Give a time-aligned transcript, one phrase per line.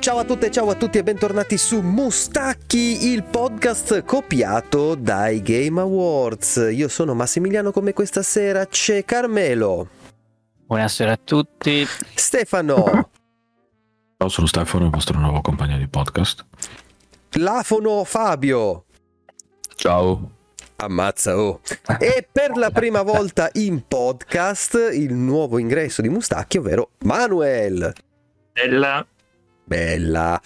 [0.00, 5.78] Ciao a tutte, ciao a tutti e bentornati su Mustacchi, il podcast copiato dai Game
[5.78, 6.70] Awards.
[6.72, 9.88] Io sono Massimiliano come questa sera c'è Carmelo.
[10.64, 11.86] Buonasera a tutti.
[12.14, 13.10] Stefano.
[14.16, 16.46] Ciao, sono Stefano, il vostro nuovo compagno di podcast.
[17.32, 18.86] Lafono Fabio.
[19.74, 20.30] Ciao.
[20.76, 21.60] Ammazza, oh.
[21.98, 27.92] E per la prima volta in podcast il nuovo ingresso di Mustacchi, ovvero Manuel.
[28.54, 29.06] Bella.
[29.70, 30.40] Bella.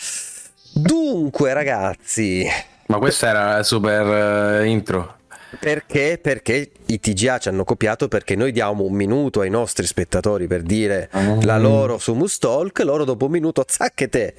[0.74, 2.46] Dunque, ragazzi.
[2.88, 5.16] Ma questa era la super uh, intro.
[5.58, 6.18] Perché?
[6.20, 10.60] Perché i TGA ci hanno copiato perché noi diamo un minuto ai nostri spettatori per
[10.60, 11.40] dire mm.
[11.40, 14.34] la loro su Mustalk, loro dopo un minuto zacchete.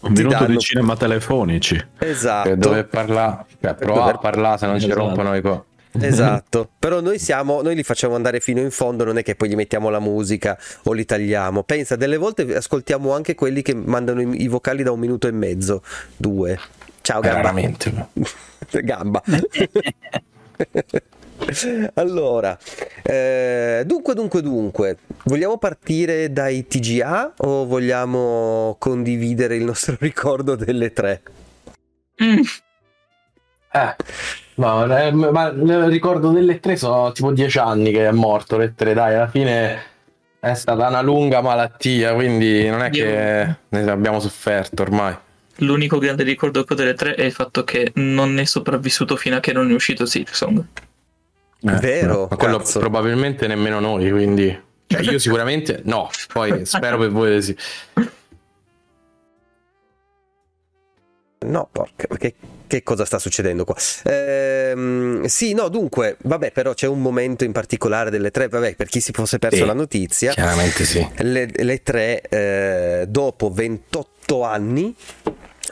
[0.00, 0.46] Un minuto danno...
[0.46, 1.78] di cinema telefonici.
[1.98, 2.56] Esatto.
[2.56, 4.90] Dove parlare, cioè, prova a parlare se non esatto.
[4.90, 5.66] ci rompono i co.
[6.00, 9.48] Esatto, però noi siamo, noi li facciamo andare fino in fondo, non è che poi
[9.48, 11.62] gli mettiamo la musica o li tagliamo.
[11.62, 15.32] Pensa, delle volte ascoltiamo anche quelli che mandano i, i vocali da un minuto e
[15.32, 15.82] mezzo,
[16.16, 16.58] due.
[17.00, 17.38] Ciao Gamba.
[17.38, 18.08] Veramente.
[18.82, 19.22] Gamba.
[21.94, 22.58] allora,
[23.02, 30.92] eh, dunque, dunque, dunque, vogliamo partire dai TGA o vogliamo condividere il nostro ricordo delle
[30.92, 31.22] tre?
[32.22, 32.40] Mm.
[33.70, 33.96] Eh,
[34.58, 38.74] no, eh, ma il ricordo delle tre sono tipo dieci anni che è morto le
[38.76, 39.82] tre, dai, alla fine
[40.40, 43.04] è stata una lunga malattia, quindi non è Io...
[43.04, 45.16] che ne abbiamo sofferto ormai.
[45.60, 49.36] L'unico grande ricordo che ho delle tre è il fatto che non è sopravvissuto fino
[49.36, 50.64] a che non è uscito Silksong.
[51.60, 52.78] Eh, Vero, ma quello cazzo.
[52.78, 57.56] probabilmente nemmeno noi, quindi cioè io sicuramente no, poi spero per voi sì.
[61.46, 62.34] No, porca, che,
[62.66, 63.76] che, cosa sta succedendo qua?
[64.04, 68.88] Ehm, sì, no, dunque, vabbè, però c'è un momento in particolare delle tre, vabbè, per
[68.88, 70.32] chi si fosse perso sì, la notizia.
[70.32, 71.06] Chiaramente sì.
[71.18, 74.94] Le, le tre, eh, dopo 28 anni,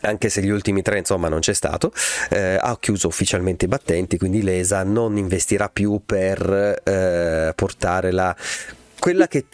[0.02, 1.92] anche se gli ultimi tre insomma non c'è stato,
[2.30, 8.34] eh, ha chiuso ufficialmente i battenti, quindi l'ESA non investirà più per eh, portare la,
[8.98, 9.46] quella che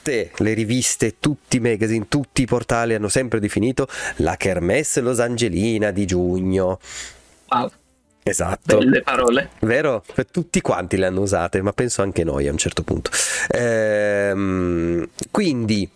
[0.00, 5.20] tutte le riviste, tutti i magazine, tutti i portali hanno sempre definito la Kermesse Los
[5.20, 6.80] Angelina di giugno.
[7.48, 7.70] Wow.
[8.22, 8.78] Esatto.
[8.78, 9.50] Belle parole.
[9.60, 10.02] Vero?
[10.30, 13.10] Tutti quanti le hanno usate, ma penso anche noi a un certo punto.
[13.48, 15.88] Ehm, quindi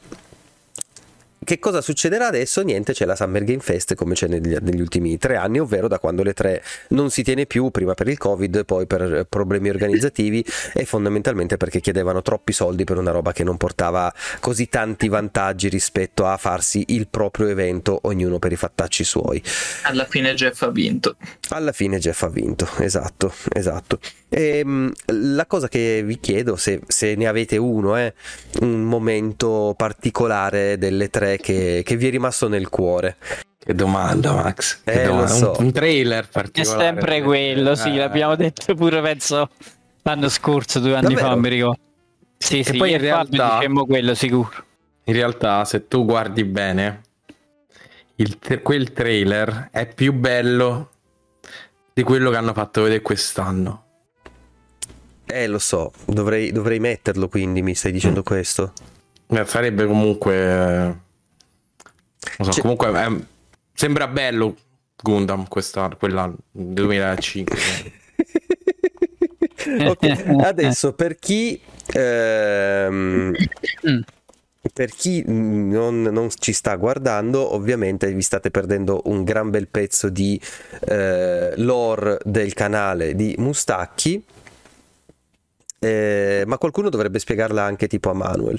[1.44, 2.62] che cosa succederà adesso?
[2.62, 5.98] Niente, c'è la Summer Game Fest come c'è negli, negli, ultimi tre anni, ovvero da
[5.98, 10.44] quando le tre non si tiene più, prima per il Covid, poi per problemi organizzativi
[10.72, 15.68] e fondamentalmente perché chiedevano troppi soldi per una roba che non portava così tanti vantaggi
[15.68, 19.42] rispetto a farsi il proprio evento, ognuno per i fattacci suoi.
[19.82, 21.16] Alla fine Jeff ha vinto.
[21.50, 23.98] Alla fine Jeff ha vinto, esatto, esatto.
[24.28, 28.12] E, ehm, la cosa che vi chiedo, se, se ne avete uno, è
[28.60, 33.16] un momento particolare delle tre che, che vi è rimasto nel cuore.
[33.58, 34.82] Che domanda, Max.
[34.84, 35.28] Che eh, domanda.
[35.28, 35.54] So.
[35.58, 36.78] Un, un, trailer particolare.
[36.78, 37.96] È sempre quello, sì, eh.
[37.96, 39.48] l'abbiamo detto pure penso
[40.02, 41.28] l'anno scorso, due anni Davvero?
[41.28, 41.80] fa, mi ricordo.
[42.36, 44.52] Sì, e sì, poi in realtà dicemmo quello sicuro.
[45.04, 47.00] In realtà, se tu guardi bene,
[48.16, 50.90] il, quel trailer è più bello
[51.92, 53.82] di quello che hanno fatto vedere quest'anno.
[55.26, 58.24] Eh, lo so, dovrei, dovrei metterlo quindi, mi stai dicendo mm.
[58.24, 58.72] questo?
[59.28, 61.02] Eh, sarebbe comunque...
[62.38, 62.60] Eh, so, C'è...
[62.60, 63.24] comunque eh,
[63.72, 64.56] sembra bello
[65.02, 67.56] Gundam quest'anno, quell'anno, 2005.
[69.86, 71.58] ok, adesso per chi...
[71.92, 73.32] Ehm,
[74.72, 80.08] per chi non, non, ci sta guardando, ovviamente vi state perdendo un gran bel pezzo
[80.08, 80.40] di
[80.88, 84.24] eh, lore del canale di Mustacchi
[85.84, 88.58] eh, ma qualcuno dovrebbe spiegarla anche tipo a Manuel.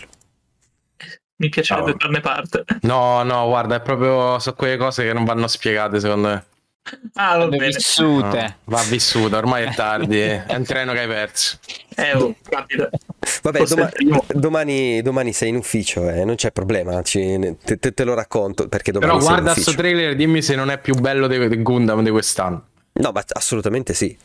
[1.38, 1.98] Mi piacerebbe no.
[2.00, 2.64] farne parte.
[2.82, 6.46] No, no, guarda, è proprio su quelle cose che non vanno spiegate secondo me.
[7.14, 7.66] Ah, va bene.
[7.66, 8.42] vissute.
[8.42, 11.58] No, va vissuta, ormai è tardi, è un treno che hai perso.
[11.96, 12.36] Eh, oh.
[13.42, 13.92] Vabbè, doma-
[14.28, 18.68] domani, domani, sei in ufficio, eh, non c'è problema, ci, te, te, te, lo racconto
[18.68, 22.04] perché domani Però guarda questo trailer, dimmi se non è più bello di, di Gundam
[22.04, 22.68] di quest'anno.
[22.94, 24.16] No, ma assolutamente sì.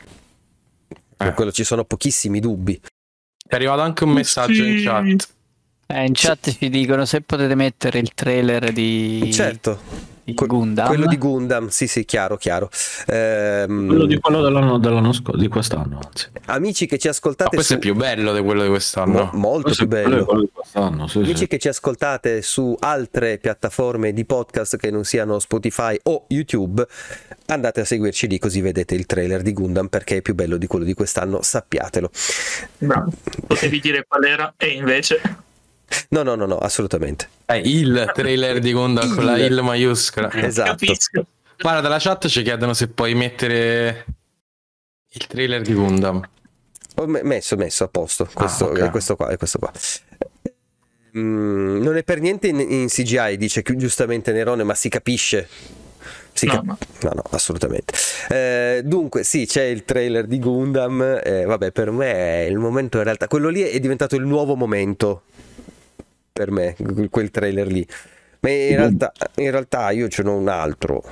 [1.17, 1.33] Per eh.
[1.33, 2.79] quello ci sono pochissimi dubbi.
[3.47, 4.71] È arrivato anche un messaggio sì.
[4.71, 5.29] in chat.
[5.91, 9.31] Eh, in chat ci dicono se potete mettere il trailer di...
[9.33, 10.87] Certo di Gundam.
[10.87, 12.71] Quello di Gundam, sì, sì, chiaro, chiaro.
[13.07, 13.87] Ehm...
[13.87, 16.01] Quello di quello dell'anno, dell'anno scorso, di quest'anno.
[16.05, 16.29] Anzi.
[16.47, 17.51] Amici che ci ascoltate.
[17.51, 17.79] Ma questo su...
[17.79, 19.31] è più bello di quello di quest'anno.
[19.33, 20.49] Mo- molto questo più bello.
[21.07, 21.47] Sì, Amici sì.
[21.47, 26.87] che ci ascoltate su altre piattaforme di podcast che non siano Spotify o YouTube,
[27.47, 30.67] andate a seguirci lì così vedete il trailer di Gundam perché è più bello di
[30.67, 32.11] quello di quest'anno, sappiatelo.
[32.79, 33.13] Bravo.
[33.47, 35.49] Potevi dire qual era e invece.
[36.11, 37.29] No, no, no, no, assolutamente.
[37.45, 39.15] È il trailer di Gundam il.
[39.15, 40.33] con la il maiuscola.
[40.33, 40.71] Esatto.
[40.71, 41.27] Capisco.
[41.59, 44.07] Guarda, dalla chat ci chiedono se puoi mettere
[45.11, 46.27] il trailer di Gundam.
[46.97, 48.29] Ho messo, messo a posto.
[48.33, 48.91] Questo, ah, okay.
[48.91, 49.73] questo qua, questo qua.
[51.19, 55.49] Mm, non è per niente in, in CGI, dice giustamente Nerone, ma si capisce
[56.33, 56.79] cap- no.
[57.03, 57.95] no, no, assolutamente.
[58.29, 61.21] Eh, dunque, sì, c'è il trailer di Gundam.
[61.23, 63.27] Eh, vabbè, per me è il momento in realtà.
[63.27, 65.23] Quello lì è diventato il nuovo momento
[66.33, 66.77] per me,
[67.11, 67.87] quel trailer lì.
[68.41, 71.03] Ma in realtà, in realtà io ce n'ho un altro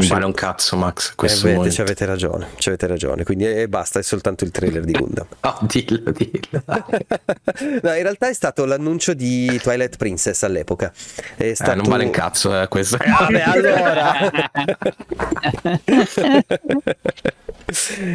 [0.00, 1.14] non vale un cazzo, Max.
[1.14, 3.24] Questo eh, avete, avete ragione, avete ragione.
[3.24, 5.26] Quindi eh, basta, è soltanto il trailer di Gundam.
[5.40, 6.62] oh, dillo, dillo.
[7.82, 10.92] no, in realtà è stato l'annuncio di Twilight Princess all'epoca.
[11.36, 11.72] È stato...
[11.72, 12.98] eh, non vale un cazzo, eh, questo.
[13.10, 14.30] Eh, vabbè, allora.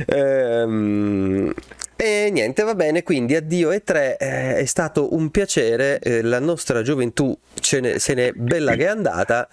[0.06, 1.54] ehm,
[1.97, 6.39] e niente, va bene, quindi addio e tre, eh, è stato un piacere, eh, la
[6.39, 7.38] nostra gioventù
[7.80, 9.47] ne, se n'è bella che è andata,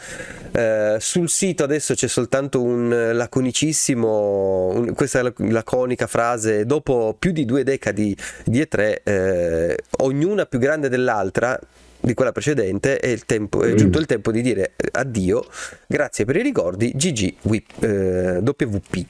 [0.50, 7.44] eh, sul sito adesso c'è soltanto un laconicissimo, un, questa laconica frase, dopo più di
[7.44, 11.56] due decadi di E3, eh, ognuna più grande dell'altra,
[12.00, 15.46] di quella precedente è, tempo, è, giunto il tempo di dire addio,
[15.86, 19.06] grazie per i ricordi, GG WP.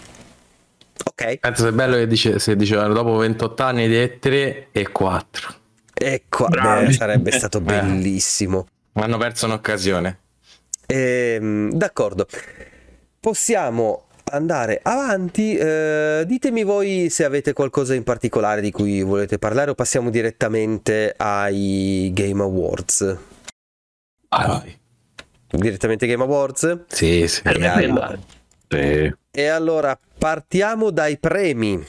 [1.05, 1.39] Ok.
[1.39, 5.55] Penso sia bello che dice, se dicevano dopo 28 anni di 3 e 4.
[5.95, 7.63] Ecco, beh, sarebbe stato eh.
[7.63, 8.67] bellissimo.
[8.95, 10.19] Hanno perso un'occasione.
[10.87, 12.27] Ehm, d'accordo.
[13.21, 15.55] Possiamo andare avanti.
[15.55, 21.15] Eh, ditemi voi se avete qualcosa in particolare di cui volete parlare o passiamo direttamente
[21.17, 23.17] ai Game Awards.
[24.29, 24.79] Ah, vai.
[25.49, 26.85] Direttamente Game Awards?
[26.89, 27.43] Sì, sì.
[27.45, 28.19] E allora,
[28.69, 29.15] sì.
[29.33, 31.85] E allora Partiamo dai premi.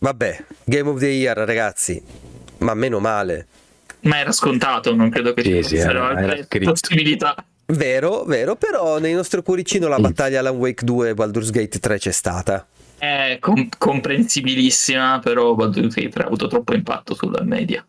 [0.00, 2.02] Vabbè, Game of the Year, ragazzi,
[2.58, 3.46] ma meno male.
[4.00, 7.36] Ma era scontato, non credo che ci sì, fossero altre possibilità.
[7.66, 11.98] Vero, vero, però nel nostro cuoricino la battaglia Alan Wake 2 e Baldur's Gate 3
[11.98, 12.66] c'è stata.
[12.98, 17.86] È com- comprensibilissima, però Baldur's Gate 3 ha avuto troppo impatto sulla media.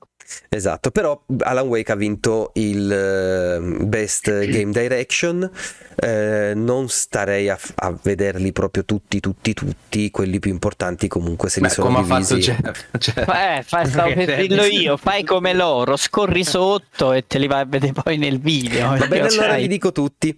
[0.50, 7.60] Esatto, però Alan Wake ha vinto il uh, Best Game Direction, uh, non starei a,
[7.76, 12.02] a, vederli proprio tutti, tutti, tutti, quelli più importanti comunque se Beh, li sono come
[12.04, 12.50] divisi.
[12.52, 12.86] ha fatto Jeff?
[12.98, 13.58] Cioè...
[13.58, 17.62] Eh, fai, stavo per dirlo io, fai come loro, scorri sotto e te li vai
[17.62, 18.98] a vedere poi nel video.
[18.98, 20.38] Va bene, allora li dico tutti.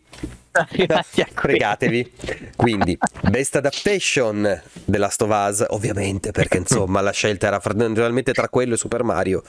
[1.34, 2.12] Fregatevi.
[2.56, 2.98] Quindi,
[3.30, 8.74] Best Adaptation The Last of Us, ovviamente, perché insomma la scelta era fondamentalmente tra quello
[8.76, 9.44] e Super Mario.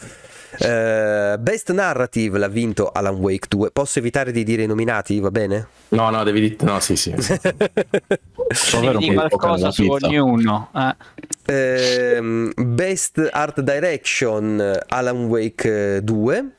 [0.51, 3.71] Uh, Best Narrative l'ha vinto Alan Wake 2.
[3.71, 5.21] Posso evitare di dire i nominati?
[5.21, 5.69] Va bene?
[5.89, 6.57] No, no, devi dire.
[6.61, 7.15] No, sì, sì.
[8.81, 10.71] devi qualcosa su ognuno.
[10.75, 12.19] Eh.
[12.19, 16.53] Uh, Best Art Direction Alan Wake 2.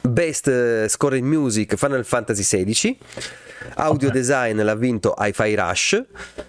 [0.00, 2.98] Best Score in Music Final Fantasy XVI.
[3.74, 4.20] Audio okay.
[4.20, 6.02] design l'ha vinto Hi-Fi Rush.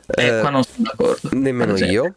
[0.07, 1.30] Eh, eh, qua non sono d'accordo.
[1.34, 2.16] Nemmeno io.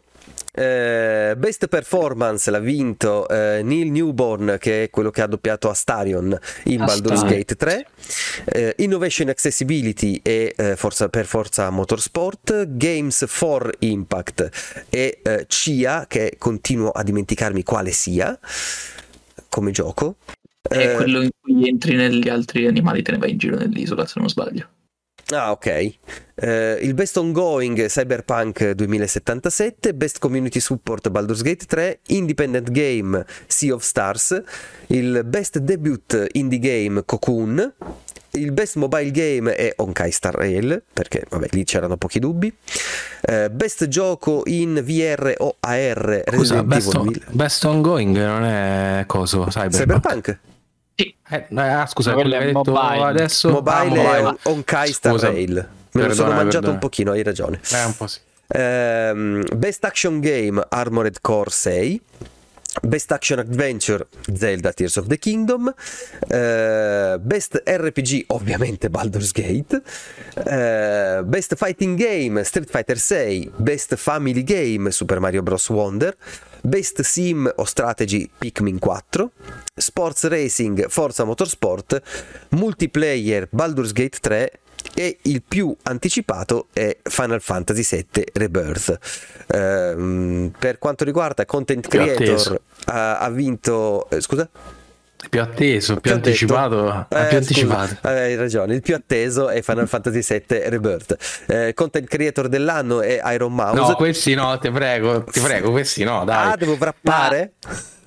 [0.59, 6.35] Eh, best performance l'ha vinto eh, Neil Newborn che è quello che ha doppiato Astarion
[6.63, 7.85] in Baldur's Gate 3
[8.45, 16.05] eh, Innovation Accessibility e eh, Forza, per Forza Motorsport Games for Impact e eh, CIA
[16.07, 18.35] che continuo a dimenticarmi quale sia
[19.49, 20.15] come gioco
[20.67, 24.05] è eh, quello in cui entri negli altri animali te ne vai in giro nell'isola
[24.05, 24.67] se non sbaglio
[25.29, 25.95] Ah, ok.
[26.35, 33.73] Uh, il Best Ongoing Cyberpunk 2077, Best Community Support Baldur's Gate 3, Independent Game Sea
[33.73, 34.41] of Stars,
[34.87, 37.73] il Best Debut Indie Game Cocoon,
[38.31, 42.53] il Best Mobile Game è Honkai Star Rail, perché vabbè, lì c'erano pochi dubbi.
[43.27, 49.47] Uh, best gioco in VR o AR Scusa, best, on, best Ongoing non è coso
[49.49, 49.75] Cyberpunk.
[49.75, 50.39] Cyberpunk?
[50.99, 51.13] Sì.
[51.29, 53.03] Eh, ah, scusa, quello che hai detto mobile.
[53.03, 53.49] adesso.
[53.51, 54.29] Mobile, ah, mobile.
[54.41, 55.69] è Honkai Star Rail.
[55.91, 56.73] Me lo sono mangiato perdona.
[56.73, 57.59] un pochino, hai ragione.
[57.71, 58.19] Eh, un po' sì.
[58.49, 62.01] Um, Best Action Game Armored Core 6.
[62.81, 69.81] Best Action Adventure Zelda Tears of the Kingdom, uh, Best RPG ovviamente Baldur's Gate,
[70.35, 75.67] uh, Best Fighting Game Street Fighter 6, Best Family Game Super Mario Bros.
[75.69, 76.15] Wonder,
[76.61, 79.31] Best Sim o Strategy Pikmin 4,
[79.75, 82.01] Sports Racing Forza Motorsport,
[82.49, 84.51] Multiplayer Baldur's Gate 3
[84.93, 88.97] e il più anticipato è Final Fantasy VII Rebirth.
[89.47, 94.09] Um, per quanto riguarda Content Creator ha, ha, vinto...
[94.09, 94.49] Eh, scusa?
[95.29, 97.95] più atteso, più, più anticipato, eh, più anticipato.
[97.95, 101.45] Scusa, hai ragione, il più atteso è Final Fantasy VII Rebirth.
[101.47, 103.79] Eh, content creator dell'anno è Iron Mouse.
[103.79, 106.51] No, questi no, ti prego, ti prego, questi no, dai.
[106.51, 107.53] Ah, devo wrappare?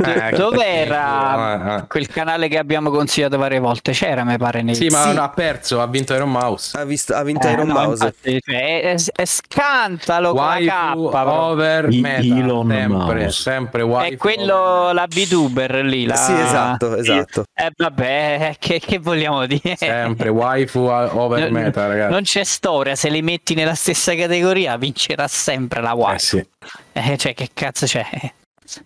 [0.01, 1.87] Eh, Dov'era eh, eh.
[1.87, 3.93] quel canale che abbiamo consigliato varie volte?
[3.93, 4.63] C'era, mi pare.
[4.63, 4.75] Nei...
[4.75, 5.17] Sì, ma sì.
[5.17, 6.79] ha perso, ha vinto Iron Mouse.
[6.79, 8.05] Ha, visto, ha vinto eh, Iron no, Mouse.
[8.05, 12.21] Infatti, cioè, è, è, scantalo Waifu, con over meta.
[12.21, 13.31] Elon sempre, Mouse.
[13.31, 14.15] sempre waifu.
[14.15, 16.07] È quello, la VTuber lì.
[16.07, 16.17] La...
[16.17, 17.45] Sì, esatto, esatto.
[17.55, 19.77] Eh, vabbè, che, che vogliamo dire?
[19.77, 22.13] Sempre waifu over meta, ragazzi.
[22.13, 26.15] Non c'è storia, se li metti nella stessa categoria vincerà sempre la waifu.
[26.15, 26.47] Eh sì.
[26.93, 28.07] Eh, cioè, che cazzo c'è?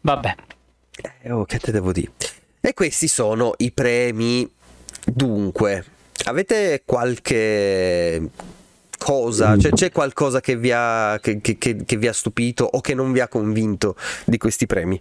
[0.01, 0.35] Vabbè.
[1.23, 2.13] Eh, oh, che te devo dire?
[2.61, 4.51] E questi sono i premi.
[5.05, 5.85] Dunque,
[6.25, 8.31] avete qualche
[8.99, 9.59] cosa?
[9.59, 13.13] Cioè, c'è qualcosa che vi, ha, che, che, che vi ha stupito o che non
[13.13, 15.01] vi ha convinto di questi premi?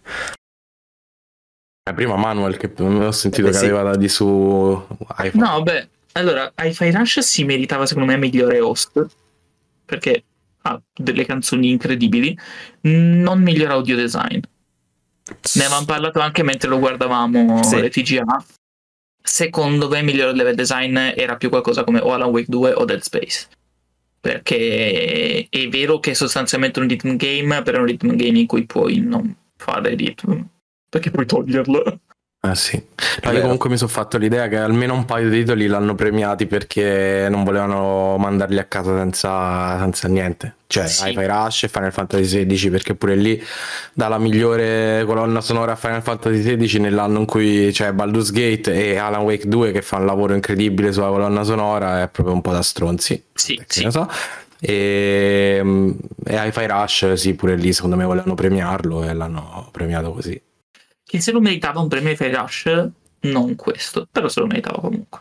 [1.96, 3.66] Prima Manuel che ho sentito eh, che sì.
[3.66, 4.86] aveva di su
[5.20, 5.32] iPhone.
[5.34, 9.06] No, beh, allora, Hi-Fi Rush si meritava secondo me migliore host
[9.86, 10.24] perché
[10.62, 12.38] ha delle canzoni incredibili,
[12.82, 14.40] non miglior audio design.
[15.56, 17.80] Ne avevamo parlato anche mentre lo guardavamo sì.
[17.80, 18.46] le TGA.
[19.22, 23.00] Secondo me, miglior level design era più qualcosa come o Alan Wake 2 o Dead
[23.00, 23.48] Space.
[24.20, 28.48] Perché è vero che è sostanzialmente un rhythm game, però è un rhythm game in
[28.48, 30.46] cui puoi non fare rhythm.
[30.90, 32.00] Perché puoi toglierlo.
[32.46, 32.76] Ah sì,
[33.24, 36.46] no, io comunque mi sono fatto l'idea che almeno un paio di titoli l'hanno premiati
[36.46, 40.56] perché non volevano mandarli a casa senza, senza niente.
[40.68, 41.08] Cioè, sì.
[41.08, 43.42] Hi-Fi Rush e Final Fantasy XVI perché pure lì
[43.94, 48.98] dalla migliore colonna sonora a Final Fantasy XVI nell'anno in cui c'è Baldur's Gate e
[48.98, 52.52] Alan Wake 2 che fa un lavoro incredibile sulla colonna sonora è proprio un po'
[52.52, 53.24] da stronzi.
[53.34, 53.90] Sì, sì.
[53.90, 54.10] so.
[54.60, 55.64] E,
[56.26, 60.42] e Hi-Fi Rush sì, pure lì secondo me volevano premiarlo e l'hanno premiato così
[61.14, 62.90] che se lo meritava un premio di Rush,
[63.20, 65.20] non questo, però se lo meritava comunque.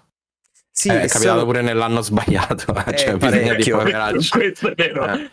[0.70, 1.44] Sì, eh, è capitato solo...
[1.44, 3.82] pure nell'anno sbagliato, eh, cioè parecchio.
[4.30, 5.06] questo è vero.
[5.06, 5.28] Eh.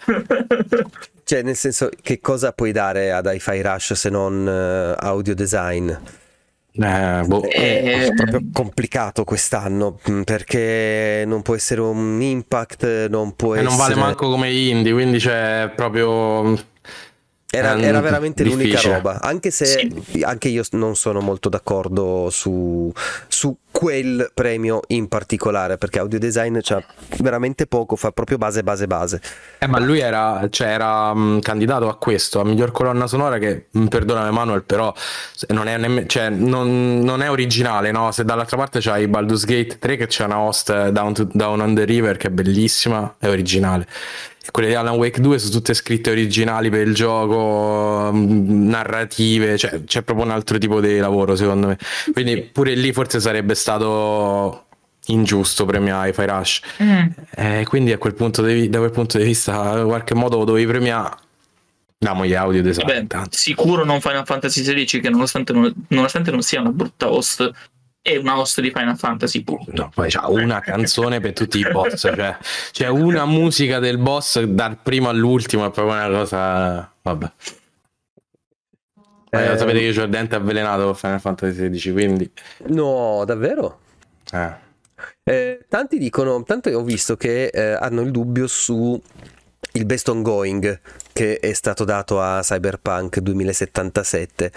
[1.23, 5.89] cioè, nel senso, che cosa puoi dare ad Hi-Fi Rush se non uh, audio design?
[5.89, 7.41] Eh, boh.
[7.47, 8.13] È eh.
[8.13, 13.69] proprio complicato quest'anno mm, perché non può essere un impact, non può e essere.
[13.69, 16.53] non vale manco come indie, quindi c'è proprio
[17.51, 18.69] era, era, veramente difficile.
[18.69, 20.21] l'unica roba, anche se sì.
[20.21, 22.91] anche io non sono molto d'accordo su,
[23.27, 26.83] su, quel premio in particolare, perché audio design c'ha
[27.19, 29.21] veramente poco, fa proprio base, base, base.
[29.57, 33.67] Eh, ma lui era, cioè, era um, candidato a questo, a miglior colonna sonora, che
[33.75, 34.93] mm, perdonami Emanuel, però
[35.47, 38.11] non è, nemm- cioè, non, non è originale, no?
[38.11, 41.73] Se dall'altra parte c'hai Baldur's Gate 3 che c'è una host Down, to, Down on
[41.73, 43.87] the River che è bellissima, è originale
[44.51, 49.83] quelle di Alan Wake 2 sono tutte scritte originali per il gioco, mm, narrative, cioè
[49.83, 51.77] c'è proprio un altro tipo di lavoro secondo me.
[52.11, 54.65] Quindi pure lì forse sarebbe stato
[55.07, 56.61] ingiusto premiare Hi-Fi Rush.
[56.83, 57.07] Mm.
[57.35, 60.45] Eh, quindi a quel punto di, da quel punto di vista, in qualche modo lo
[60.45, 61.15] dovevi premiare.
[61.97, 63.05] Diamo gli audio design.
[63.07, 67.51] Beh, sicuro non Final Fantasy XVI che nonostante non, nonostante non sia una brutta host
[68.13, 69.71] è una host di Final Fantasy punto.
[69.73, 72.37] No, poi c'ha una canzone per tutti i boss, cioè
[72.71, 76.93] c'è una musica del boss dal primo all'ultimo, è proprio una cosa...
[77.01, 77.31] vabbè.
[79.31, 82.31] Eh, sapete che c'ho il dente avvelenato con Final Fantasy XVI, quindi...
[82.67, 83.79] No, davvero?
[84.31, 84.67] Eh.
[85.23, 88.99] Eh, tanti dicono, tanto ho visto che eh, hanno il dubbio su
[89.73, 90.79] il best ongoing
[91.13, 94.51] che è stato dato a Cyberpunk 2077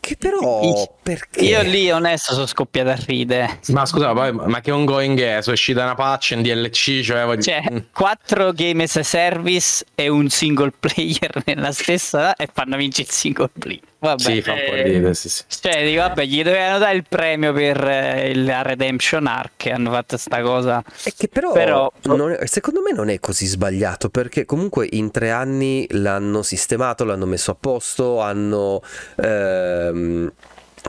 [0.00, 1.44] che però perché?
[1.44, 3.60] Io lì onesto sono scoppiato a ridere.
[3.68, 5.42] Ma scusa, ma, ma che ongoing è?
[5.42, 7.42] Sono uscita una patch in DLC, cioè, voglio...
[7.42, 8.50] cioè 4 mm.
[8.54, 13.50] game as a service e un single player nella stessa e fanno vincere il single
[13.58, 13.80] player.
[14.04, 14.20] Vabbè.
[14.20, 15.44] Sì, fa un po' ridere, sì, sì.
[15.48, 20.18] Cioè, dico, vabbè, gli dovevano dare il premio per eh, la Redemption Arc, hanno fatto
[20.18, 20.84] sta cosa.
[21.02, 21.90] È che però, però...
[22.36, 27.24] È, secondo me non è così sbagliato, perché comunque in tre anni l'hanno sistemato, l'hanno
[27.24, 28.82] messo a posto, hanno...
[29.16, 30.32] Ehm,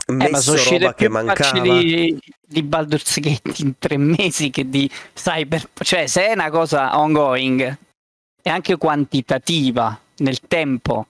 [0.08, 4.88] messo eh, ma roba che mancava di, di Baldur's Gate in tre mesi che di
[5.14, 7.78] Cyber cioè se è una cosa ongoing
[8.42, 11.06] è anche quantitativa nel tempo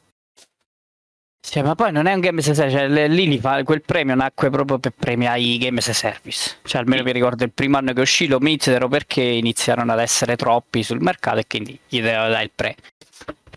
[1.49, 4.17] cioè, ma poi non è un game as a service, cioè, lì fa, quel premio
[4.17, 6.57] nacque proprio per premiare i game as a service.
[6.63, 10.35] Cioè, almeno vi ricordo il primo anno che uscì lo misero perché iniziarono ad essere
[10.35, 12.83] troppi sul mercato e quindi gli doveva dare il premio.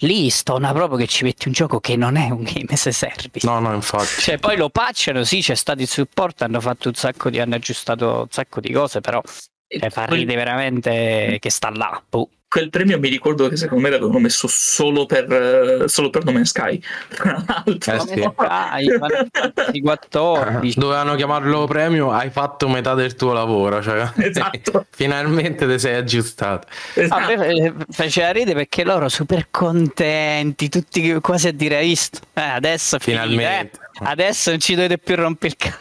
[0.01, 2.91] Lì stona proprio che ci metti un gioco che non è un game as a
[2.91, 3.45] service.
[3.45, 4.21] No, no, infatti.
[4.21, 7.55] Cioè, poi lo patchano, sì, c'è stato il supporto, hanno fatto un sacco di, hanno
[7.55, 9.19] aggiustato un sacco di cose, però
[9.67, 12.01] cioè, fa ridere veramente che sta là.
[12.07, 12.29] Puh.
[12.49, 16.31] Quel premio mi ricordo che secondo me l'avevano messo solo per, eh, solo per No
[16.31, 16.81] Man's Sky.
[17.09, 17.93] Tra l'altro.
[17.93, 18.29] Eh sì.
[18.35, 20.79] Dai, Fantasy 14.
[20.79, 23.81] Dovevano chiamarlo premio, hai fatto metà del tuo lavoro.
[23.81, 24.85] Cioè, Esatto.
[24.91, 26.67] Finalmente ti sei aggiustato.
[26.95, 27.37] Esatto.
[27.37, 32.41] me eh, faceva ridere perché loro super contenti, tutti quasi a dire hai visto, eh,
[32.41, 33.77] adesso finita, Finalmente.
[33.77, 34.03] eh.
[34.05, 35.77] adesso non ci dovete più rompere il cazzo,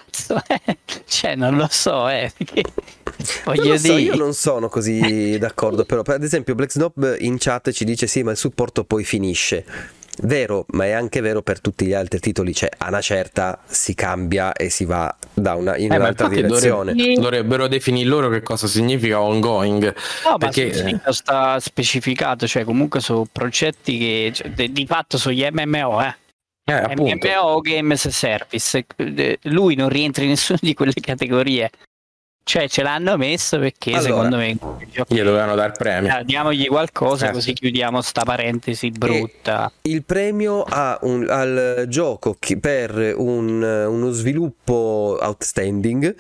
[0.65, 0.77] eh.
[1.07, 2.63] cioè non lo so, eh, perché
[3.45, 7.17] Non voglio so, dire, io non sono così d'accordo, però per- ad esempio Black Snob
[7.21, 9.65] in chat ci dice sì, ma il supporto poi finisce.
[10.23, 13.95] Vero, ma è anche vero per tutti gli altri titoli, cioè a una certa si
[13.95, 16.93] cambia e si va da una, in Eh, un'altra direzione.
[16.93, 19.85] dovrebbe- dovrebbero definire loro che cosa significa ongoing.
[20.25, 25.19] no, ma perché- sul sito sta specificato, cioè comunque su progetti che cioè, di fatto
[25.19, 26.15] sugli MMO, eh.
[26.69, 27.27] Eh, appunto.
[27.27, 31.71] MMO o Games as Service, eh, lui non rientra in nessuna di quelle categorie.
[32.49, 34.57] Cioè ce l'hanno messo perché Allora, secondo me
[35.07, 36.17] Gli dovevano dar premio.
[36.19, 37.53] Eh, diamogli qualcosa Eh, così sì.
[37.55, 39.71] chiudiamo sta parentesi brutta.
[39.83, 46.15] Il premio a un- al gioco per un- uno sviluppo outstanding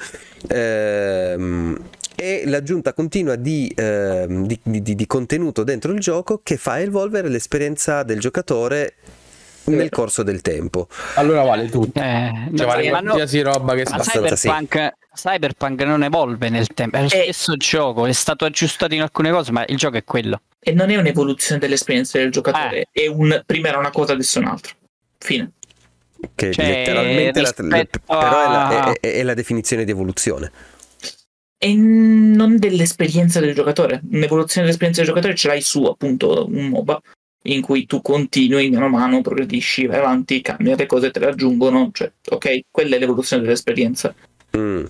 [0.48, 1.78] ehm,
[2.14, 7.28] e l'aggiunta continua di, ehm, di- di- di contenuto dentro il gioco che fa evolvere
[7.28, 8.94] l'esperienza del giocatore
[9.76, 10.88] nel corso del tempo.
[11.14, 12.00] Allora vale tutto.
[12.00, 16.96] Eh, Cioè, vale ma no- qualsiasi roba che ma Cyberpunk, Cyberpunk non evolve nel tempo,
[16.96, 17.08] è lo Eh.
[17.10, 20.40] stesso gioco, è stato aggiustato in alcune cose, ma il gioco è quello.
[20.60, 23.04] E non è un'evoluzione dell'esperienza del giocatore, Eh.
[23.04, 24.72] è un prima era una cosa, adesso un'altra.
[25.18, 25.52] Fine.
[26.34, 30.50] Che Cioè, letteralmente la- rispetto però è la, a- è- è la definizione di evoluzione.
[31.60, 34.00] E non dell'esperienza del giocatore.
[34.12, 37.00] Un'evoluzione dell'esperienza del giocatore ce l'hai su appunto un MOBA
[37.42, 41.26] in cui tu continui mano a mano, progredisci, vai avanti, cambia le cose, te le
[41.28, 41.90] aggiungono.
[41.92, 44.14] Cioè, ok, quella è l'evoluzione dell'esperienza.
[44.56, 44.84] Mm.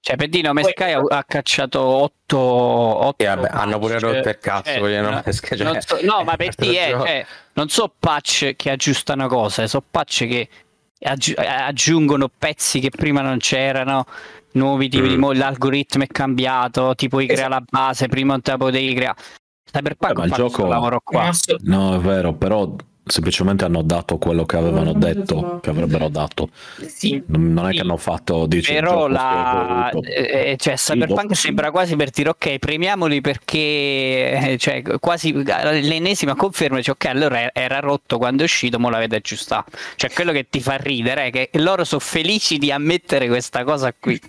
[0.00, 4.38] Cioè, per dire, Nome Poi- ha, ha cacciato 8, E vabbè, hanno pure rotto il
[4.38, 4.86] cazzo.
[4.86, 7.04] eh, non- no, cioè, so- no, ma per dire, gioco.
[7.04, 10.48] cioè, non so patch che aggiustano cose, so patch che
[11.00, 14.06] aggi- aggiungono pezzi che prima non c'erano,
[14.52, 15.20] nuovi tipi di Mm.
[15.20, 19.16] mo- l'algoritmo è cambiato, ti puoi creare la base, prima non te la potevi creare.
[19.70, 21.30] Cyberpunk Eh, ma il gioco- lavoro qua.
[21.62, 26.50] No, è vero, però semplicemente hanno dato quello che avevano detto che avrebbero dato.
[26.86, 27.76] sì, Non è Sì.
[27.76, 30.08] che hanno fatto dici, un Però la, voluto.
[30.10, 33.56] eh, cioè, Cyberpunk dopo- sembra quasi per dire ok, premiamoli perché
[34.52, 39.16] eh, cioè, quasi l'ennesima conferma, cioè, ok, allora era rotto quando è uscito, ma l'avete
[39.16, 39.70] aggiustato.
[39.96, 43.90] Cioè, quello che ti fa ridere è che loro sono felici di ammettere questa cosa
[43.98, 44.20] qui.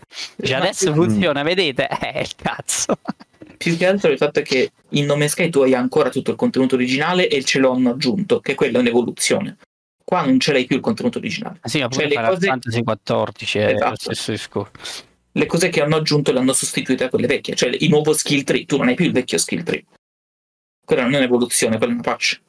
[0.41, 1.87] Cioè, adesso funziona, vedete?
[1.99, 2.95] Eh, il cazzo.
[3.59, 6.31] Più che altro il fatto è che in No Man's Sky tu hai ancora tutto
[6.31, 9.57] il contenuto originale e ce lo hanno aggiunto, che quella è un'evoluzione.
[10.01, 11.59] Qua non ce l'hai più il contenuto originale.
[11.63, 13.95] Sì, ma Cioè, le cose- Fantasy 14 è lo Esatto.
[13.97, 15.03] stesso discorso.
[15.33, 18.43] Le cose che hanno aggiunto le hanno sostituite a quelle vecchie, cioè il nuovo skill
[18.43, 19.83] tree, tu non hai più il vecchio skill tree.
[20.85, 22.41] Quella non è un'evoluzione, quella è una patch.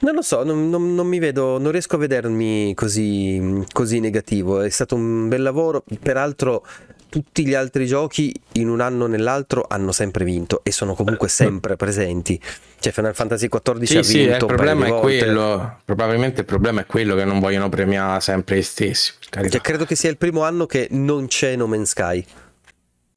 [0.00, 4.60] Non lo so, non, non- non mi vedo, non riesco a vedermi così, così negativo.
[4.60, 5.82] È stato un bel lavoro.
[6.00, 6.64] Peraltro,
[7.08, 11.28] tutti gli altri giochi in un anno o nell'altro hanno sempre vinto e sono comunque
[11.28, 12.40] sempre presenti.
[12.80, 14.46] Cioè, Final Fantasy XIV Sì, ha sì, vinto.
[14.46, 15.18] il problema è volte.
[15.18, 15.78] quello.
[15.84, 19.12] Probabilmente il problema è quello che non vogliono premiare sempre gli stessi.
[19.30, 22.24] Cioè, credo che sia il primo anno che non c'è No Man's Sky.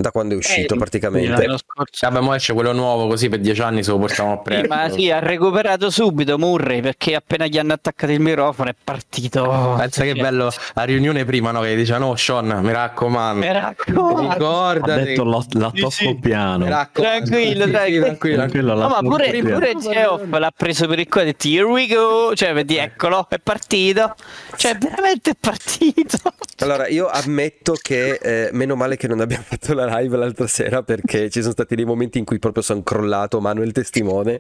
[0.02, 1.30] Da quando è uscito, Eh, praticamente.
[1.46, 4.38] L'anno scorso Vabbè, mo esce quello nuovo così per dieci anni se lo portiamo a
[4.40, 4.68] prendere.
[4.68, 9.76] ma sì, ha recuperato subito Murray perché appena gli hanno attaccato il microfono è partito.
[9.78, 11.62] Pensa che bello la riunione prima, no?
[11.62, 13.46] Che dice no, Sean, mi raccomando.
[13.46, 14.30] Mi raccomando.
[14.62, 15.04] Ha Ricordati.
[15.04, 16.16] detto la, la Sì, sì.
[16.20, 16.66] piano.
[16.66, 18.04] Tranquillo, tranquillo.
[18.06, 18.36] tranquillo.
[18.38, 19.50] Tranquillo, No, ma pure, piano.
[19.54, 22.78] pure Geoff l'ha preso per il cuore e ha detto here we go, cioè vedi
[22.78, 24.16] eccolo, è partito,
[24.56, 26.18] cioè veramente è partito.
[26.60, 30.84] Allora, io ammetto che eh, meno male che non abbiamo fatto la live l'altra sera
[30.84, 34.40] perché ci sono stati dei momenti in cui proprio sono crollato, Manuel testimone,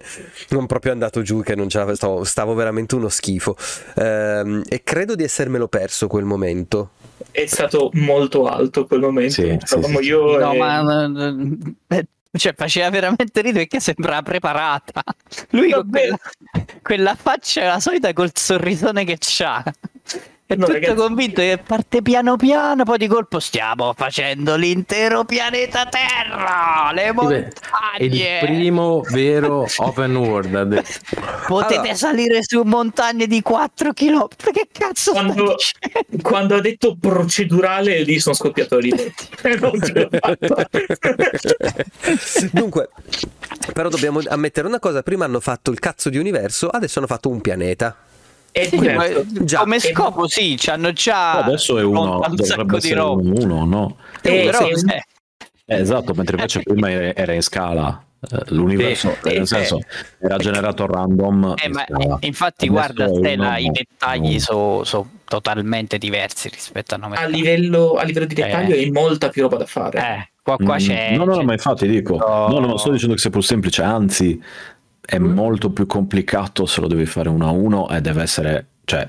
[0.49, 3.55] non proprio andato giù che non ce la stavo, stavo veramente uno schifo.
[3.95, 6.91] Ehm, e credo di essermelo perso quel momento.
[7.31, 9.33] È stato molto alto quel momento.
[9.33, 11.11] Sì, sì, sì, io No, e- ma
[11.89, 15.03] eh, cioè, faceva veramente ridere perché sembrava preparata.
[15.49, 16.17] Lui con quella,
[16.81, 19.63] quella faccia, la solita col sorrisone che c'ha.
[20.51, 20.95] È No, tutto ragazzi.
[20.95, 27.07] convinto che parte piano piano, poi di colpo stiamo facendo l'intero pianeta Terra, le È
[27.07, 28.39] il montagne.
[28.41, 30.83] primo vero open world.
[31.47, 31.95] Potete Allora.
[31.95, 34.27] salire su montagne di 4 km.
[34.51, 35.55] Che cazzo Quando-?
[36.21, 39.71] Quando ha detto procedurale, lì sono scoppiato l'ho
[40.19, 40.67] fatta.
[42.51, 42.89] Dunque,
[43.73, 47.29] però dobbiamo ammettere una cosa: prima hanno fatto il cazzo di universo, adesso hanno fatto
[47.29, 47.95] un pianeta.
[48.51, 49.25] È Sì, diverso.
[49.45, 49.59] Già.
[49.59, 53.21] come scopo sì, c'hanno già Adesso è uno, un sacco di roba.
[53.21, 53.97] un uno, no?
[54.21, 55.03] Eh, però, sì, eh,
[55.65, 58.03] Eh, esatto, mentre invece prima era in scala.
[58.29, 59.55] Eh, L'universo, Sì, nel sì.
[59.55, 59.79] senso,
[60.19, 61.55] era generato random.
[61.63, 64.83] Eh, ma stava- infatti, adesso guarda, Stella, i dettagli sono
[65.23, 67.15] totalmente diversi rispetto a nome.
[67.15, 68.83] A livello, a livello di dettaglio Eh.
[68.85, 69.97] è molta più roba da fare.
[69.99, 71.11] Eh, qua, qua Mm, c'è.
[71.15, 72.47] No, no, no, c'è- ma infatti dico, No.
[72.49, 74.43] no, no, sto dicendo che sia più semplice, anzi,
[75.03, 79.05] è molto più complicato se lo devi fare uno a uno e deve essere, cioè,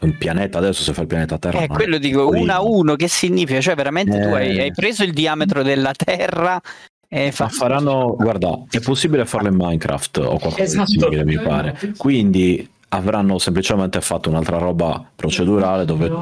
[0.00, 1.60] un pianeta adesso se fa il pianeta Terra.
[1.60, 3.60] Eh, quello dico uno a uno, che significa?
[3.60, 4.62] Cioè, veramente tu hai, Eh.
[4.62, 6.60] hai preso il diametro della Terra
[7.08, 7.44] e fa...
[7.44, 10.92] Ma faranno, guarda, è possibile farlo in Minecraft o qualcosa Esatto.
[10.92, 11.78] di simile, mi pare.
[11.96, 16.12] Quindi avranno semplicemente fatto un'altra roba procedurale dove,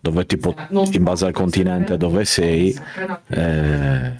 [0.00, 2.74] dove tipo in base al continente dove sei
[3.28, 4.12] eh,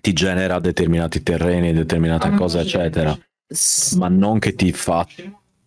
[0.00, 3.16] ti genera determinati terreni, determinate cose, eccetera.
[3.96, 5.06] Ma non che ti fa,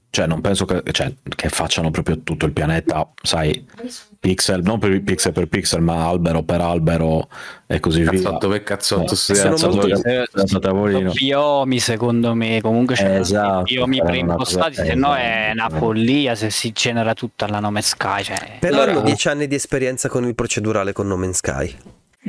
[0.09, 3.63] cioè non penso che, cioè, che facciano proprio tutto il pianeta, sai,
[4.19, 7.27] pixel, non per pixel per pixel, ma albero per albero
[7.67, 8.09] e così via.
[8.11, 9.13] Cazzotto per cazzotto.
[9.13, 11.11] Eh, sì, sono cazzotto tavolino.
[11.11, 15.75] biomi secondo me comunque c'è Esatto, biomi una preimpostati se no è una esatto.
[15.77, 19.53] follia se si genera tutta la nome sky cioè, Però Allora- hanno dieci anni di
[19.55, 21.75] esperienza con il procedurale con No Man's Sky.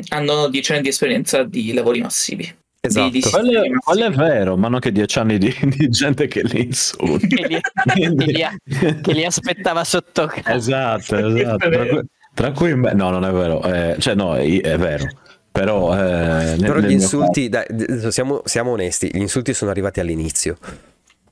[0.08, 2.52] Hanno 10 anni di esperienza di lavori massivi.
[2.80, 3.08] Esatto.
[3.10, 6.26] Di- di- Quello, è- quello è vero, ma non che dieci anni di, di gente
[6.28, 7.26] che li insulta.
[7.26, 7.60] che, li,
[7.94, 11.68] che li- che li aspettava sotto casa esatto, esatto.
[11.68, 12.00] Tra cui,
[12.34, 13.62] tra cui me- no, non è vero.
[13.64, 15.08] eh, cioè, no, è, è vero.
[15.50, 17.64] Però, eh, Però nel gli insulti, dai,
[18.10, 20.58] siamo, siamo onesti, gli insulti sono arrivati all'inizio.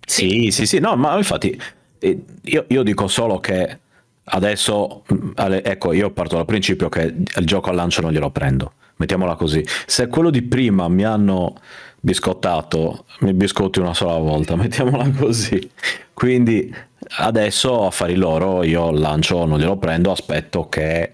[0.07, 1.61] Sì, sì, sì, no, ma infatti
[1.99, 3.81] eh, io, io dico solo che
[4.25, 5.03] adesso,
[5.37, 9.65] ecco, io parto dal principio che il gioco al lancio non glielo prendo, mettiamola così.
[9.87, 11.55] Se quello di prima mi hanno
[12.01, 15.71] biscottato, mi biscotti una sola volta, mettiamola così.
[16.13, 16.75] Quindi
[17.19, 21.13] adesso affari loro, io lancio non glielo prendo, aspetto che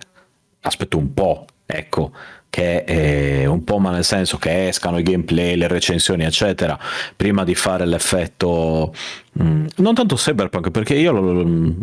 [0.63, 2.13] aspetto un po', ecco,
[2.51, 6.79] che eh, un po', ma nel senso che escano i gameplay, le recensioni, eccetera,
[7.17, 8.93] prima di fare l'effetto
[9.41, 11.75] mm, non tanto cyberpunk, perché io l'ho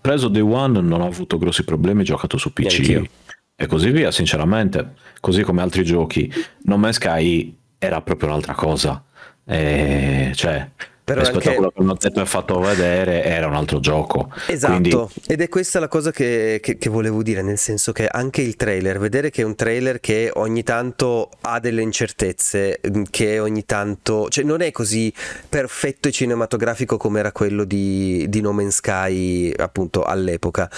[0.00, 3.06] preso Day One, non ho avuto grossi problemi, ho giocato su PC Neanch'io.
[3.54, 6.32] e così via, sinceramente, così come altri giochi.
[6.62, 9.04] No Man's Sky era proprio un'altra cosa.
[9.44, 10.68] Eh, cioè,
[11.04, 14.30] Però rispetto anche- a quello che hanno detto e fatto vedere, era un altro gioco.
[14.46, 18.06] Esatto, Quindi- ed è questa la cosa che, che- che volevo dire, nel senso che
[18.06, 23.02] anche il trailer, vedere che è un trailer che ogni tanto ha delle incertezze, mm,
[23.10, 25.12] che ogni tanto, cioè non è così
[25.48, 30.70] perfetto e cinematografico come era quello di, di No Man's Sky appunto all'epoca,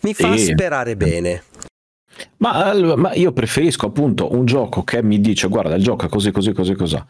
[0.00, 0.46] mi fa Sì.
[0.46, 1.44] sperare bene.
[2.38, 6.32] Ma, ma io preferisco appunto un gioco che mi dice guarda il gioco è così
[6.32, 7.00] così così così.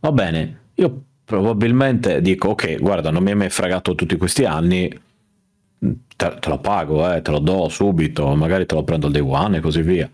[0.00, 4.88] Va bene, io probabilmente dico ok guarda non mi hai mai fregato tutti questi anni,
[6.16, 9.22] te, te lo pago, eh, te lo do subito, magari te lo prendo al day
[9.22, 10.10] one e così via.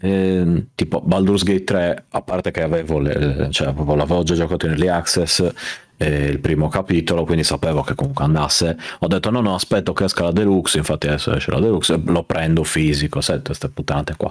[0.00, 4.72] Ehm, tipo Baldur's Gate 3, a parte che avevo, le- cioè, l'avevo già giocato in
[4.72, 5.50] early access,
[5.98, 8.76] eh, il primo capitolo, quindi sapevo che comunque andasse.
[9.00, 12.22] Ho detto no, no, aspetto che esca la deluxe, infatti adesso esce la deluxe, lo
[12.24, 14.30] prendo fisico, sette queste puttanate qua.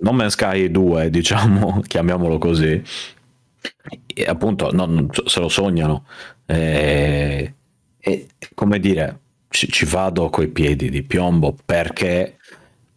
[0.00, 2.82] No Man's Sky 2, diciamo, chiamiamolo così,
[4.06, 6.04] e appunto non- se lo sognano.
[6.46, 7.54] Eh,
[7.98, 9.18] e come dire,
[9.48, 12.36] ci, ci vado coi piedi di piombo perché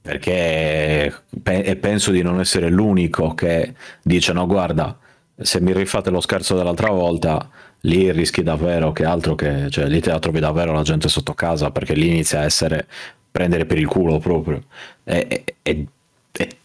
[0.01, 4.97] perché pe- e penso di non essere l'unico che dice no guarda
[5.37, 7.49] se mi rifate lo scherzo dell'altra volta
[7.81, 11.33] lì rischi davvero che altro che cioè lì te la trovi davvero la gente sotto
[11.33, 12.85] casa perché lì inizia a essere
[13.31, 14.63] prendere per il culo proprio
[15.05, 15.87] e, e- e- e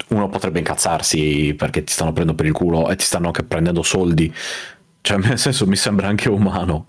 [0.08, 3.82] uno potrebbe incazzarsi perché ti stanno prendendo per il culo e ti stanno anche prendendo
[3.82, 4.32] soldi.
[5.00, 6.86] Cioè nel senso mi sembra anche umano.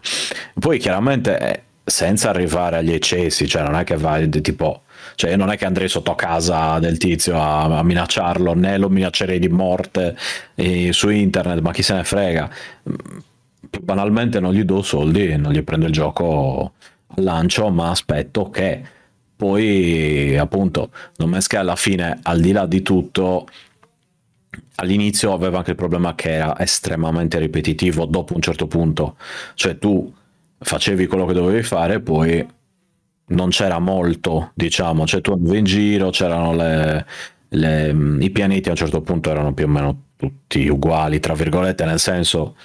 [0.60, 4.84] Poi chiaramente eh, senza arrivare agli eccessi cioè non è che vai tipo
[5.16, 9.40] cioè non è che andrei sotto casa del tizio a, a minacciarlo né lo minaccerei
[9.40, 10.16] di morte
[10.56, 12.50] eh, su internet ma chi se ne frega.
[12.90, 13.18] Mm,
[13.82, 16.74] banalmente non gli do soldi non gli prendo il gioco
[17.08, 18.82] al lancio ma aspetto che
[19.40, 23.48] poi appunto non me che alla fine al di là di tutto
[24.76, 29.16] all'inizio aveva anche il problema che era estremamente ripetitivo dopo un certo punto.
[29.54, 30.14] Cioè tu
[30.58, 32.46] facevi quello che dovevi fare poi
[33.28, 35.06] non c'era molto diciamo.
[35.06, 37.06] Cioè tu andavi in giro c'erano le,
[37.50, 41.86] le- i pianeti a un certo punto erano più o meno tutti uguali tra virgolette
[41.86, 42.58] nel senso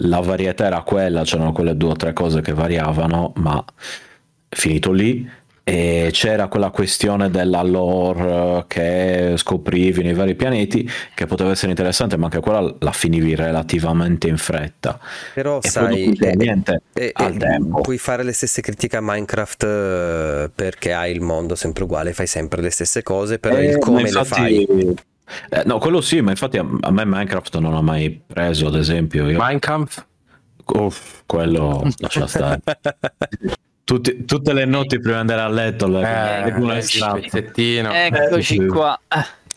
[0.00, 3.62] la varietà era quella c'erano quelle due o tre cose che variavano ma
[4.48, 5.28] finito lì
[5.68, 11.70] e c'era quella questione della lore eh, che scoprivi nei vari pianeti che poteva essere
[11.70, 14.96] interessante ma anche quella la finivi relativamente in fretta
[15.34, 19.00] Però e sai, eh, niente eh, al eh, tempo puoi fare le stesse critiche a
[19.02, 23.70] Minecraft eh, perché hai il mondo sempre uguale, fai sempre le stesse cose, però Eh,
[23.70, 24.94] il come le infatti- fai.
[25.50, 28.76] Eh, no, quello sì, ma infatti a, a me Minecraft non ha mai preso, ad
[28.76, 29.28] esempio.
[29.28, 30.06] Io, Minecraft?
[30.66, 32.60] Uff, quello lascia stare.
[33.86, 37.20] Tutti- tutte le notti prima di andare a letto, le, Eh, le gule il strane.
[37.20, 37.92] pezzettino.
[37.92, 38.66] Eccoci sì.
[38.66, 38.98] qua.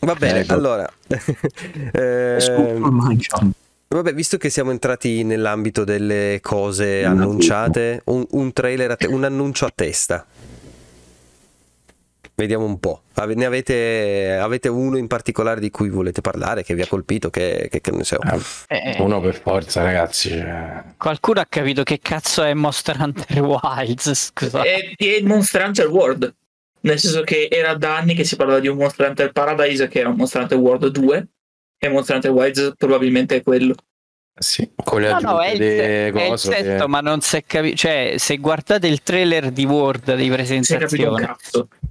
[0.02, 0.52] Va bene, Ecco.
[0.52, 0.88] allora.
[1.92, 2.38] eh,
[3.88, 9.24] vabbè, visto che siamo entrati nell'ambito delle cose annunciate, un, un trailer, a te- un
[9.24, 10.24] annuncio a testa.
[12.40, 13.02] Vediamo un po'.
[13.34, 17.68] Ne avete, avete uno in particolare di cui volete parlare, che vi ha colpito, che,
[17.70, 18.16] che- che ne so.
[18.68, 20.30] Eh, Uno per forza, ragazzi.
[20.30, 20.82] cioè.
[20.96, 24.10] Qualcuno ha capito che cazzo è Monster Hunter Wilds?
[24.32, 24.62] Scusa.
[24.62, 26.34] È, è Monster Hunter World.
[26.80, 29.98] Nel senso che era da anni che si parlava di un Monster Hunter Paradise che
[29.98, 31.28] era un Monster Hunter World 2
[31.78, 33.74] e Monster Hunter Wilds probabilmente è quello.
[34.42, 37.76] Sì, con le No, no, è il, è il che- ma non si è capito.
[37.76, 41.36] Cioè, se guardate il trailer di Word di presentazione,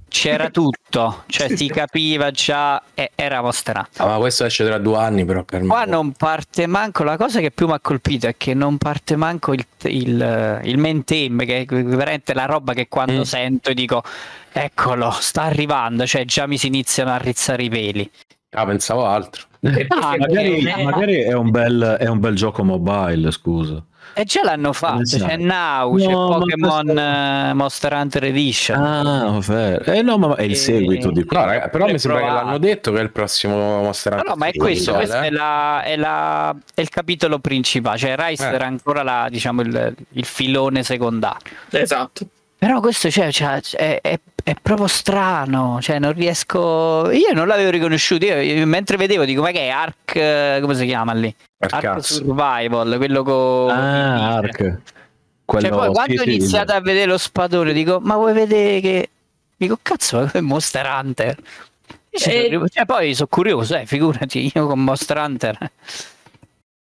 [0.08, 1.22] c'era tutto.
[1.26, 3.86] Cioè, si capiva già, e- era Hunter.
[3.98, 5.68] Ah, ma questo esce tra due anni, però per me.
[5.68, 9.14] Qua non parte manco, la cosa che più mi ha colpito è che non parte
[9.14, 13.22] manco il, il, il main team, che è veramente la roba che quando Mm.
[13.22, 14.02] sento dico,
[14.50, 18.10] eccolo, sta arrivando, cioè già mi si iniziano a rizzare i peli.
[18.54, 19.44] Ah, pensavo altro.
[19.62, 23.82] E Ah, Magari, Eh, magari è, un bel, è un bel gioco mobile, scusa.
[24.12, 25.24] E già l'hanno fatto, Esatto.
[25.26, 28.82] c'è Now, c'è No, ma Pokémon questo- eh, Monster Hunter Edition.
[28.82, 29.84] Ah, vero.
[29.84, 32.44] Eh no, ma è il Eh, seguito di No, raga, però mi sembra che provato.
[32.46, 34.34] l'hanno detto che è il prossimo Monster No, Hunter.
[34.34, 35.26] no, ma è questo, questo eh.
[35.26, 38.52] è, la- è la- è il capitolo principale, cioè Rice Eh.
[38.54, 41.38] era ancora la- diciamo, il, il filone secondario.
[41.70, 42.26] Esatto.
[42.60, 47.10] Però questo cioè, cioè, è, è- è proprio strano, cioè non riesco...
[47.10, 50.60] Io non l'avevo riconosciuto, io, io mentre vedevo dico ma che è Ark...
[50.60, 51.34] come si chiama lì?
[51.58, 52.04] Ark.
[52.04, 53.70] Survival, quello con...
[53.70, 54.78] Ah, Ark.
[55.46, 59.08] Quello, Cioè, poi quando ho iniziato a vedere lo spadone dico ma vuoi vedere che...
[59.56, 61.38] Dico cazzo, ma è Monster Hunter?
[62.10, 62.60] Io ci Eh.
[62.68, 65.70] Cioè, poi sono curioso, eh, figurati, io con Monster Hunter...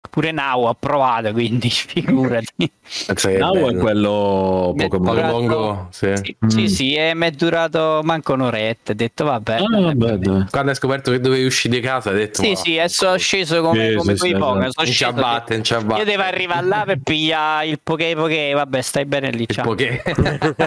[0.09, 2.71] Pure Now ho provato, quindi figurati.
[3.05, 3.79] Penso che è Now è bello.
[3.79, 5.45] quello è Pokémon.
[5.47, 6.11] Go, sì.
[6.21, 6.47] Sì, Mm.
[6.49, 8.91] sì, sì, e mi è durato manco un'oretta.
[8.91, 9.55] Ho detto, vabbè.
[9.57, 10.45] Ah, vabbè.
[10.49, 12.41] Quando hai scoperto che dovevi uscire di casa, hai detto.
[12.41, 14.71] Sì, sì, e sono sceso come, Sì, come sì, quei sì, Pokémon.
[14.71, 15.99] Sono In sceso ciabatte, in che- ciabatte.
[15.99, 18.53] Io devo arrivare là per pigliare il Poké Poké.
[18.53, 19.45] Vabbè, stai bene lì.
[19.47, 19.63] Il Ciao.
[19.65, 20.01] Poké.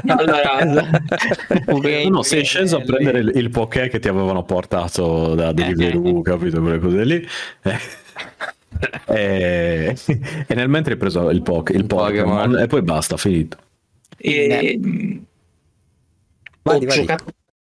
[0.07, 0.87] Allora,
[1.64, 5.53] Poké, No, no, sei sceso a prendere il, il Poké che ti avevano portato da
[5.53, 6.61] Deliveroo, capito?
[6.61, 7.26] Quelle cose lì.
[9.07, 9.95] E,
[10.47, 12.59] e nel mentre hai preso il, Poké, il Pokémon Pokémon.
[12.59, 13.59] e poi basta, finito.
[14.19, 15.27] e, mh,
[16.62, 16.88] Vai, ho vai.
[16.88, 17.25] giocato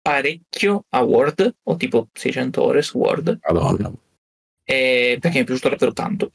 [0.02, 3.92] parecchio a Word, ho tipo 600 ore su Word, Madonna.
[4.64, 6.32] eh, perché mi è piaciuto davvero tanto.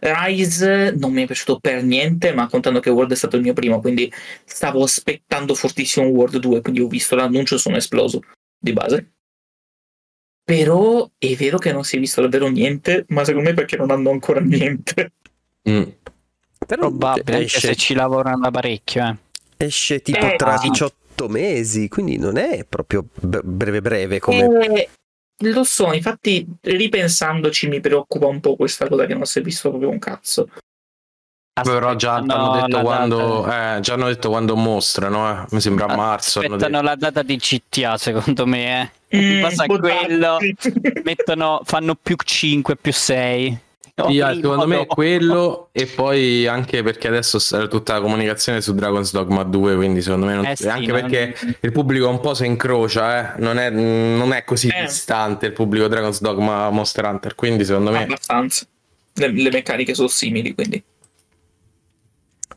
[0.00, 3.52] Rise non mi è piaciuto per niente, ma contando che Word è stato il mio
[3.52, 4.12] primo, quindi
[4.44, 8.20] stavo aspettando fortissimo Word 2, quindi ho visto l'annuncio e sono esploso
[8.58, 9.12] di base.
[10.50, 13.92] Però è vero che non si è visto davvero niente, ma secondo me perché non
[13.92, 15.12] hanno ancora niente.
[15.68, 15.82] Mm.
[16.66, 19.06] Però Probabile, esce, se ci lavorano parecchio.
[19.56, 19.66] Eh.
[19.66, 20.70] esce tipo Eh, tra sì.
[20.70, 24.66] 18 mesi, quindi non è proprio breve breve come...
[24.74, 24.88] Eh,
[25.42, 29.68] lo so, infatti ripensandoci mi preoccupa un po' questa cosa che non si è visto
[29.68, 30.48] proprio un cazzo.
[31.62, 33.40] Però già hanno detto la quando.
[33.42, 35.44] data- Eh, già hanno detto quando mostrano, eh.
[35.50, 36.38] Mi sembra a marzo.
[36.40, 36.88] hanno Aspettano detto.
[36.90, 38.92] la data di GTA, secondo me.
[39.08, 39.18] Eh.
[39.18, 40.38] Mm, In base a può quello,
[41.04, 43.58] mettono, fanno più 5, più 6.
[44.08, 48.62] Sì, ah, secondo me è quello e poi anche perché adesso è tutta la comunicazione
[48.62, 50.46] su Dragon's Dogma 2 quindi secondo me non...
[50.46, 53.40] Eh sì, anche non- perché il pubblico un po' si incrocia eh?
[53.42, 54.84] non, è, non è così Eh.
[54.84, 58.64] distante il pubblico Dragon's Dogma Monster Hunter quindi secondo me Abbastanza.
[59.16, 60.82] Le, le meccaniche sono simili, quindi.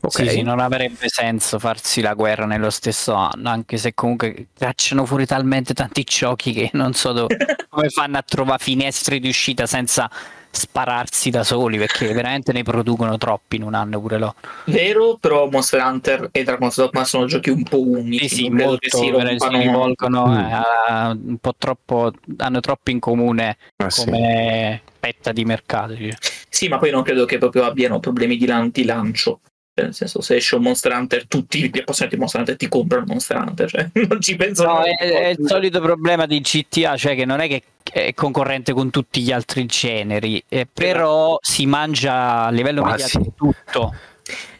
[0.04, 0.12] Ok.
[0.12, 5.06] Sì, sì, non avrebbe senso farsi la guerra nello stesso anno, anche se comunque cacciano
[5.06, 7.34] fuori talmente tanti giochi che non so dove-
[7.70, 10.10] come fanno a trovare finestre di uscita senza
[10.50, 14.34] spararsi da soli, perché veramente ne producono troppi in un anno pure loro.
[14.66, 18.28] Vero, però Monster Hunter e Dragon's Dogma sono giochi un po' unici.
[18.28, 20.36] Sì, sì, molto, si rivolgono Mm.
[20.36, 23.56] eh, un po' troppo, hanno troppo in comune
[23.88, 24.04] sì.
[24.04, 25.96] come fetta di mercato.
[25.96, 26.14] cioè.
[26.48, 29.40] Sì, ma poi non credo che proprio abbiano problemi di, lan- di lancio.
[29.74, 32.68] Cioè, nel senso, se esce un Monster Hunter, tutti gli appassionati di Monster Hunter ti
[32.68, 33.68] comprano Monster Hunter.
[33.68, 34.72] Cioè, non ci pensano.
[34.74, 38.72] No, è, è il solito problema di GTA, cioè che non è che è concorrente
[38.72, 43.94] con tutti gli altri generi, eh, però si mangia a livello Ah, mediatico tutto.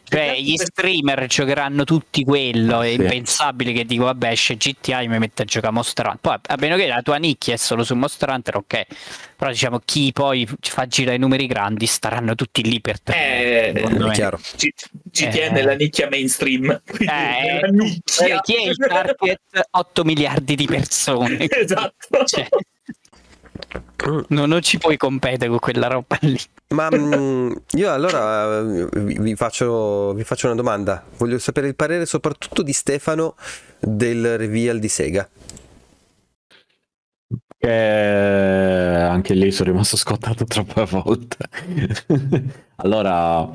[0.07, 3.01] Cioè, gli streamer giocheranno tutti quello, è Sì.
[3.01, 6.19] impensabile che dico vabbè esce GTA e mi metto a giocare a Monster Hunter.
[6.21, 8.85] Poi a meno che la tua nicchia è solo su Monster Hunter, ok.
[9.35, 13.13] Però diciamo chi poi fa girare i numeri grandi staranno tutti lì per te.
[13.69, 14.11] Eh, me.
[14.11, 14.39] Chiaro.
[14.55, 14.69] G-
[15.11, 15.41] GTA Eh.
[15.47, 16.81] è nella nicchia mainstream.
[16.85, 18.25] quindi Eh, nella nicchia.
[18.37, 19.39] Eh, chi è il target?
[19.71, 21.37] 8 miliardi di persone.
[21.49, 22.23] esatto.
[22.25, 22.47] Cioè,
[24.29, 26.39] No, non ci puoi competere con quella roba lì.
[26.69, 31.03] Ma mm, io allora eh, vi faccio, vi faccio una domanda.
[31.17, 33.35] Voglio sapere il parere soprattutto di Stefano
[33.79, 35.29] del reveal di Sega.
[37.57, 41.37] Che anche lì sono rimasto scottato troppe volte.
[42.77, 43.49] allora,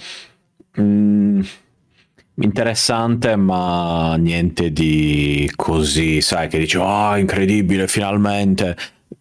[0.81, 1.41] mm,
[2.37, 8.77] interessante, ma niente di così, sai, che dici, oh, incredibile, finalmente.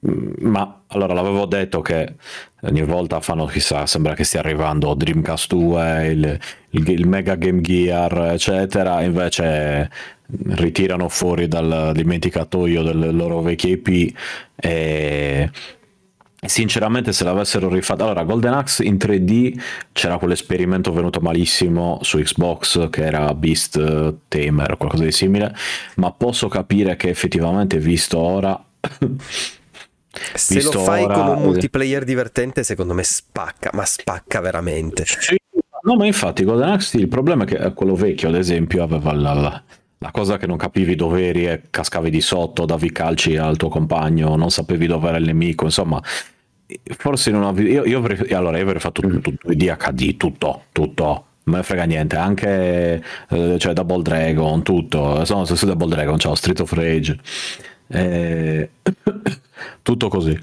[0.08, 2.16] Mm, Ma allora l'avevo detto che
[2.62, 6.40] ogni volta fanno, chissà, sembra che stia arrivando Dreamcast 2, il,
[6.72, 9.90] il- il Mega Game Gear, eccetera, invece
[10.50, 14.16] ritirano fuori dal dimenticatoio delle loro vecchie IP
[14.56, 15.50] e
[16.46, 19.60] sinceramente se l'avessero rifatto allora Golden Axe in 3D
[19.92, 25.54] c'era quell'esperimento venuto malissimo su Xbox che era Beast eh, Tamer o qualcosa di simile
[25.96, 28.64] ma posso capire che effettivamente visto ora
[30.34, 35.06] Se Visto lo fai ora- con un multiplayer divertente, secondo me spacca, ma spacca veramente.
[35.06, 35.38] Sì,
[35.84, 39.34] no, ma infatti Golden Axe il problema è che quello vecchio, ad esempio, aveva la,
[39.34, 39.64] la-
[40.02, 43.68] la cosa che non capivi i doveri e cascavi di sotto, davi calci al tuo
[43.68, 46.02] compagno, non sapevi dove era il nemico, insomma,
[46.98, 47.72] forse non avevi...
[47.72, 51.26] Io, io avrei, allora, io avrei fatto tutto, tutto, di HD, tutto, tutto.
[51.44, 55.26] Non me frega niente, anche eh, cioè Double Dragon, tutto.
[55.26, 57.18] Sono stesso Double Dragon, ciao, Street of Rage.
[57.92, 58.70] Eh,
[59.82, 60.38] tutto così.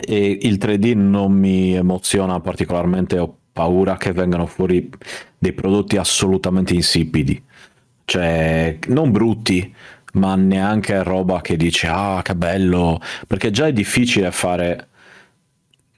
[0.00, 4.88] E il 3D non mi emoziona particolarmente, ho paura che vengano fuori
[5.38, 7.42] dei prodotti assolutamente insipidi,
[8.04, 9.74] cioè non brutti,
[10.14, 14.88] ma neanche roba che dice ah che bello, perché già è difficile fare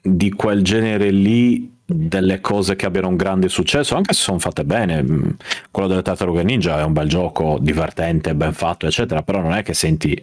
[0.02, 4.64] di quel genere lì delle cose che abbiano un grande successo, anche se sono fatte
[4.64, 5.02] bene.
[5.02, 5.30] Mm,
[5.70, 9.62] Quello delle Tartarughe Ninja è un bel gioco, divertente, ben fatto, eccetera, però non è
[9.62, 10.22] che senti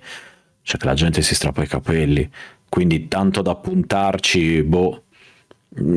[0.67, 2.29] cioè che la gente si strappa i capelli,
[2.67, 5.03] quindi tanto da puntarci, boh.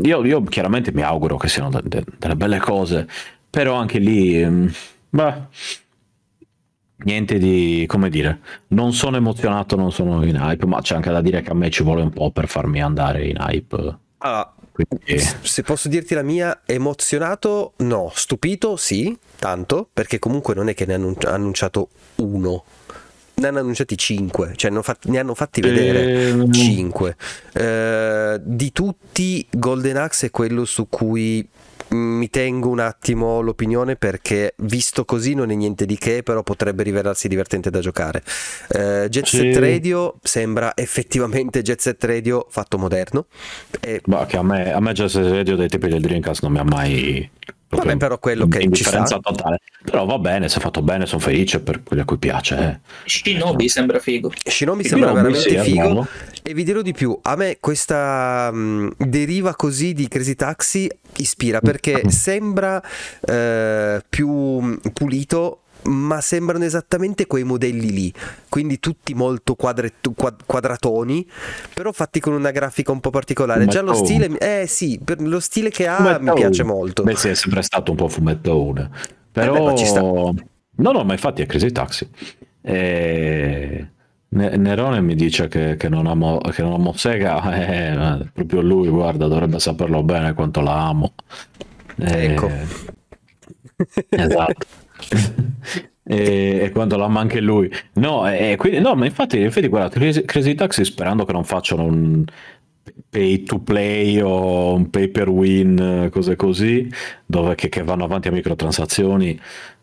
[0.02, 3.08] Io, io chiaramente mi auguro che siano de- de- delle belle cose,
[3.50, 4.66] però anche lì, mm,
[5.10, 5.34] beh,
[7.04, 11.20] niente di, come dire, non sono emozionato, non sono in hype, ma c'è anche da
[11.20, 13.98] dire che a me ci vuole un po' per farmi andare in hype.
[14.18, 20.68] Allora, Quindi, se posso dirti la mia, emozionato no, stupito sì, tanto, perché comunque non
[20.68, 22.64] è che ne hanno annunciato uno,
[23.40, 27.16] ne hanno annunciati cinque, cioè ne hanno fatti, ne hanno fatti vedere Ehm, cinque.
[27.52, 31.46] Eh, di tutti, Golden Axe è quello su cui
[31.92, 36.42] mm, mi tengo un attimo l'opinione perché visto così non è niente di che, però
[36.42, 38.22] potrebbe rivelarsi divertente da giocare.
[38.68, 39.36] Eh, Jet Sì.
[39.38, 43.26] Set Radio sembra effettivamente Jet Set Radio fatto moderno.
[43.80, 46.52] E Bah, che a me, a me già se radio dei tipi del Dreamcast non
[46.52, 47.28] mi ha mai
[47.70, 49.04] Vabbè, però quello che ci sta.
[49.04, 52.58] totale però va bene se è fatto bene sono felice per quelli a cui piace
[52.58, 53.08] eh.
[53.08, 54.32] Shinobi sembra figo.
[54.44, 56.06] Shinobi Sì, sembra Shinobi, veramente sì, figo
[56.42, 61.60] e vi dirò di più, a me questa mh, deriva così di Crazy Taxi ispira
[61.60, 62.82] perché sembra
[63.20, 68.12] eh, più mh, pulito ma sembrano esattamente quei modelli lì.
[68.48, 71.26] Quindi tutti molto quadre- quad- quadratoni
[71.74, 73.66] però fatti con una grafica un po' particolare.
[73.66, 76.32] Già lo stile eh sì lo stile che ha mi Fumettone.
[76.34, 77.02] piace molto.
[77.02, 78.90] Beh sì è sempre stato un po' fumettone
[79.32, 80.00] però Eh beh, ma ci sta.
[80.00, 80.34] no
[80.76, 82.08] no ma infatti è Crazy Taxi.
[82.62, 83.86] E...
[84.32, 87.40] Ne- Nerone mi dice che, che non amo, che non amo Sega.
[88.20, 91.14] Eh, proprio lui guarda dovrebbe saperlo bene quanto la amo.
[91.96, 92.50] Eh, Ecco.
[94.10, 94.66] esatto
[96.02, 97.70] e, e quando l'ama anche lui.
[97.94, 101.84] No, e, quindi, no ma infatti, infatti guarda Crazy, Crazy Taxi sperando che non facciano
[101.84, 102.24] un
[103.08, 106.88] pay to play o un pay per win cose così
[107.26, 109.38] dove che, che vanno avanti a microtransazioni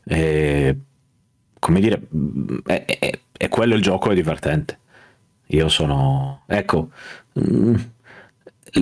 [0.05, 0.77] e,
[1.59, 2.01] come dire
[2.65, 4.79] è, è- è quello il gioco è divertente.
[5.51, 6.89] Io sono ecco
[7.39, 7.75] mm,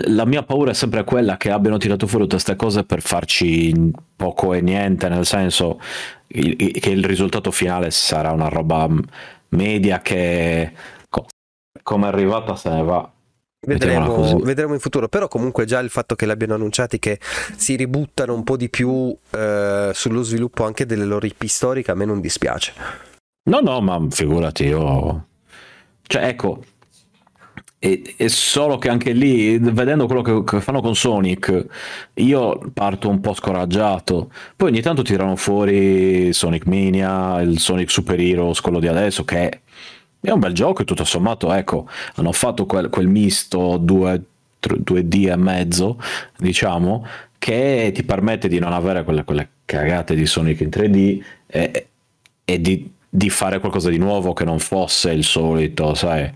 [0.08, 3.92] la mia paura è sempre quella che abbiano tirato fuori tutte queste cose per farci
[4.16, 5.80] poco e niente, nel senso
[6.28, 8.88] il- che il risultato finale sarà una roba
[9.50, 10.72] media che
[11.10, 11.26] co-
[11.84, 13.10] come è arrivata se ne va.
[13.68, 17.20] Vedremo, vedremo in futuro, però comunque già il fatto che l'abbiano annunciati che
[17.56, 21.96] si ributtano un po' di più eh, sullo sviluppo anche delle loro IP storiche a
[21.96, 22.74] me non dispiace.
[23.50, 25.28] No, no, ma figurati, io...
[26.04, 26.64] Cioè, ecco,
[27.86, 31.66] è, è solo che anche lì, vedendo quello che, che fanno con Sonic,
[32.16, 34.32] io parto un po' scoraggiato.
[34.56, 39.62] Poi ogni tanto tirano fuori Sonic Mania, il Sonic Super Heroes, quello di adesso, che
[40.20, 44.22] è un bel gioco e tutto sommato, ecco, hanno fatto quel, quel misto 2,
[44.60, 46.02] 2D e mezzo,
[46.38, 47.06] diciamo,
[47.38, 51.88] che ti permette di non avere quelle, quelle cagate di Sonic in 3D e,
[52.44, 56.30] e di di fare qualcosa di nuovo che non fosse il solito, sai,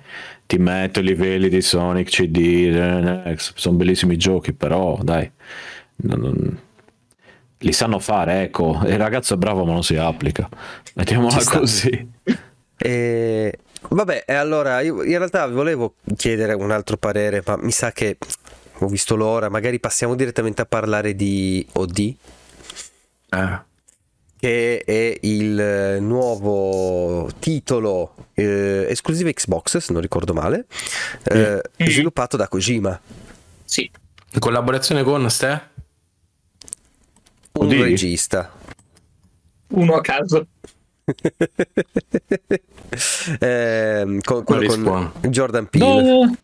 [0.50, 5.30] ti metto i livelli di Sonic CD, sono bellissimi giochi, però dai,
[5.98, 6.60] non- non-
[7.60, 10.50] li sanno fare, ecco, il ragazzo è bravo ma non si applica,
[10.96, 12.10] mettiamola così.
[12.78, 13.60] E...
[13.90, 18.18] Vabbè, e allora io in realtà volevo chiedere un altro parere, ma mi sa che
[18.80, 22.16] ho visto l'ora, magari passiamo direttamente a parlare di OD,
[23.30, 23.60] Eh.
[24.40, 30.66] Che è il eh, nuovo titolo eh, esclusivo Xbox, se non ricordo male,
[31.24, 31.88] eh, Mm.
[31.88, 33.00] sviluppato da Kojima,
[33.66, 33.90] Sì,
[34.32, 35.62] In collaborazione con Ste?
[37.54, 37.72] un OD?
[37.74, 38.52] regista.
[39.70, 40.48] uno a caso.
[43.40, 45.12] Ehm, con, quello con Respawn.
[45.30, 46.38] Jordan Peele.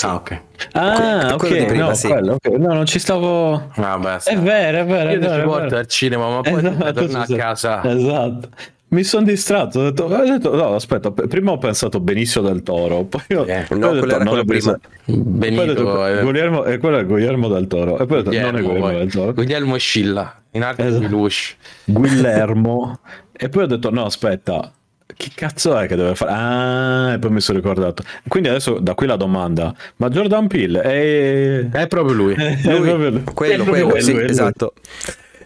[0.00, 0.40] Ah, ok.
[0.72, 2.08] Ah, Que- ok, prima, no, sì.
[2.08, 2.46] quello, ok.
[2.56, 3.70] no, non ci stavo...
[3.76, 6.58] Vabbè, È vero, è vero, è Io ti vero, è porto al cinema, ma poi
[6.58, 7.34] Esatto, torno sì, a sì.
[7.36, 7.84] casa.
[7.84, 8.48] Esatto.
[8.88, 13.04] Mi sono distratto, ho detto, ho detto- no, aspetta, prima ho pensato Benicio del Toro,
[13.04, 16.64] poi ho, Eh, poi no, ho detto, era non è Benicio- Benito, detto, eh, Guglielmo,
[16.64, 18.98] e quello è Guglielmo del Toro, e poi ho detto, non è Guglielmo, Guglielmo poi.
[18.98, 21.00] del Toro, Guglielmo Scilla, in arte Esatto.
[21.00, 21.54] di luce.
[21.84, 22.98] Guillermo,
[23.32, 24.70] e poi ho detto, no, aspetta,
[25.16, 26.30] che cazzo è che deve fare?
[26.32, 28.02] Ah, e poi mi sono ricordato.
[28.28, 31.68] Quindi adesso da qui la domanda, ma Jordan Peele è...
[31.70, 32.34] È proprio lui.
[32.38, 32.80] è Lui.
[32.88, 33.24] proprio lui.
[33.34, 34.24] Quello, È proprio quello, sì, è lui.
[34.24, 34.74] esatto.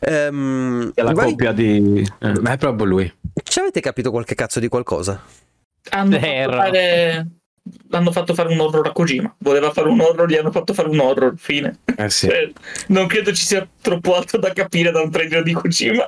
[0.00, 2.06] Ehm, È la vai- coppia di...
[2.20, 2.40] eh.
[2.40, 3.12] Ma è proprio lui.
[3.42, 5.22] Ci avete capito qualche cazzo di qualcosa?
[5.90, 7.26] Hanno fatto fare...
[7.88, 9.34] L'hanno fatto fare un horror a Kojima.
[9.38, 11.34] Voleva fare un horror, gli hanno fatto fare un horror.
[11.36, 11.78] Fine.
[11.96, 12.28] Eh sì.
[12.28, 12.52] Eh,
[12.88, 16.06] non credo ci sia troppo altro da capire da un trailer di Kojima.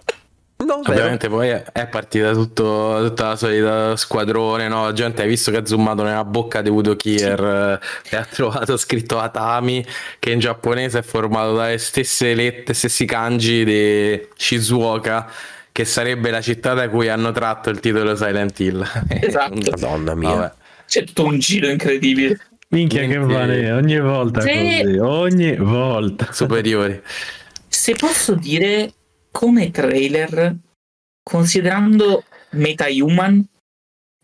[0.64, 0.80] No.
[0.84, 4.84] Ovviamente poi è- partita tutto, tutta la solita squadrone, no?
[4.86, 7.80] La gente hai visto che ha zoomato nella bocca di Udo Kier eh,
[8.10, 9.84] e ha trovato scritto Atami
[10.18, 15.30] che in giapponese è formato dalle stesse lettere, stessi kanji di Shizuoka
[15.70, 18.84] che sarebbe la città da cui hanno tratto il titolo Silent Hill.
[19.08, 19.70] Esatto.
[19.70, 20.28] Madonna mia.
[20.34, 20.52] Vabbè.
[20.88, 22.36] C'è tutto un giro incredibile.
[22.70, 23.32] Minchia che Niente.
[23.32, 24.48] male, ogni volta Sì.
[24.82, 26.28] così, ogni volta.
[26.32, 27.00] Superiori.
[27.68, 28.92] Se posso dire,
[29.30, 30.56] come trailer,
[31.22, 33.46] considerando MetaHuman,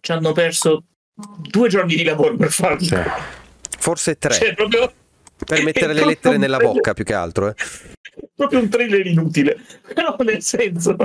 [0.00, 0.84] ci hanno perso
[1.14, 2.84] due giorni di lavoro per farlo.
[2.84, 3.04] Cioè,
[3.78, 4.34] Forse tre.
[4.34, 4.92] Cioè, proprio,
[5.44, 7.48] per mettere le lettere nella trailer- bocca più che altro.
[7.48, 7.54] Eh.
[8.34, 9.58] proprio un trailer inutile.
[9.94, 10.96] Però nel senso...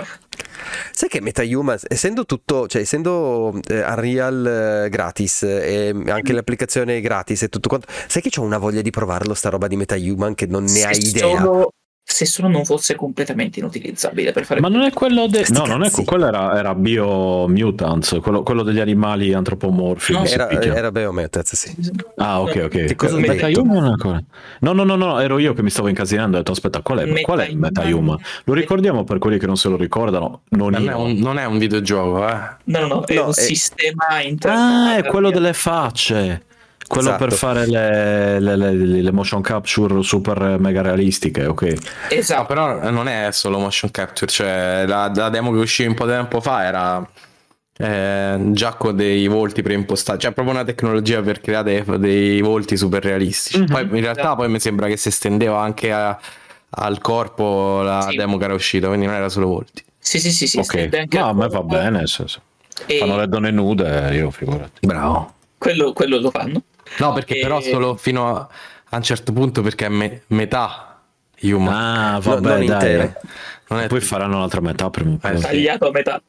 [0.91, 7.43] Sai che MetaHuman, essendo tutto, cioè essendo eh, Unreal eh, gratis e anche l'applicazione gratis
[7.43, 10.45] e tutto quanto, sai che ho una voglia di provarlo sta roba di MetaHuman che
[10.45, 11.39] non ne hai idea.
[11.39, 11.71] Solo,
[12.11, 14.59] se solo non fosse completamente inutilizzabile per fare...
[14.59, 18.63] Ma non è quello de- Sti No, non è quello era, era Biomutants, quello, quello
[18.63, 20.13] degli animali antropomorfi.
[20.13, 21.75] No, Era, era Beometaz, sì.
[22.17, 22.69] Ah, ok, ok.
[22.85, 23.61] Che cosa ho Meta detto?
[23.61, 24.21] Human ancora?
[24.61, 26.35] No, no, no, no, ero io che mi stavo incasinando.
[26.37, 28.17] Ho detto, aspetta, qual è, qual è Meta- MetaHuman?
[28.45, 30.41] Lo ricordiamo per quelli che non se lo ricordano?
[30.49, 32.33] Non non, è un, non è un videogioco, eh.
[32.65, 34.57] No, no, no, è No, un è- sistema interno.
[34.59, 36.43] Ah, è quello delle facce.
[36.89, 37.23] Quello Esatto.
[37.25, 41.61] per fare le, le- le- le motion capture super mega realistiche, ok.
[41.61, 41.77] No,
[42.09, 42.45] Esatto.
[42.47, 46.11] però non è solo motion capture, cioè la, la demo che uscì un po' di
[46.13, 47.07] tempo fa era
[47.77, 52.75] eh, già con dei volti preimpostati, cioè proprio una tecnologia per creare dei, dei volti
[52.75, 53.59] super realistici.
[53.59, 53.65] Mhm.
[53.67, 56.19] Poi in realtà poi mi sembra che si estendeva anche a-
[56.71, 58.15] al corpo la Sì.
[58.15, 59.83] demo che era uscita, quindi non era solo volti.
[59.99, 60.57] Sì, sì, sì, sì.
[60.57, 61.89] Ok, stende anche no, a me va bene.
[61.91, 62.41] nel senso.
[62.87, 64.85] E Fanno le donne nude, io figurati.
[64.87, 65.33] Bravo.
[65.57, 66.63] quello, quello lo fanno.
[66.97, 68.47] No, perché E- però solo fino a,
[68.89, 70.99] a un certo punto perché è me- metà
[71.41, 71.73] human.
[71.73, 72.65] Ah, vabbè, non dai.
[72.65, 73.13] intero.
[73.69, 75.35] non è Poi faranno un'altra metà prima o poi.
[75.35, 75.39] Eh.
[75.39, 76.21] Tagliato a metà.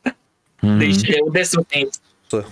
[0.66, 0.78] Mm.
[0.78, 2.44] Devi scegliere un destro o.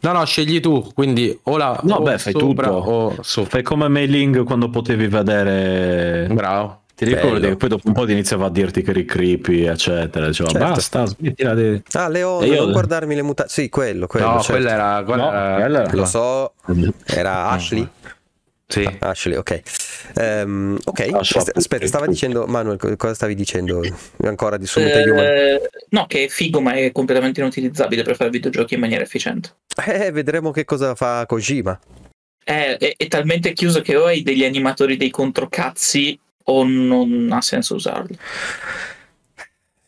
[0.00, 2.78] No, no, scegli tu, quindi o la No, o beh, fai sopra tutto.
[2.90, 3.50] o sopra.
[3.52, 6.26] Fai come Mailing quando potevi vedere.
[6.30, 6.82] Bravo.
[6.96, 7.48] Ti ricordi Bello.
[7.48, 10.26] che poi dopo un po' ti iniziava a dirti che eri creepy, eccetera.
[10.28, 10.66] Diceva, Certo.
[10.68, 11.82] basta, smettila di.
[11.92, 13.50] Ah, Leone, E io- non guardarmi le mutande.
[13.52, 14.26] Sì, quello, quello.
[14.26, 14.52] no, certo.
[14.52, 16.54] quella era, quella No, era- quella era- Lo so,
[17.06, 17.88] era Ashley.
[18.66, 18.96] Sì.
[19.00, 19.60] Ashley, ok.
[20.16, 23.82] Ehm, ok, Ah, Aspetta, aspetta, stava dicendo Manuel, co- cosa stavi dicendo
[24.22, 25.18] ancora di su MetaHuman?
[25.24, 29.50] Eh, no, che è figo, ma è completamente inutilizzabile per fare videogiochi in maniera efficiente.
[29.86, 31.78] Eh, vedremo che cosa fa Kojima.
[32.42, 37.40] È, è- è talmente chiuso che o hai degli animatori dei controcazzi o non ha
[37.40, 38.18] senso usarli.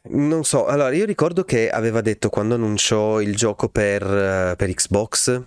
[0.09, 4.73] Non so, allora io ricordo che aveva detto quando annunciò il gioco per, eh, per
[4.73, 5.43] Xbox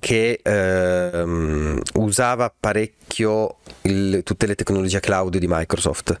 [0.00, 6.20] che ehm, usava parecchio il- tutte le tecnologie cloud di Microsoft.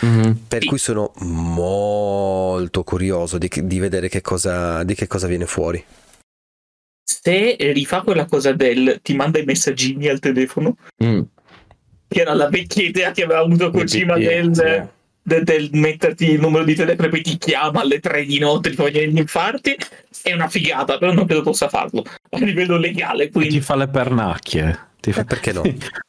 [0.00, 0.40] Mhm.
[0.48, 5.82] Per cui sono molto curioso di, di vedere che cosa, di che cosa viene fuori.
[7.04, 11.20] Se rifà quella cosa del ti manda i messaggini al telefono, Mm.
[12.12, 14.62] Che era la vecchia idea che aveva avuto Kojima del sì.
[15.22, 18.70] de- del metterti il numero di telefono e poi ti chiama alle 3 di notte
[18.70, 19.76] ti fa venire gli infarti
[20.22, 23.26] è una figata, però non credo possa farlo a livello legale.
[23.26, 24.90] Ti Quindi fa le pernacchie.
[25.00, 25.24] Ti fa...
[25.24, 25.62] Perché no?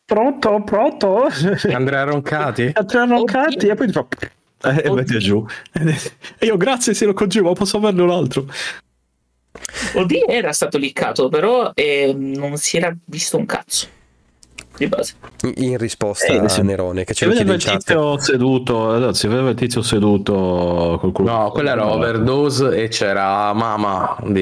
[0.06, 1.28] Pronto, pronto?
[1.72, 2.72] Andrea Roncati?
[2.74, 4.06] Andrea Roncati e poi ti fa...
[4.66, 4.94] Eh, e Oddio.
[4.94, 5.46] mette giù.
[6.38, 8.46] E io grazie se lo congiuro, ma posso averne un altro.
[9.96, 13.88] OD era stato liccato, però eh, non si era visto un cazzo
[14.78, 15.14] di base.
[15.44, 17.86] In- In risposta Eh, a Nerone che ce Si lo vedeva chiede il in chat.
[17.86, 21.32] tizio seduto, allora, si vedeva il tizio seduto col culo.
[21.32, 24.42] No, quella era overdose e c'era Mama di...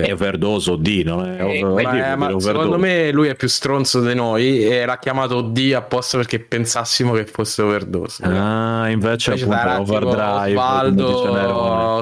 [0.00, 2.46] È overdoso D, non è Eh, Ma, vuol eh, dire ma overdose.
[2.46, 7.12] secondo me lui è più stronzo di noi e l'ha chiamato D apposta perché pensassimo
[7.12, 8.22] che fosse overdose.
[8.24, 10.58] Ah, invece Invece appunto era overdrive.
[10.58, 11.98] Osvaldo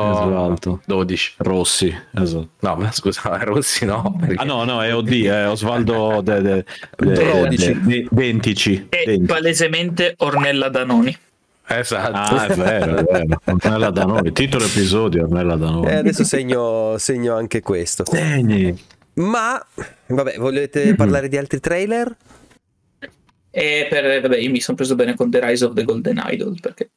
[0.00, 0.80] Osvaldo.
[0.86, 1.34] 12.
[1.38, 2.48] Rossi, esatto.
[2.60, 4.14] No, ma scusa, Rossi no.
[4.18, 6.64] perché- Ah no, no, è OD, è Osvaldo de, de,
[6.96, 8.86] de- de- Dentici.
[8.88, 9.26] E Denti.
[9.26, 11.16] palesemente Ornella Danoni.
[11.68, 12.34] Esatto.
[12.34, 13.40] Ah, è vero, è vero.
[13.44, 15.86] Ornella Danoni, titolo episodio Ornella Danoni.
[15.88, 18.04] E Eh, adesso segno, segno anche questo.
[18.06, 18.76] Segni.
[19.14, 19.60] Ma,
[20.06, 20.94] vabbè, volete Mhm.
[20.96, 22.14] parlare di altri trailer?
[23.50, 26.58] E per, vabbè, io mi sono preso bene con The Rise of the Golden Idol
[26.60, 26.90] perché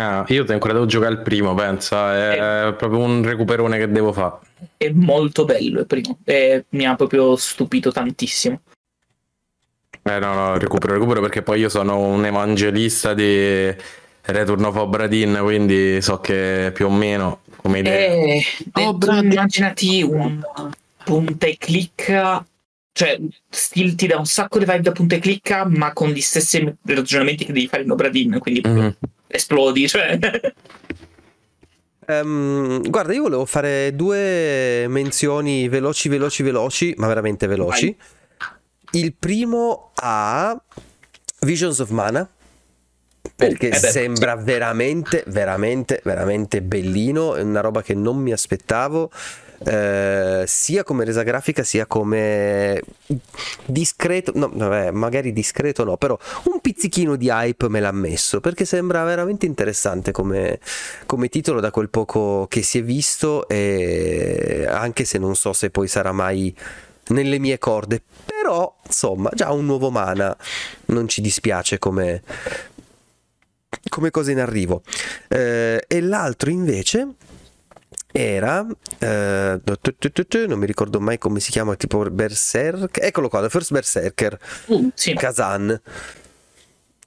[0.00, 2.68] Ah, io ancora devo giocare il primo, pensa.
[2.68, 4.36] È proprio un recuperone che devo fare.
[4.76, 8.60] è molto bello il primo e mi ha proprio stupito tantissimo.
[10.08, 13.74] Eh no, no, recupero, recupero perché poi io sono un evangelista di
[14.22, 17.94] Return of Obra Dinn, quindi so che più o meno come idea.
[17.94, 20.40] E Oh, Brad- immaginati un
[21.04, 22.44] punta e clicca,
[22.92, 23.18] cioè
[23.50, 26.74] Steel ti dà un sacco di vibe da punta e clicca, ma con gli stessi
[26.86, 28.96] ragionamenti che devi fare in Obradin, quindi Mhm.
[29.26, 30.18] esplodi, cioè.
[32.06, 37.94] Ehm, guarda, io volevo fare due menzioni veloci, veloci, veloci, ma veramente veloci.
[38.92, 40.60] Il primo a
[41.40, 42.28] Visions of Mana.
[43.36, 47.34] Perché Eh sembra veramente, veramente, veramente bellino.
[47.36, 49.10] È una roba che non mi aspettavo.
[49.64, 52.80] eh, sia come resa grafica sia come
[53.64, 58.64] discreto no vabbè, magari discreto no però un pizzichino di hype me l'ha messo perché
[58.64, 60.60] sembra veramente interessante come,
[61.06, 65.70] come titolo da quel poco che si è visto e anche se non so se
[65.70, 66.54] poi sarà mai
[67.08, 68.02] nelle mie corde.
[68.24, 70.36] Però insomma già un nuovo mana.
[70.86, 72.22] Non ci dispiace come
[73.88, 74.82] come cosa in arrivo.
[75.28, 77.14] Eh, e l'altro invece
[78.10, 78.66] era
[78.98, 79.60] eh,
[80.46, 84.38] non mi ricordo mai come si chiama tipo Berserk eccolo qua The First Berserker.
[84.66, 85.14] Uh, sì.
[85.14, 85.80] Kazan.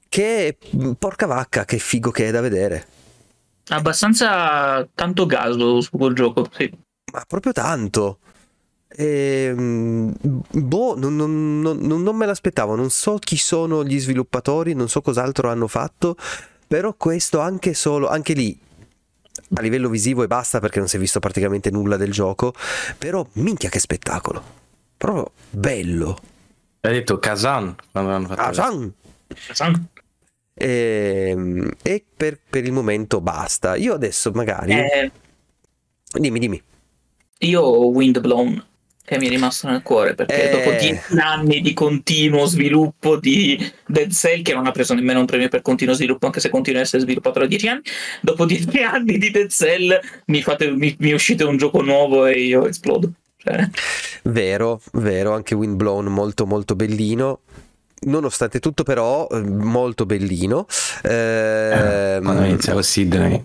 [0.08, 0.58] Che
[0.98, 2.88] porca vacca che figo che è da vedere.
[3.70, 6.70] Abbastanza tanto gaso su quel gioco, sì.
[7.14, 8.20] ma proprio tanto
[8.96, 10.14] Ehm,
[10.52, 15.02] boh non, non- non- non- me l'aspettavo non so chi sono gli sviluppatori non so
[15.02, 16.18] cos'altro hanno fatto
[16.68, 18.60] però questo anche solo anche lì
[19.54, 22.54] a livello visivo e basta perché non si è visto praticamente nulla del gioco
[22.98, 24.44] però minchia che spettacolo
[24.98, 26.18] proprio bello.
[26.82, 28.94] Hai detto Kazan quando hanno fatto Kazan!
[30.54, 33.76] Ehm, e per, per il momento basta.
[33.76, 35.12] Io adesso magari Eh,
[36.20, 36.62] dimmi dimmi.
[37.40, 38.64] Io ho Windblown
[39.12, 40.52] che mi è rimasto nel cuore perché Eh.
[40.52, 45.26] dopo dieci anni di continuo sviluppo di Dead Cell che non ha preso nemmeno un
[45.26, 47.82] premio per continuo sviluppo anche se continua a essere sviluppato da dieci anni
[48.22, 52.40] dopo dieci anni di Dead Cell mi, fate, mi, mi uscite un gioco nuovo e
[52.40, 53.68] io esplodo Cioè,
[54.24, 57.40] Vero, vero, anche Windblown molto molto bellino.
[58.04, 60.68] Nonostante tutto, però, eh, molto bellino.
[61.04, 63.44] Ehm, Quando inizia con Sidney.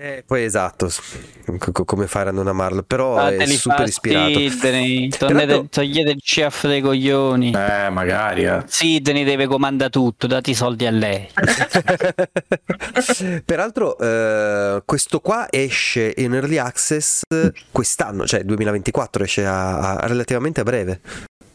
[0.00, 0.90] Eh, poi esatto,
[1.84, 4.38] come fare a non amarlo, però Ah, è super fa ispirato.
[4.38, 7.48] Sidney, Peraltro- togliete, togliete il chef dei coglioni.
[7.54, 8.44] Eh, magari.
[8.44, 8.62] eh.
[8.66, 11.28] Sidney deve comandare tutto, date i soldi a lei.
[13.44, 17.22] Peraltro, eh, questo qua esce in early access
[17.70, 21.00] quest'anno, cioè 2024, esce a, a- relativamente a breve.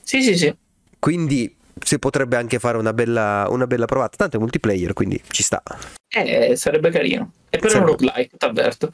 [0.03, 0.55] sì sì sì
[0.99, 1.53] Quindi
[1.84, 4.17] si potrebbe anche fare una bella, una bella provata.
[4.17, 5.61] Tanto è multiplayer, quindi ci sta.
[6.09, 8.93] eh, sarebbe carino e però è un Sarebbe- roguelike t'avverto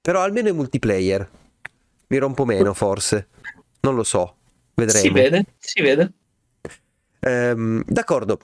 [0.00, 1.28] Però almeno è multiplayer.
[2.08, 3.28] Mi rompo meno, forse.
[3.80, 4.36] Non lo so.
[4.74, 5.04] Vedremo.
[5.04, 6.12] si vede si vede
[7.20, 8.40] Ehm, d'accordo.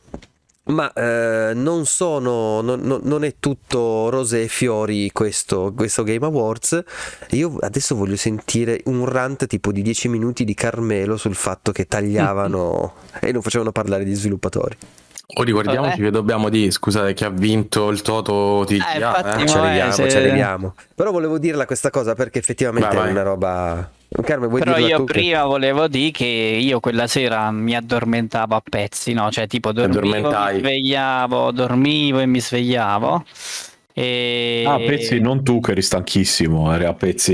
[0.67, 2.61] Ma eh, non sono.
[2.61, 6.83] non- non- è tutto rose e fiori questo, questo Game Awards.
[7.31, 11.87] Io adesso voglio sentire un rant tipo di 10 minuti di Carmelo sul fatto che
[11.87, 14.77] tagliavano e non facevano parlare gli sviluppatori.
[15.39, 16.03] O ricordiamoci Vabbè.
[16.03, 18.93] che dobbiamo dire, scusate, chi ha vinto il Toto TGA.
[18.93, 19.47] Eh, infatti, eh?
[19.49, 20.75] Ci arriviamo, se- ci arriviamo.
[20.95, 23.11] Però volevo dirla questa cosa perché effettivamente Vai, è vai.
[23.13, 23.91] una roba
[24.23, 28.55] Carmen, vuoi Però io tu che- prima volevo dire che io quella sera mi addormentavo
[28.55, 29.31] a pezzi, no?
[29.31, 33.25] Cioè tipo dormivo, mi svegliavo, dormivo e mi svegliavo.
[33.99, 34.63] E...
[34.67, 37.33] Ah, a pezzi non tu che eri stanchissimo, eri a pezzi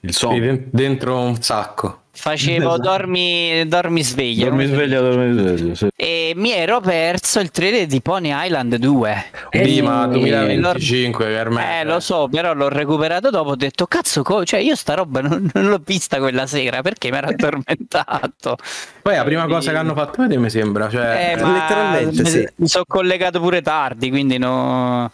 [0.00, 0.38] il Sì, sonno.
[0.38, 1.98] den- dentro un sacco.
[2.12, 4.44] Facevo dormi, dormi sveglia.
[4.46, 5.74] Dormi sveglio, dormi sveglio.
[5.74, 5.88] sì.
[5.94, 9.24] e mi ero perso il trailer di Pony Island 2.
[9.50, 11.80] Sì, ma E 2025 per me.
[11.80, 13.50] Eh, lo so, però l'ho recuperato dopo.
[13.50, 17.10] Ho detto, cazzo, co- cioè io sta roba non, non l'ho vista quella sera perché
[17.10, 18.56] mi ero addormentato.
[19.02, 21.34] Poi la prima cosa che hanno fatto vedere mi sembra, cioè...
[21.36, 22.48] Eh, ma letteralmente, mi, sì.
[22.56, 25.10] mi sono collegato pure tardi, quindi no.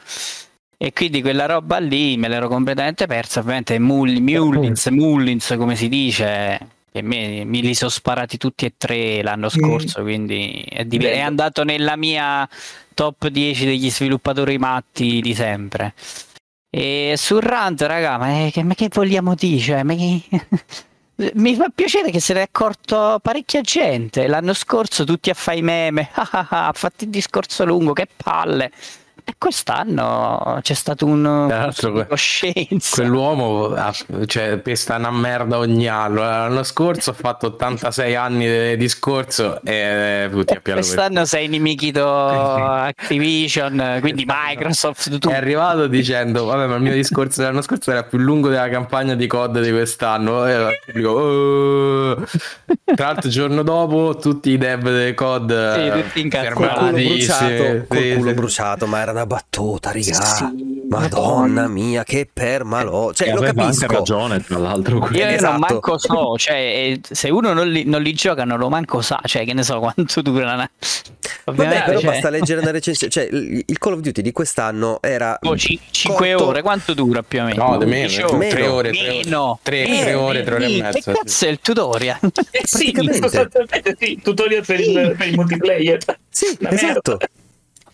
[0.78, 3.40] E quindi quella roba lì me l'ero completamente persa.
[3.40, 6.58] Ovviamente Mull- Mullins, Mullins, come si dice,
[6.92, 10.02] che me, mi li sono sparati tutti e tre l'anno scorso.
[10.02, 12.46] Quindi è, div- è andato nella mia
[12.94, 15.94] top 10 degli sviluppatori matti di sempre.
[16.68, 19.60] E sul rant, raga, ma, che, ma che vogliamo dire?
[19.60, 20.22] Cioè, ma che-
[21.34, 24.26] Mi fa piacere che se ne è accorto parecchia gente.
[24.26, 28.70] L'anno scorso tutti a fare i meme, ha fatto il discorso lungo, che palle.
[29.28, 32.94] E quest'anno c'è stato un Tra coscienza.
[32.94, 33.74] Quell'uomo
[34.26, 36.20] cioè, pesta una merda ogni anno.
[36.20, 41.46] L'anno scorso ha fatto 86 anni di discorso e tutti a piano per- Quest'anno sei
[41.46, 45.28] inimichito Activision, quindi Microsoft, tu.
[45.28, 49.14] È arrivato dicendo: Vabbè, ma il mio discorso dell'anno scorso era più lungo della campagna
[49.16, 50.46] di COD di quest'anno.
[50.46, 52.24] E il pubblico, "Oh".
[52.94, 56.54] Tra l'altro, il giorno dopo, tutti i dev del COD Sì, eh, tutti incazzati.
[56.54, 58.34] Col culo bruciato, col Sì, culo sì.
[58.34, 60.02] bruciato, ma era una battuta, raga.
[60.24, 63.12] Sì, Madonna mia, che permalò.
[63.12, 63.98] Cioè, E lo aveva anche capisco.
[63.98, 65.08] ragione, tra l'altro.
[65.12, 65.58] Io non Esatto.
[65.58, 69.20] manco so, cioè, eh, se uno non li, non li gioca non lo manco sa,
[69.24, 70.52] cioè che ne so quanto dura.
[70.54, 70.70] una-
[71.46, 73.12] Vabbè, Ovviamente però cioè, basta leggere una recensione.
[73.12, 75.38] Cioè, il Call of Duty di quest'anno era.
[75.42, 75.56] oh,
[76.14, 77.68] corto- ore, quanto dura più o meno?
[77.70, 78.90] No, di meno, 10 tre ore.
[78.90, 78.92] Meno.
[78.92, 78.92] ore, tre ore,
[79.24, 79.58] Meno.
[79.62, 80.02] tre, Meno.
[80.04, 81.12] tre ore, e Che mezza.
[81.12, 82.18] cazzo è il tutorial?
[82.50, 85.98] Eh sì, sostanzialmente sì, tutorial per il, per il multiplayer.
[86.28, 87.16] Sì, esatto.
[87.18, 87.26] merda.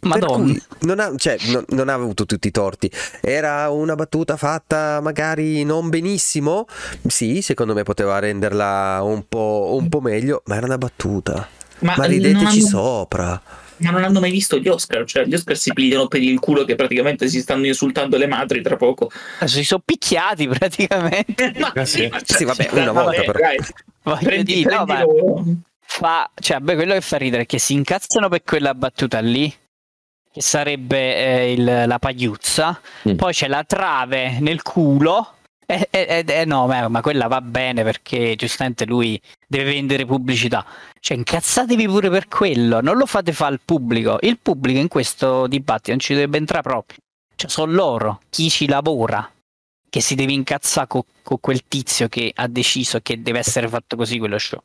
[0.03, 0.55] Madonna.
[0.81, 2.91] Non ha, cioè, non, non ha avuto tutti i torti.
[3.21, 6.67] Era una battuta fatta magari non benissimo.
[7.07, 11.49] Sì, secondo me poteva renderla un po', un po' meglio, ma era una battuta.
[11.81, 13.43] Ma, Ma rideteci hanno- sopra.
[13.79, 16.65] ma non hanno mai visto gli Oscar, cioè gli Oscar si pigliano per il culo
[16.65, 19.11] che praticamente si stanno insultando le madri tra poco.
[19.45, 21.53] Si sono picchiati praticamente.
[21.59, 22.09] Ma Eh sì.
[22.09, 23.39] ma Sì, vabbè, cioè, una volta vabbè, però.
[23.39, 23.57] dai,
[24.03, 25.45] Voglio prendi- dire, no, prendi ma loro.
[25.81, 29.53] fa, cioè, beh, quello che fa ridere è che si incazzano per quella battuta lì,
[30.33, 33.15] che sarebbe eh, il- la pagliuzza, Mm.
[33.17, 35.35] poi c'è la trave nel culo.
[35.65, 40.67] E, e- e- no, ma, ma quella va bene perché giustamente lui deve vendere pubblicità.
[41.01, 44.19] Cioè, incazzatevi pure per quello, non lo fate fare al pubblico.
[44.23, 46.99] Il pubblico in questo dibattito non ci dovrebbe entrare proprio.
[47.35, 49.29] Cioè, sono loro, chi ci lavora,
[49.89, 51.03] che si deve incazzare con
[51.41, 54.61] quel tizio che ha deciso che deve essere fatto così quello show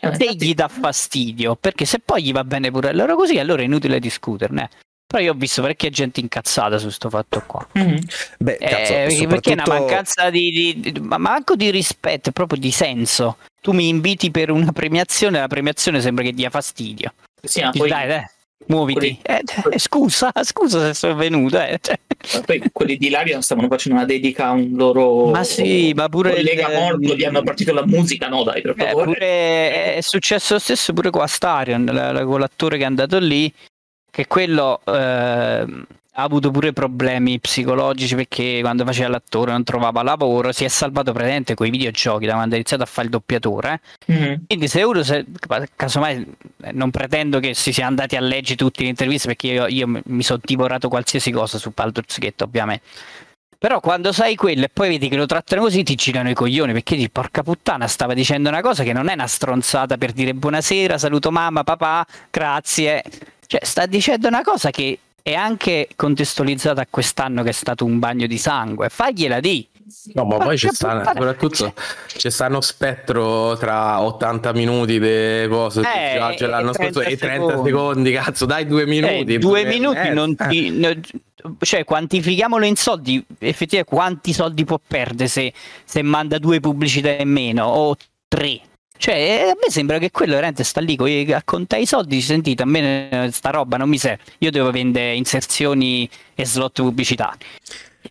[0.00, 3.38] Eh, se gli dà fastidio, perché se poi gli va bene pure a loro così,
[3.38, 4.70] allora è inutile discuterne.
[5.10, 7.66] Però io ho visto parecchia gente incazzata su sto fatto qua.
[7.72, 7.98] Mhm.
[8.40, 10.50] Beh, cazzo, Eh, perché è una soprattutto- mancanza di,
[10.80, 13.38] di- di- ma manco di rispetto, proprio di senso.
[13.62, 17.14] Tu mi inviti per una premiazione, la premiazione sembra che dia fastidio.
[17.42, 18.22] Sì, ma Dici, poi, dai, dai,
[18.66, 18.98] muoviti.
[18.98, 21.58] quelli- Eh, eh, scusa, scusa se sono venuto.
[21.58, 21.80] eh.
[22.44, 26.34] Poi quelli di Larian stavano facendo una dedica a un loro Ma sì, ma pure
[26.34, 29.04] collega il- morto, gli hanno partito la musica, no dai, per Eh, favore.
[29.06, 33.18] pure- è successo lo stesso pure con Astarion, la- la- con l'attore che è andato
[33.18, 33.50] lì,
[34.10, 35.86] che quello ehm,
[36.18, 41.12] ha avuto pure problemi psicologici perché quando faceva l'attore non trovava lavoro, si è salvato
[41.12, 43.80] praticamente con i videogiochi da quando ha iniziato a fare il doppiatore.
[44.06, 44.46] Mhm.
[44.48, 45.24] Quindi se uno, se,
[45.76, 46.26] casomai
[46.62, 49.86] eh, non pretendo che si sia andati a leggere tutte le interviste perché io, io
[49.86, 52.82] mi sono divorato qualsiasi cosa su Baldur's Gate ovviamente.
[53.60, 56.72] Però quando sai quello e poi vedi che lo trattano così ti girano i coglioni
[56.72, 60.32] perché dici porca puttana stava dicendo una cosa che non è una stronzata per dire
[60.32, 63.02] buonasera, saluto mamma, papà, grazie.
[63.44, 67.98] Cioè sta dicendo una cosa che è anche contestualizzata a quest'anno che è stato un
[67.98, 68.88] bagno di sangue.
[68.90, 69.66] Fagliela di.
[70.14, 71.72] No, ma poi c'è sta, soprattutto
[72.06, 77.08] c'è sta uno spettro tra 80 minuti di cose Eh, già e l'anno scorso 30
[77.10, 77.70] e 30 secondi.
[77.70, 79.34] secondi, cazzo, dai due minuti.
[79.34, 80.48] Eh, due Eh, minuti eh, non eh.
[80.48, 80.70] ti.
[80.70, 81.00] no-
[81.60, 83.24] cioè, quantifichiamolo in soldi.
[83.38, 85.52] Effettivamente, quanti soldi può perdere se,
[85.84, 88.60] se manda due pubblicità in meno o tre?
[88.98, 90.98] Cioè, eh, a me sembra che quello veramente sta lì
[91.32, 92.20] a contare i soldi.
[92.20, 94.22] Sentite, a me eh, sta roba non mi serve.
[94.38, 97.38] Io devo vendere inserzioni e slot pubblicitari.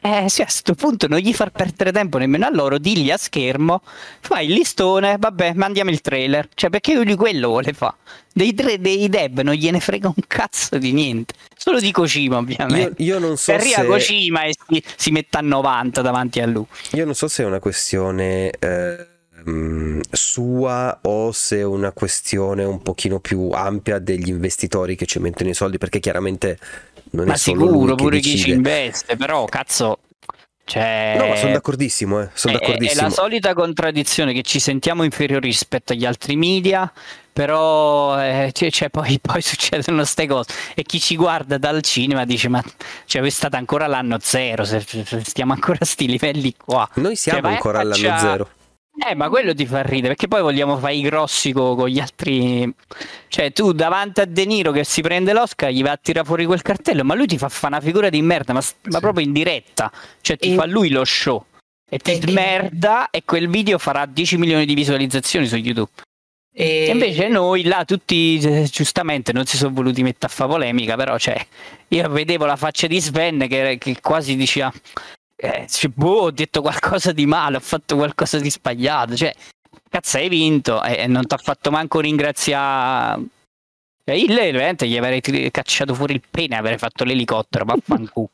[0.01, 3.17] Eh sì, a questo punto non gli far perdere tempo nemmeno a loro, digli a
[3.17, 3.81] schermo,
[4.19, 6.47] fai il listone, vabbè, mandiamo il trailer.
[6.53, 7.95] Cioè, perché lui quello vuole fare?
[8.33, 11.33] Dei, tre, dei dev non gliene frega un cazzo di niente.
[11.55, 13.01] Solo di Kojima, Io, ovviamente.
[13.03, 16.45] io non so Se arriva se, Kojima e si, si mette a 90 davanti a
[16.45, 16.65] lui.
[16.91, 19.07] io non so se è una questione eh,
[20.11, 25.49] sua o se è una questione un pochino più ampia degli investitori che ci mettono
[25.49, 26.59] i soldi, perché chiaramente
[27.11, 29.99] non Ma sicuro, pure chi ci investe, però cazzo.
[30.69, 33.01] Cioè, No, ma sono d'accordissimo, eh, sono è- è- È, d'accordissimo.
[33.07, 36.91] la solita contraddizione che ci sentiamo inferiori rispetto agli altri media,
[37.31, 42.25] però eh, cioè, cioè, poi, poi succedono queste cose e chi ci guarda dal cinema
[42.25, 42.61] dice ma
[43.05, 46.89] cioè, è stato ancora l'anno zero, se, se stiamo ancora a sti livelli qua.
[46.95, 48.49] Noi siamo Cioè, ancora all'anno zero.
[48.99, 51.99] Eh, ma quello ti fa ridere perché poi vogliamo fare i grossi co- con, gli
[51.99, 52.73] altri.
[53.27, 56.45] Cioè, tu davanti a De Niro che si prende l'Oscar, gli va a tirare fuori
[56.45, 59.33] quel cartello, ma lui ti fa fare una figura di merda, ma, ma proprio in
[59.33, 59.91] diretta.
[60.21, 61.45] Cioè, ti E- fa lui lo show.
[61.89, 65.91] E ti E- merda e quel video farà 10 milioni di visualizzazioni su YouTube.
[66.51, 70.47] E E invece noi là tutti eh, giustamente non si sono voluti mettere a fa
[70.47, 71.39] polemica, però cioè,
[71.89, 74.73] io vedevo la faccia di Sven che, che quasi diceva
[75.37, 79.33] eh, cioè, boh, ho detto qualcosa di male, ho fatto qualcosa di sbagliato, cioè
[79.89, 83.21] cazzo hai vinto e, e non ti ha fatto manco ringraziare
[84.07, 85.19] cioè, io lei veramente gli avrei
[85.51, 88.31] cacciato fuori il pene avrei fatto l'elicottero, vaffanculo.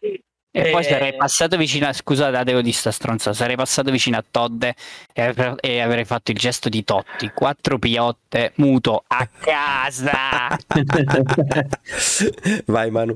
[0.00, 0.84] E poi Eh.
[0.84, 4.74] sarei passato vicino a scusate, devo di sta stronza, sarei passato vicino a Todd e,
[5.20, 10.56] avrei- e avrei fatto il gesto di Totti, quattro piotte, muto, a casa.
[12.66, 13.14] Vai Manu.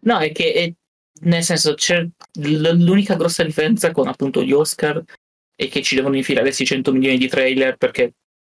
[0.00, 0.72] No, è che è-
[1.20, 2.06] nel senso c'è
[2.40, 5.02] l'unica grossa differenza con appunto gli Oscar
[5.54, 8.12] è che ci devono infilare questi 100 milioni di trailer perché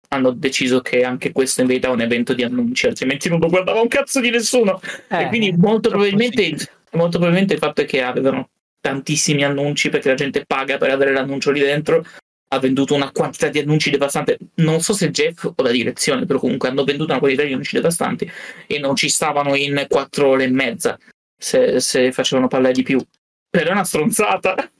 [0.08, 3.48] hanno deciso che anche questo in verità è un evento di annunci, altrimenti non lo
[3.48, 4.80] guardava un cazzo di nessuno.
[5.08, 8.50] Eh, e quindi molto troppo probabilmente, molto probabilmente il fatto è che avevano
[8.80, 12.04] tantissimi annunci perché la gente paga per avere l'annuncio lì dentro.
[12.48, 14.36] Ha venduto una quantità di annunci devastante.
[14.56, 17.74] Non so se Jeff o la direzione, però comunque hanno venduto una quantità di annunci
[17.74, 18.30] devastanti
[18.66, 20.98] e non ci stavano in quattro ore e mezza
[21.42, 23.04] se, se facevano parlare di più.
[23.50, 24.54] Però è una stronzata.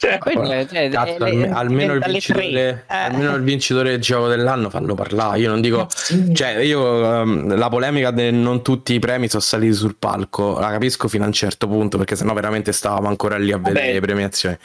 [0.00, 2.84] Cioè, Quello cioè, Cazzo, alme- almeno, il vincitore.
[2.88, 2.94] Eh.
[2.94, 5.40] almeno il vincitore del gioco dell'anno fanno parlare.
[5.40, 5.88] Io non dico.
[6.32, 10.70] Cioè, io ehm, la polemica del non tutti i premi sono saliti sul palco, la
[10.70, 13.92] capisco fino a un certo punto, perché sennò veramente stavamo ancora lì a vedere Vabbè.
[13.94, 14.56] le premiazioni.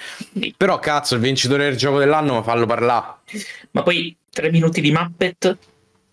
[0.56, 3.16] Però, cazzo, il vincitore del gioco dell'anno fallo parlare.
[3.72, 5.46] Ma poi tre minuti di Muppet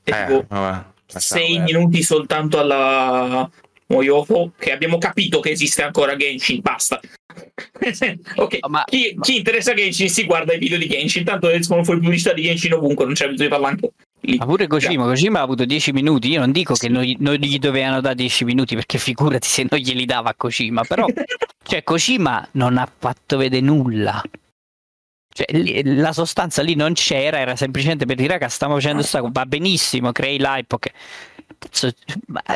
[0.03, 0.83] e Eh, tipo vabbè.
[1.09, 1.71] sei Vabbè.
[1.71, 3.51] minuti soltanto alla
[3.91, 7.01] Moyofo che abbiamo capito che esiste ancora Genshin, basta.
[8.37, 12.01] ok, Ma- chi, chi interessa Genshin si guarda i video di Genshin, tanto escono fuori
[12.01, 14.37] pubblicità di Genshin ovunque, non c'è bisogno di parlare anche lì.
[14.37, 16.29] Ma pure Kojima, Kojima ha avuto 10 minuti.
[16.29, 19.67] Io non dico che non gli, non gli dovevano dare 10 minuti perché figurati se
[19.69, 20.83] non glieli dava a Kojima.
[20.85, 21.07] Però,
[21.63, 24.23] cioè, Kojima non ha fatto vedere nulla.
[25.41, 29.23] Cioè, lì- la sostanza lì non c'era, era semplicemente per dire che stiamo facendo sta
[29.25, 30.75] va benissimo, crei l'hype.
[30.75, 30.91] ok.
[31.59, 31.89] Cazzo,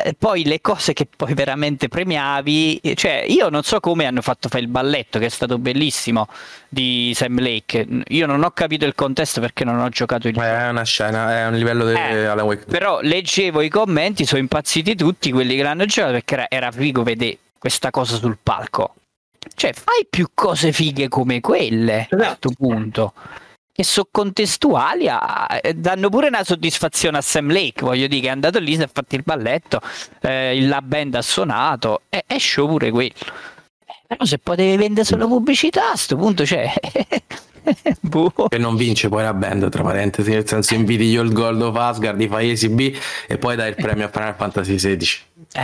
[0.03, 4.21] eh, poi le cose che poi veramente premiavi, eh, cioè io non so come hanno
[4.21, 6.27] fatto fare il balletto che è stato bellissimo
[6.69, 7.87] di Sam Lake.
[8.07, 11.47] Io non ho capito il contesto perché non ho giocato il È una scena, è
[11.47, 12.65] un livello di Eh, Alan Wake.
[12.65, 17.03] però leggevo i commenti, sono impazziti tutti quelli che l'hanno giocato perché era, era figo
[17.03, 18.93] vedere questa cosa sul palco.
[19.53, 22.49] Cioè, fai più cose fighe come quelle a Esatto.
[22.49, 23.13] questo punto.
[23.71, 27.83] Che sono contestuali, a- eh, danno pure una soddisfazione a Sam Lake.
[27.83, 29.81] Voglio dire che è andato lì, si è fatto il balletto,
[30.21, 33.11] eh, la band ha suonato, e è show pure quello.
[33.85, 36.71] Eh, Però se potevi vendere solo pubblicità, a questo punto, cioè.
[37.99, 38.47] boh.
[38.47, 41.75] Che non vince poi la band, tra parentesi, nel senso inviti io il Gold of
[41.75, 42.95] Asgard, ti fai ACB
[43.27, 45.09] e poi dai il premio a Final Fantasy XVI.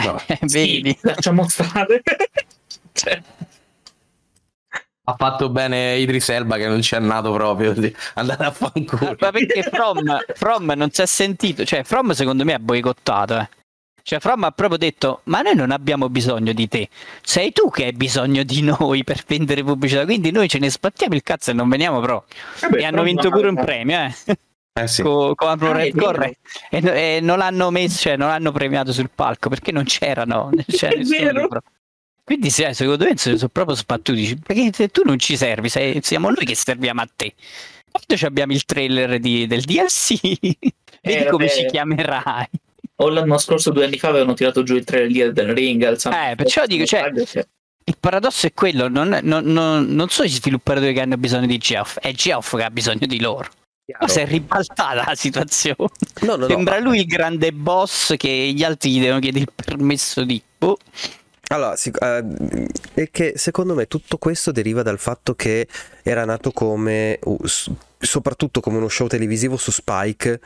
[0.04, 0.24] Vabbè.
[0.42, 0.98] Eh, Sì, vedi?
[1.02, 2.02] lasciamo stare.
[2.92, 3.22] Cioè,
[5.04, 7.94] Ha fatto bene Idris Elba che non c'è nato proprio, sì.
[8.16, 9.16] andate a fanculo.
[9.20, 13.50] Ma perché From, From non si è sentito, cioè From secondo me ha boicottato, eh.
[14.04, 16.90] Cioè From ha proprio detto, ma noi non abbiamo bisogno di te,
[17.22, 21.16] sei tu che hai bisogno di noi per vendere pubblicità, quindi noi ce ne sbattiamo
[21.16, 22.26] il cazzo e non veniamo proprio.
[22.62, 23.64] vabbè, e hanno vinto pure un no.
[23.64, 24.16] premio, eh.
[24.74, 25.02] Eh sì.
[25.04, 25.96] Co- con Apro Ah, Red.
[25.98, 26.38] Corre.
[26.70, 30.64] E, e non l'hanno messo, cioè non l'hanno premiato sul palco perché non c'erano, non
[30.68, 31.48] c'era È nessuno vero.
[32.24, 36.30] Quindi eh, secondo me sono proprio sbattuti, perché se tu non ci servi, sei- siamo
[36.30, 37.34] noi che serviamo a te.
[37.92, 40.20] Quando ci abbiamo il trailer di- del DLC,
[41.02, 42.46] vedi come ci chiamerai.
[42.98, 45.82] O l'anno scorso, due anni fa, avevano tirato giù il trailer del Ring.
[45.84, 47.12] al Eh, perciò dico, cioè,
[47.84, 51.58] Il paradosso è quello, non, non- non- non sono gli sviluppatori che hanno bisogno di
[51.58, 53.50] Geoff, è Geoff che ha bisogno di loro.
[54.00, 55.76] Ma si è ribaltata la situazione.
[56.22, 56.48] No, no, no.
[56.48, 60.42] Sembra lui il grande boss che gli altri gli devono chiedere il permesso di...
[60.58, 60.78] Boh.
[61.52, 61.76] Allora,
[62.94, 65.68] è che secondo me tutto questo deriva dal fatto che
[66.02, 67.38] era nato come, uh,
[68.00, 70.40] soprattutto come uno show televisivo su Spike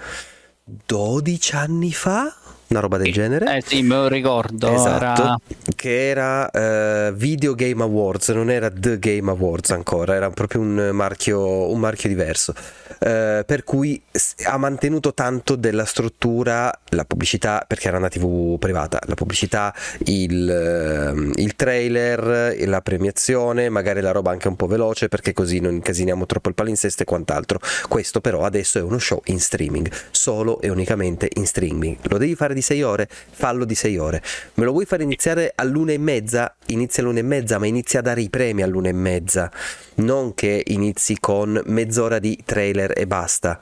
[0.63, 2.35] 12 anni fa?
[2.67, 3.57] una roba del genere.
[3.57, 4.73] Eh sì, me lo ricordo.
[4.73, 5.37] Esatto, Era...
[5.75, 10.89] che era eh, Video Game Awards, non era The Game Awards ancora, era proprio un
[10.91, 12.53] marchio, un marchio diverso.
[12.99, 14.01] Eh, per cui
[14.45, 19.73] ha mantenuto tanto della struttura, la pubblicità, perché era una TV privata, la pubblicità,
[20.05, 25.59] il, ehm, il trailer, la premiazione, magari la roba anche un po' veloce, perché così
[25.59, 27.59] non incasiniamo troppo il palinsesto e quant'altro.
[27.87, 31.97] Questo però adesso è uno show in streaming, solo e unicamente in streaming.
[32.03, 33.07] Lo devi fare di 6 ore?
[33.09, 34.21] Fallo di 6 ore.
[34.55, 36.55] Me lo vuoi fare iniziare all'una e mezza?
[36.67, 39.51] Inizia all'una e mezza, ma inizia a dare i premi all'una e mezza.
[39.95, 43.59] Non che inizi con mezz'ora di trailer e basta.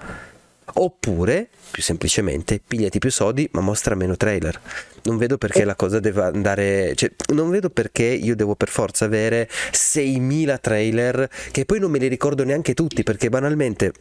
[0.75, 4.59] Oppure, più semplicemente, pigliati più soldi, ma mostra meno trailer.
[5.03, 6.93] Non vedo perché la cosa deve andare.
[6.95, 11.99] Cioè, non vedo perché io devo per forza avere 6.000 trailer, che poi non me
[11.99, 13.91] li ricordo neanche tutti, perché banalmente.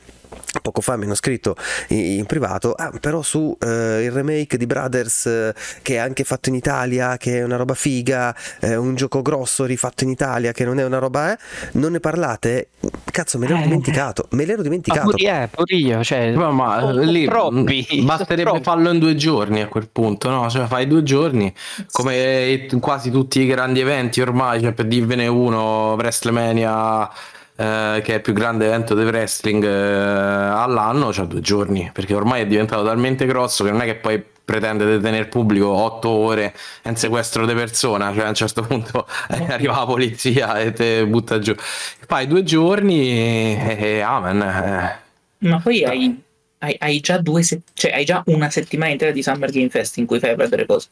[0.62, 1.56] Poco fa mi hanno scritto
[1.88, 6.48] in privato, ah, però su eh, il remake di Brothers eh, che è anche fatto
[6.48, 10.64] in Italia, che è una roba figa, eh, un gioco grosso rifatto in Italia, che
[10.64, 11.38] non è una roba, eh,
[11.72, 12.68] non ne parlate?
[13.10, 13.62] Cazzo, me l'ero Eh.
[13.62, 15.10] dimenticato, me l'ero Ma dimenticato.
[15.16, 18.62] pure, eh, pure io, cioè, Ma, ma Oh, lì troppi, basterebbe troppi.
[18.62, 20.48] farlo in due giorni a quel punto, no?
[20.50, 21.52] Cioè fai due giorni
[21.90, 27.08] come in quasi tutti i grandi eventi ormai, cioè per dirvene uno, WrestleMania
[27.56, 32.14] eh, che è il più grande evento di wrestling eh, all'anno, cioè due giorni, perché
[32.14, 36.08] ormai è diventato talmente grosso che non è che poi pretende di tenere pubblico otto
[36.08, 36.52] ore
[36.84, 41.06] in sequestro di persona, cioè a un certo punto eh, arriva la polizia e te
[41.06, 41.54] butta giù.
[42.06, 44.42] Fai due giorni e, e amen.
[44.42, 45.00] eh.
[45.48, 46.22] Ma poi hai,
[46.62, 50.06] hai- hai già se- cioè hai già una settimana intera di Summer Game Fest in
[50.06, 50.88] cui fai vedere cose.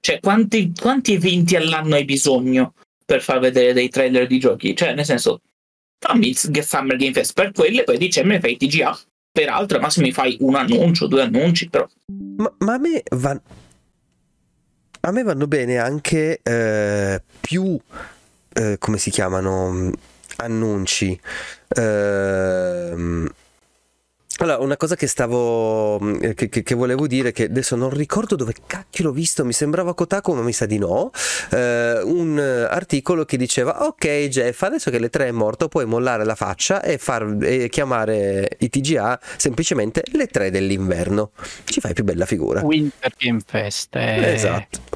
[0.00, 2.74] Cioè, quanti, quanti eventi all'anno hai bisogno
[3.04, 4.74] per far vedere dei trailer di giochi?
[4.74, 5.40] Cioè, nel senso,
[5.98, 8.98] fammi il Summer Game Fest per quelle, poi dicembre fai TGA.
[9.30, 11.86] Peraltro, al massimo mi fai un annuncio, due annunci, però.
[12.36, 13.40] Ma, ma a me va-
[15.04, 17.78] a me vanno bene anche eh, più
[18.54, 19.90] eh, come si chiamano
[20.36, 21.18] annunci.
[21.68, 23.28] Ehm,
[24.44, 28.36] allora, una cosa che stavo mh, che, che- che volevo dire che adesso non ricordo
[28.36, 31.10] dove cacchio l'ho visto, mi sembrava Kotaku, ma mi sa di no.
[31.50, 35.86] eh, un eh, articolo che diceva: Ok, Jeff, adesso che le 3 è morto, puoi
[35.86, 41.30] mollare la faccia e, far, e chiamare i TGA semplicemente le 3 dell'inverno.
[41.64, 42.62] Ci fai più bella figura.
[42.62, 43.94] Winter Game Fest.
[43.96, 44.32] eh.
[44.34, 44.91] Esatto.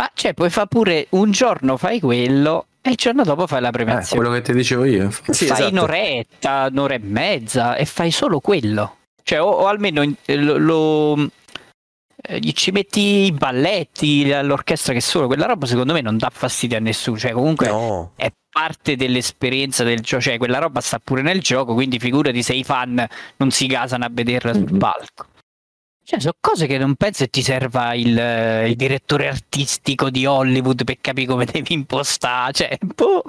[0.00, 3.68] Ma cioè, puoi fare pure un giorno fai quello e il giorno dopo fai la
[3.68, 4.22] Eh, premiazione.
[4.22, 5.10] quello che ti dicevo io.
[5.28, 5.72] Sì, fai esatto.
[5.72, 8.96] un'oretta, un'ora e mezza e fai solo quello.
[9.22, 11.28] Cioè, o, o almeno in- lo, lo-
[12.22, 16.30] eh, gli ci metti i balletti, l'orchestra che solo quella roba secondo me non dà
[16.32, 17.18] fastidio a nessuno.
[17.18, 18.12] Cioè, comunque No.
[18.16, 22.54] è parte dell'esperienza del gioco, cioè quella roba sta pure nel gioco, quindi figurati se
[22.54, 25.26] i fan non si casano a vederla sul palco.
[26.10, 28.08] Cioè, sono cose che non penso che ti serva il,
[28.68, 32.52] il direttore artistico di Hollywood per capire come devi impostare.
[32.52, 33.22] Cioè, boh.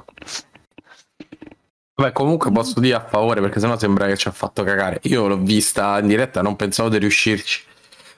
[1.94, 5.00] Beh, comunque posso dire a favore perché sennò sembra che ci ha fatto cagare.
[5.04, 7.62] Io l'ho vista in diretta, non pensavo di riuscirci.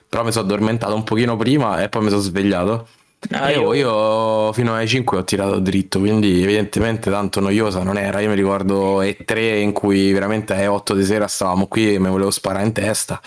[0.08, 2.88] Però mi sono addormentato un pochino prima e poi mi sono svegliato.
[3.30, 7.98] Ah, E io, io fino alle 5 ho tirato dritto, quindi evidentemente tanto noiosa non
[7.98, 8.20] era.
[8.20, 12.08] Io mi ricordo E3 in cui veramente alle 8 di sera stavamo qui e mi
[12.08, 13.20] volevo sparare in testa.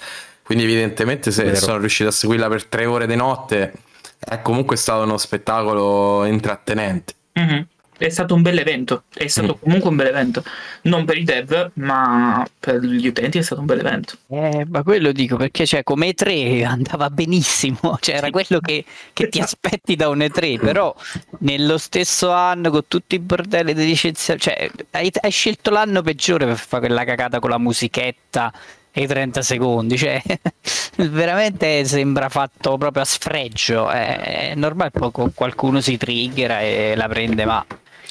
[0.47, 1.55] Quindi evidentemente se Vero.
[1.57, 3.73] sono riuscito a seguirla per tre ore di notte
[4.17, 7.13] è comunque stato uno spettacolo intrattenente.
[7.33, 7.67] Mhm.
[7.99, 9.63] È stato un bel evento, è stato Mm.
[9.63, 10.43] comunque un bel evento.
[10.83, 14.17] Non per i dev, ma per gli utenti è stato un bel evento.
[14.27, 19.29] Eh, ma quello dico perché cioè, come E3 andava benissimo, cioè era quello che, che
[19.29, 20.95] ti aspetti da un E3, però
[21.39, 26.45] nello stesso anno con tutti i bordelli di licenza, cioè hai, hai scelto l'anno peggiore
[26.45, 28.53] per fare quella cagata con la musichetta
[28.93, 30.21] i 30 secondi, cioè
[30.97, 37.45] veramente sembra fatto proprio a sfregio, è normale poi qualcuno si triggera e la prende,
[37.45, 37.63] ma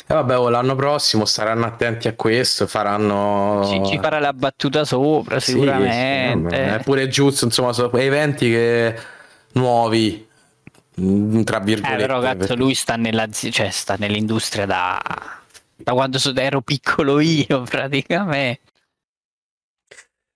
[0.08, 3.62] E vabbè, oh, l'anno prossimo staranno attenti a questo, faranno...
[3.66, 6.56] ci, ci farà la battuta sopra Sì, sicuramente.
[6.56, 8.94] sì, è pure giusto, insomma, sono eventi che
[9.54, 10.24] nuovi,
[11.00, 12.00] mm, tra Eh, virgolette.
[12.00, 15.00] però cazzo, perché- lui sta, nella, cioè, sta nell'industria da,
[15.74, 18.60] da quando ero piccolo io, praticamente.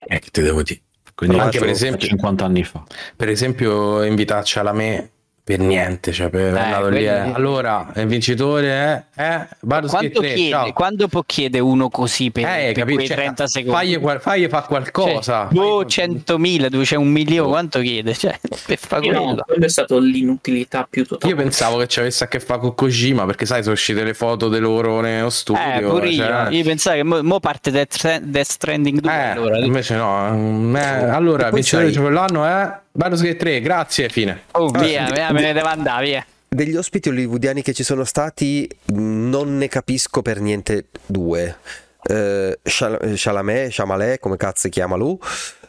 [0.06, 0.80] Eh, che ti devo dire?
[1.14, 2.82] Quindi Anche per esempio- 50 anni fa.
[3.14, 5.10] Per esempio, invitarci alla me
[5.56, 7.18] per niente, cioè per Eh, andato lì, eh.
[7.32, 9.04] Allora, il vincitore è...
[9.16, 10.72] Eh, Quanto 3, chiede, ciao.
[10.72, 13.98] quando può chiede uno così per, Eh, per quei Cioè, 30 secondi?
[13.98, 15.48] Fagli, fagli fa qualcosa.
[15.52, 18.14] Cioè, boh, 100.000, dove c'è un milione, quanto chiede?
[18.14, 19.42] Cioè, per fare Io no, quello.
[19.46, 21.32] quello è stato l'inutilità più totale.
[21.32, 24.14] Io pensavo che ci avesse a che fare con Kojima, perché sai, sono uscite le
[24.14, 25.60] foto di loro nello studio.
[25.62, 26.24] Eh, pure io.
[26.24, 29.10] cioè- Io pensavo che mo, mo parte Death, Stra- Death Stranding 2.
[29.12, 29.58] Eh, allora.
[29.58, 30.76] invece no.
[30.76, 32.78] eh, allora, vincitore di quell'anno è...
[32.92, 34.42] Baldur's Gate 3, grazie, fine.
[34.52, 36.26] Oh, Ah, via, di- via, me ne devo andare, via.
[36.48, 41.56] Degli ospiti hollywoodiani che ci sono stati, non ne capisco per niente due.
[42.02, 45.16] Eh, Chal- Chalamet, Chalamet, come cazzo si chiama lui,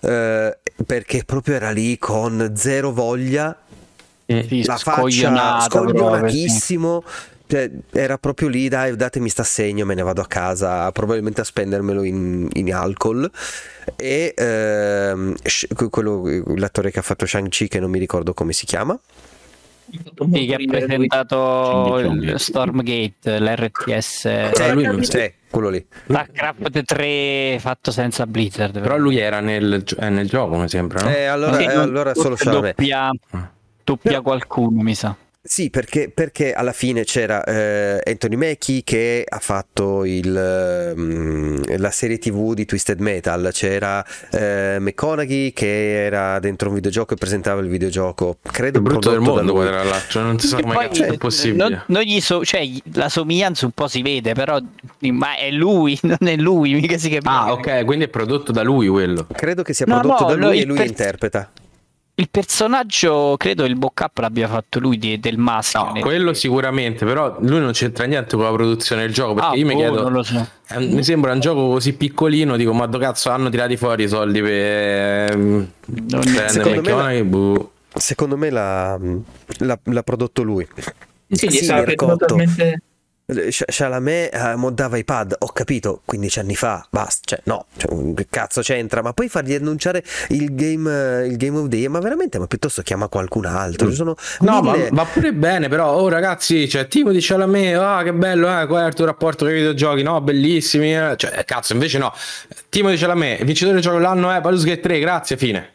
[0.01, 3.55] eh, perché proprio era lì con zero voglia,
[4.25, 4.99] Sì, la faccia
[5.59, 6.49] scoglionato proprio, sì.
[7.51, 11.43] Cioè, era proprio lì, dai, datemi sta segno, me ne vado a casa, probabilmente a
[11.43, 13.29] spendermelo in, in alcol.
[13.97, 15.35] E ehm,
[15.89, 16.23] quello,
[16.55, 18.97] l'attore che ha fatto Shang-Chi, che non mi ricordo come si chiama.
[20.31, 25.85] Sì, che ha presentato il Stormgate, l'RTS Però lui non- Sì, quello lì.
[26.05, 28.79] StarCraft 3 fatto senza Blizzard.
[28.79, 31.09] Però lui era nel, nel gioco, mi sembra, no?
[31.09, 33.11] Eh, allora, Sì, eh, allora solo doppia,
[33.83, 35.13] doppia qualcuno, mi sa.
[35.43, 41.89] Sì, perché, perché alla fine c'era eh, Anthony Mackie che ha fatto il, ehm, la
[41.89, 47.59] serie tv di Twisted Metal, c'era eh, McConaughey che era dentro un videogioco e presentava
[47.59, 51.03] il videogioco, credo Il brutto del mondo, poi, tra l'altro, non si sa come cazzo
[51.05, 51.57] è possibile.
[51.69, 52.61] non- non gli so- cioè,
[52.93, 54.59] la somiglianza un po' si vede, però
[55.11, 57.27] ma è lui, non è lui, mica si capisce.
[57.35, 59.25] Ah, ok, quindi è prodotto da lui quello.
[59.33, 61.51] Credo che sia No, prodotto no, da lui e lui per- interpreta.
[62.21, 65.85] Il personaggio, credo il bockup l'abbia fatto lui di- del maschio.
[65.91, 69.55] No, quello sicuramente, però lui non c'entra niente con la produzione del gioco, perché Ah,
[69.57, 70.01] io mi boh, chiedo...
[70.03, 70.47] non lo so.
[70.69, 74.07] eh, Mi sembra un gioco così piccolino, dico, ma dove cazzo hanno tirati fuori i
[74.07, 74.51] soldi per,
[75.31, 77.23] ehm, per prendere Secondo me la-?
[77.23, 77.71] Boh.
[77.95, 78.99] Secondo me l'ha,
[79.57, 80.67] l'ha- l'ha prodotto lui.
[81.27, 81.95] Sì, gli Sì, stava mi
[83.49, 88.27] Chalamet eh, moddava i pad, ho capito, 15 anni fa, basta, cioè no, cioè, che
[88.29, 89.01] cazzo c'entra?
[89.01, 92.47] Ma poi fargli annunciare il game, eh, il game of the year, ma veramente, ma
[92.47, 93.89] piuttosto chiama qualcun altro.
[93.89, 97.47] Ci sono No, ma mille- va pure bene, però, oh ragazzi, cioè, Timo dice alla
[97.47, 100.03] me, ah, che bello, eh, qual è il tuo rapporto con i videogiochi?
[100.03, 101.13] No, bellissimi, eh.
[101.15, 102.13] Cioè, cazzo, invece no.
[102.69, 105.69] Timo me, il vincitore del gioco dell'anno è Baldur's Gate 3, grazie, fine.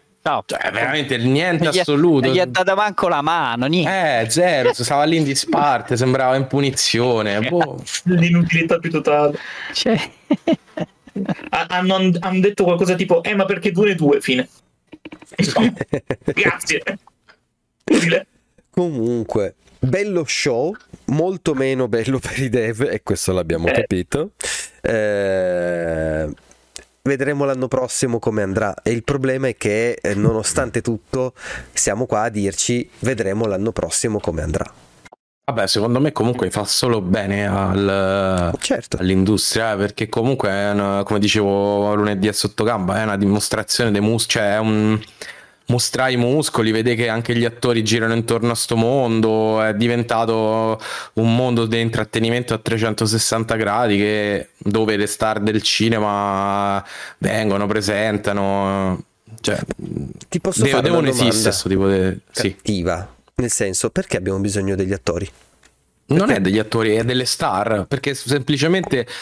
[0.47, 2.29] Cioè, veramente niente gli assoluto.
[2.29, 4.20] Gli ha dato manco la mano, niente.
[4.22, 7.41] Eh, zero, stava lì in disparte, sembrava in punizione.
[7.49, 7.83] Boh.
[8.05, 9.39] L'inutilità più totale.
[9.72, 10.11] Cioè...
[11.49, 14.47] Ha- Hanno, hanno detto qualcosa tipo, eh, ma perché due e due, fine.
[15.55, 15.72] No,
[16.24, 16.83] grazie.
[17.91, 18.27] Utile.
[18.70, 20.74] Comunque, bello show,
[21.07, 23.72] molto meno bello per i dev, e questo l'abbiamo Eh.
[23.72, 24.33] capito.
[24.83, 26.29] Eh,
[27.07, 28.75] vedremo l'anno prossimo come andrà.
[28.83, 31.33] E il problema è che, eh, nonostante tutto,
[31.73, 34.71] siamo qua a dirci vedremo l'anno prossimo come andrà.
[35.49, 38.97] Vabbè, secondo me comunque fa solo bene al- Certo.
[38.99, 44.45] all'industria, perché comunque, è una- come dicevo lunedì a sottogamba, è una dimostrazione dei muscoli,
[44.45, 45.01] cioè è un
[45.67, 50.81] mostrare i muscoli, vede che anche gli attori girano intorno a sto mondo, è diventato
[51.14, 56.85] un mondo di intrattenimento a 360 gradi che- dove le star del cinema
[57.19, 59.03] vengono, presentano,
[59.41, 59.59] cioè
[60.29, 62.19] Ti posso de- fare devono esistere questo tipo di...
[62.31, 62.55] Sì.
[62.55, 63.14] cattiva?
[63.37, 65.29] Nel senso, perché abbiamo bisogno degli attori?
[66.09, 69.14] Non è degli attori, è delle star, perché semplicemente se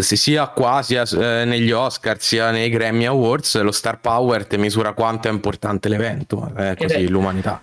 [0.00, 4.92] sia qua, sia eh, negli Oscar, sia nei Grammy Awards, lo star power ti misura
[4.92, 7.60] quanto è importante l'evento, è così è- l'umanità.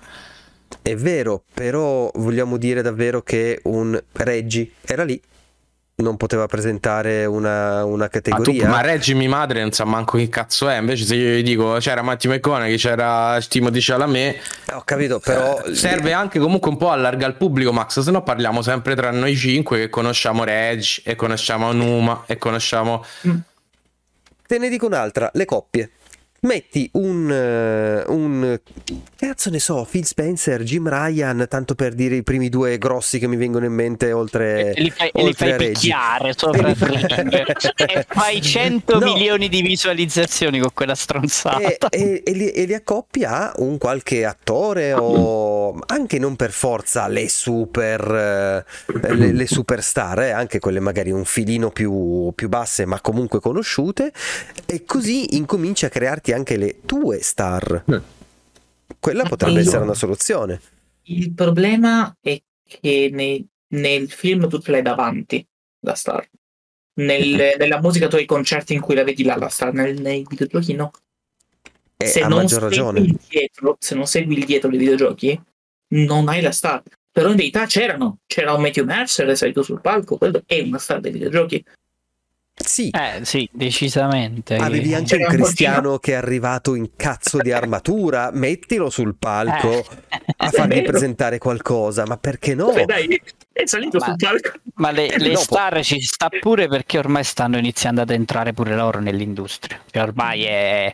[0.82, 5.20] È vero, però vogliamo dire davvero che un Reggi era lì,
[6.02, 8.68] non poteva presentare una, una Ma, tu, categoria.
[8.68, 11.78] ma Reggi mia madre non sa manco che cazzo è, invece se io gli dico
[11.80, 14.36] c'era Matthew McConaughey, c'era Timothy Chalamet,
[14.66, 18.12] Eh, Ho capito, però eh, serve anche comunque un po' allargare il pubblico, Max, se
[18.12, 23.04] no parliamo sempre tra noi cinque che conosciamo Reggi e conosciamo Numa e conosciamo...
[24.48, 25.92] Te ne dico un'altra, le coppie.
[26.42, 28.60] Metti un, eh, un
[29.18, 33.28] cazzo ne so, Phil Spencer, Jim Ryan, tanto per dire i primi due grossi che
[33.28, 37.44] mi vengono in mente oltre, e li fai, e li oltre fai picchiare sopra ring
[37.76, 39.14] e fai 100 No.
[39.14, 41.90] milioni di visualizzazioni con quella stronzata.
[41.90, 46.52] E, e- e li, e li accoppia a un qualche attore o anche non per
[46.52, 52.50] forza le super eh, le, le superstar, eh, anche quelle magari un filino più, più
[52.50, 54.12] basse ma comunque conosciute
[54.66, 57.84] e così incominci a crearti anche le tue star.
[59.00, 60.62] Quella potrebbe Io- essere una soluzione.
[61.04, 65.46] Il problema è che nei- nel film tu ce l'hai davanti,
[65.86, 66.28] la star.
[66.96, 70.02] Nel- nella musica tu hai i concerti in cui la vedi là, la star, nel-
[70.02, 70.92] nei videogiochi no.
[71.98, 73.00] E se ha non maggior segui ragione.
[73.00, 75.42] il dietro, se non segui il dietro dei videogiochi,
[75.96, 76.82] non hai la star.
[77.12, 78.20] Però in verità c'erano.
[78.26, 81.64] C'era un Matthew Mercer, è salito sul palco, quello è una star dei videogiochi.
[82.64, 84.56] Sì, Eh sì, decisamente.
[84.56, 89.86] Avevi anche un cristiano che è arrivato in cazzo di armatura, mettilo sul palco Eh.
[90.38, 92.72] a fargli presentare qualcosa, ma perché no?
[92.74, 94.52] Cioè, dai, è salito Ma- sul palco.
[94.76, 99.00] Ma le, le star ci sta pure perché ormai stanno iniziando ad entrare pure loro
[99.00, 99.82] nell'industria.
[99.90, 100.94] Cioè ormai è,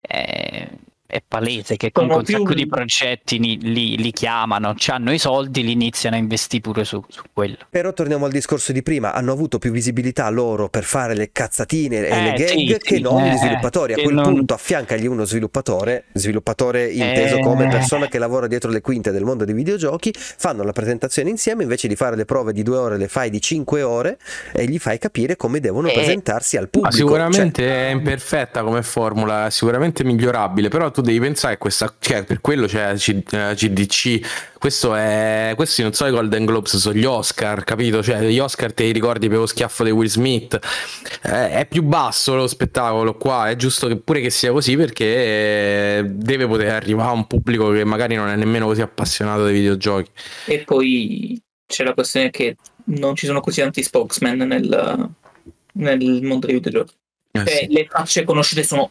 [0.00, 0.68] è-
[1.10, 5.18] è palese che comunque un più- sacco di progetti li, li- li chiamano, hanno i
[5.18, 7.56] soldi, li iniziano a investire pure su, su quello.
[7.68, 12.06] Però torniamo al discorso di prima, hanno avuto più visibilità loro per fare le cazzatine
[12.06, 13.92] e Eh, le gag sì, che sì, non eh, gli sviluppatori.
[13.94, 17.42] A quel non- punto affiancagli uno sviluppatore, sviluppatore inteso Eh.
[17.42, 21.62] come persona che lavora dietro le quinte del mondo dei videogiochi, fanno la presentazione insieme,
[21.62, 24.18] invece di fare le prove di due ore le fai di cinque ore
[24.52, 25.92] e gli fai capire come devono Eh.
[25.92, 26.96] presentarsi al Ma pubblico.
[26.96, 31.94] sicuramente Cioè, è imperfetta come formula, è sicuramente migliorabile, però tu devi pensare che questa,
[31.98, 36.76] cioè, per quello c'è C- eh, CDC, questo è, questi non sono i Golden Globes,
[36.76, 38.02] sono gli Oscar, capito?
[38.02, 40.58] Cioè, gli Oscar te li ricordi per lo schiaffo di Will Smith,
[41.22, 46.04] Eh, è più basso lo spettacolo qua, è giusto che pure che sia così perché
[46.08, 50.10] deve poter arrivare a un pubblico che magari non è nemmeno così appassionato dei videogiochi.
[50.46, 55.10] E poi c'è la questione che non ci sono così tanti spokesman nel,
[55.74, 56.94] nel mondo dei videogiochi.
[57.32, 57.66] Eh, Cioè, sì.
[57.68, 58.90] Le facce conosciute sono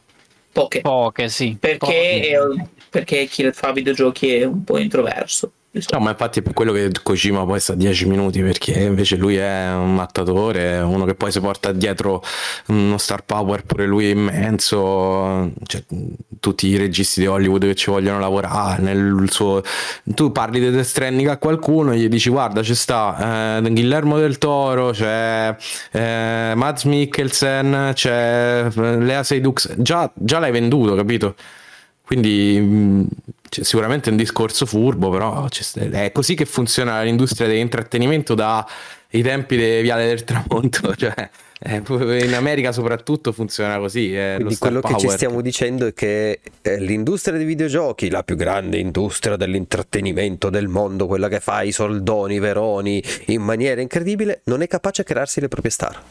[0.52, 0.82] poche.
[0.82, 1.58] Poche, sì.
[1.60, 2.30] Perché, Poche.
[2.30, 5.52] è- perché chi fa videogiochi è un po' introverso.
[5.72, 9.36] No, ma infatti è per quello che Kojima poi sta 10 minuti, perché invece lui
[9.36, 12.24] è un mattatore, uno che poi si porta dietro
[12.68, 15.84] uno star power, pure lui immenso, cioè,
[16.40, 19.62] tutti i registi di Hollywood che ci vogliono lavorare, nel suo...
[20.04, 24.18] tu parli di Death Stranding a qualcuno e gli dici guarda ci sta eh, Guillermo
[24.18, 25.56] del Toro, c'è
[25.92, 31.36] eh, Mads Mikkelsen, c'è eh, Lea Seydoux, già, già l'hai venduto, capito?
[32.10, 33.08] Quindi mh,
[33.52, 38.66] sicuramente un discorso furbo, però è così che funziona l'industria dell'intrattenimento dai
[39.22, 40.96] tempi di Viale del Tramonto.
[40.98, 41.30] Cioè,
[41.60, 41.84] eh,
[42.26, 44.16] in America soprattutto funziona così.
[44.16, 45.18] È star quello che ci power.
[45.18, 51.06] stiamo dicendo è che eh, l'industria dei videogiochi, la più grande industria dell'intrattenimento del mondo,
[51.06, 55.48] quella che fa i soldoni veroni in maniera incredibile, non è capace a crearsi le
[55.48, 56.02] proprie star.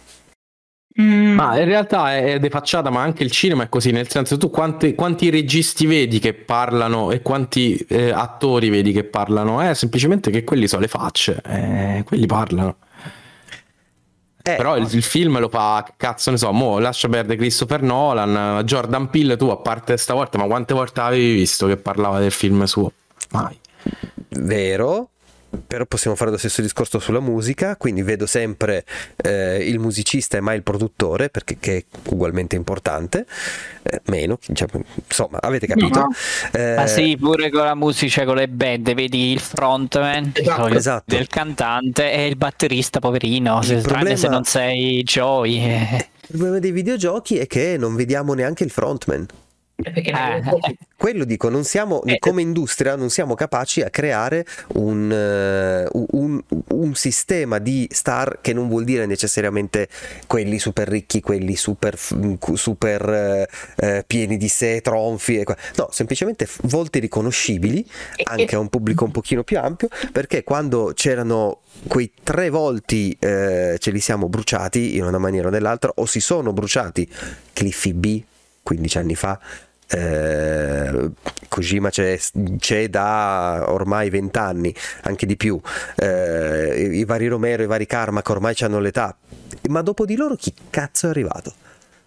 [1.00, 4.36] Mm, Ma in realtà è, è defacciata, ma anche il cinema è così, nel senso
[4.36, 9.60] tu quanti, quanti registi vedi che parlano e quanti eh, attori vedi che parlano?
[9.60, 12.76] È semplicemente che quelli sono le facce, eh, quelli parlano.
[14.42, 18.62] Eh, Però il, il film lo fa, cazzo ne so, mo lascia perdere Christopher Nolan,
[18.64, 22.64] Jordan Peele, tu a parte stavolta, ma quante volte avevi visto che parlava del film
[22.64, 22.90] suo?
[23.30, 23.56] Mai.
[24.30, 25.10] Vero,
[25.66, 28.84] però possiamo fare lo stesso discorso sulla musica, quindi vedo sempre
[29.16, 33.26] eh, il musicista e mai il produttore, perché che è ugualmente importante,
[33.82, 36.00] eh, meno, diciamo, insomma, avete capito?
[36.00, 36.08] No.
[36.52, 40.66] Eh, Ma sì, pure con la musica, con le band, vedi il frontman Esatto.
[40.68, 41.14] Esatto.
[41.14, 45.58] del cantante e il batterista, poverino, se, tranne problema- se non sei Joy.
[45.58, 46.08] eh.
[46.30, 49.26] Il problema dei videogiochi è che non vediamo neanche il frontman.
[49.80, 50.76] È perché Eh.
[50.96, 52.18] Quello dico, non siamo, Eh.
[52.18, 58.52] come industria non siamo capaci a creare un, eh, un- un sistema di star che
[58.52, 59.88] non vuol dire necessariamente
[60.26, 65.44] quelli super ricchi, quelli super, f- super eh, eh, pieni di sé, tronfi,
[65.76, 67.86] no, semplicemente volti riconoscibili
[68.24, 73.76] anche a un pubblico un pochino più ampio, perché quando c'erano quei tre volti eh,
[73.78, 77.08] ce li siamo bruciati in una maniera o nell'altra, o si sono bruciati
[77.52, 78.22] Cliffy B
[78.64, 79.38] 15 anni fa,
[79.88, 81.10] eh,
[81.48, 82.18] Kojima c'è,
[82.58, 85.60] c'è da ormai 20 anni, anche di più,
[85.96, 89.16] eh, i, vari Romero, i vari Karma che ormai hanno l'età,
[89.68, 91.54] ma dopo di loro chi cazzo è arrivato?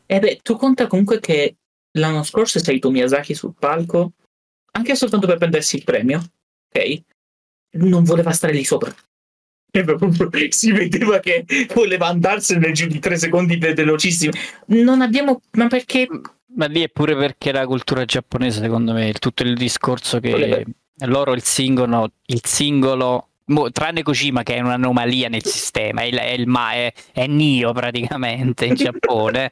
[0.05, 1.55] E beh, tu conta comunque che
[1.97, 4.13] l'anno scorso è salito Miyazaki sul palco,
[4.73, 6.23] anche soltanto per prendersi il premio,
[6.69, 7.01] ok?
[7.73, 8.93] Non voleva stare lì sopra.
[10.49, 14.33] Si vedeva che voleva andarsene giro di tre secondi ve- velocissimi.
[14.67, 15.41] Non abbiamo.
[15.51, 16.07] Ma perché?
[16.55, 20.63] Ma lì è pure perché la cultura giapponese, secondo me, tutto il discorso che Volevo-
[21.05, 26.17] loro il singolo, il singolo, mo, tranne Kojima che è un'anomalia nel sistema, è il,
[26.17, 29.51] è il ma- è, è Nio praticamente in Giappone.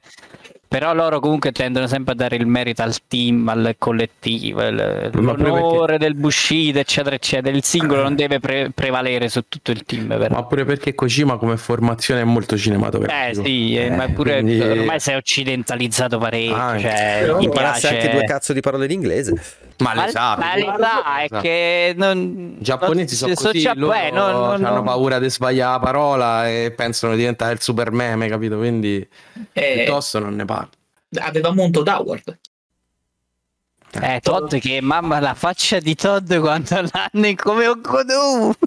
[0.70, 5.98] Però loro comunque tendono sempre a dare il merito al team, al collettivo, il- l'onore
[5.98, 7.56] del Bushido, eccetera, eccetera.
[7.56, 10.06] Il singolo non deve pre- prevalere su tutto il team.
[10.08, 10.36] Però.
[10.36, 13.44] Ma pure perché Kojima come formazione è molto Eh cinematografico.
[13.44, 16.54] sì, eh, ma pure quindi- ormai sei occidentalizzato parecchio.
[16.54, 16.82] Anche.
[16.82, 17.96] Cioè, Però mi Imparassi piace.
[17.96, 19.42] anche due cazzo di parole in inglese.
[19.80, 23.94] Ma le sa, ma le sa, è che non, I giapponesi sono così, so- loro
[23.94, 27.62] eh, non- non- hanno non- paura di sbagliare la parola e pensano di diventare il
[27.62, 28.58] super meme, capito?
[28.58, 29.08] Quindi
[29.54, 30.70] Eh, piuttosto non ne parlo.
[31.20, 32.38] avevamo un Todd Howard.
[34.02, 38.58] Eh, Todd che mamma la faccia di Todd quando l'hanno come un Godot.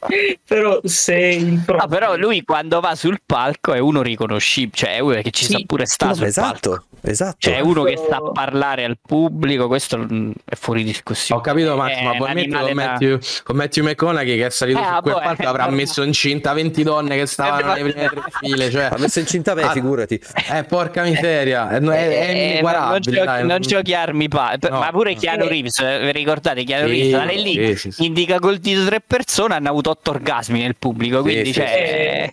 [0.46, 4.98] Però se il Ah, però lui quando va sul palco è uno riconoscibile, cioè è
[5.00, 5.52] uno che ci Sì.
[5.52, 6.40] sa pure sta No, sul palco.
[6.48, 7.36] esatto, esatto.
[7.38, 11.40] Cioè è uno che Però- sa parlare al pubblico, questo mm, è fuori discussione.
[11.40, 14.46] Ho capito Max, È ma un poi metti con da- Matthew, con Matthew McConaughey che
[14.46, 17.26] è salito Eh, su ah, quel boh, palco eh, avrà messo incinta 20 donne che
[17.26, 18.70] stavano Eh, nelle prime tre file.
[18.70, 20.20] Cioè, Ha messo incinta me, Ah, figurati.
[20.52, 23.46] Eh, porca miseria, è, è, è Eh, non, giochi, dai.
[23.46, 24.78] non giochi armi pa- No.
[24.80, 25.20] ma pure No.
[25.20, 28.04] Keanu Reeves eh, vi ricordate Keanu Sì, Reeves sale lì sì, sì, sì.
[28.06, 32.32] indica col dito tre persone hanno avuto otto orgasmi nel pubblico quindi sì, cioè,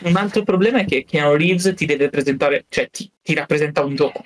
[0.00, 3.94] Un altro problema è che Keanu Reeves ti deve presentare, cioè ti, ti rappresenta un
[3.94, 4.22] gioco.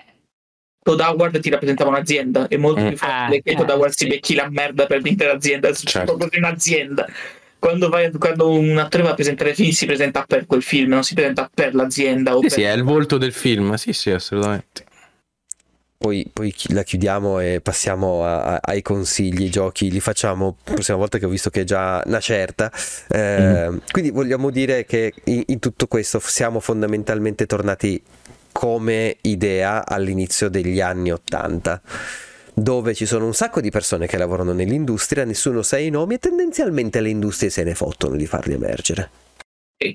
[0.82, 2.88] Todd Howard ti rappresentava un'azienda, è molto Mm.
[2.88, 4.04] più facile Ah, che Todd eh, Howard sì.
[4.04, 6.16] si becchi la merda per l'intera azienda, Certo.
[6.16, 7.06] proprio in un'azienda.
[7.58, 11.04] Quando, vai- quando un attore va a presentare film si presenta per quel film, non
[11.04, 12.34] si presenta per l'azienda.
[12.34, 12.52] O Sì, per...
[12.52, 13.74] sì, è il volto del film.
[13.74, 14.86] Sì, sì, assolutamente.
[16.02, 20.72] Poi, poi la chiudiamo e passiamo a- a- ai consigli, i giochi, li facciamo la
[20.72, 22.72] prossima volta che ho visto che è già una certa.
[23.06, 28.02] Eh, Quindi vogliamo dire che in, in tutto questo siamo fondamentalmente tornati
[28.50, 31.82] come idea all'inizio degli anni 80
[32.54, 36.18] dove ci sono un sacco di persone che lavorano nell'industria, nessuno sa i nomi e
[36.18, 39.10] tendenzialmente le industrie se ne fottono di farli emergere.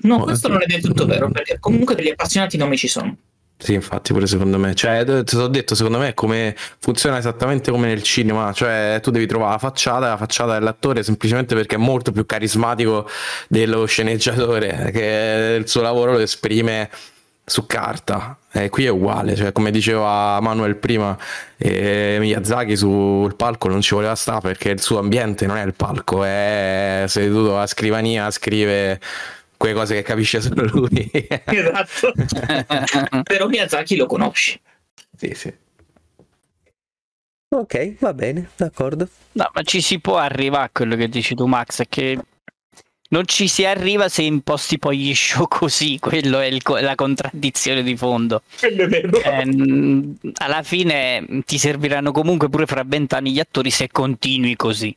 [0.02, 3.16] No, questo non è del tutto vero, perché comunque degli appassionati nomi ci sono.
[3.58, 4.76] Sì, infatti, pure secondo me.
[4.76, 8.52] Cioè, te l'ho detto, secondo me come funziona esattamente come nel cinema.
[8.54, 13.10] Cioè, tu devi trovare la facciata, la facciata dell'attore semplicemente perché è molto più carismatico
[13.48, 16.90] dello sceneggiatore, che il suo lavoro lo esprime
[17.46, 18.38] su carta.
[18.52, 21.18] E qui è uguale, cioè, come diceva Manuel prima,
[21.58, 25.74] eh, Miyazaki sul palco non ci voleva stare perché il suo ambiente non è il
[25.74, 29.00] palco, è seduto a scrivania, scrive
[29.66, 31.12] quelle cose che capisce solo lui.
[31.46, 32.14] Esatto.
[33.24, 34.60] Però Miyazaki lo conosci.
[35.18, 35.54] sì, sì.
[37.48, 39.08] Ok, va bene, d'accordo.
[39.34, 42.20] no ma ci si può arrivare a quello che dici tu Max è che
[43.10, 47.82] non ci si arriva se imposti poi gli show così quello è il la contraddizione
[47.82, 48.42] di fondo.
[48.60, 54.94] Eh, alla fine ti serviranno comunque pure fra vent'anni gli attori se continui così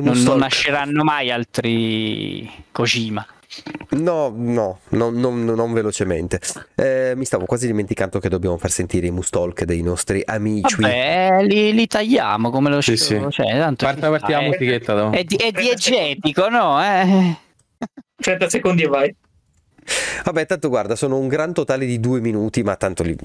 [0.00, 3.24] non, non nasceranno mai altri Kojima
[3.90, 6.40] No, no, no, non, non velocemente.
[6.76, 10.80] Eh, mi stavo quasi dimenticando che dobbiamo far sentire i Mustalk dei nostri amici.
[10.80, 13.20] Vabbè, li, li tagliamo come lo Sì, sì.
[13.28, 14.94] Cioè, tanto Parta la è, musichetta.
[14.94, 15.16] dopo.
[15.16, 16.80] è, di- è diegetico, no?
[16.82, 17.36] Eh.
[18.16, 19.14] 30 secondi e vai.
[20.24, 23.16] Vabbè, tanto guarda, sono un gran totale di due minuti, ma tanto li,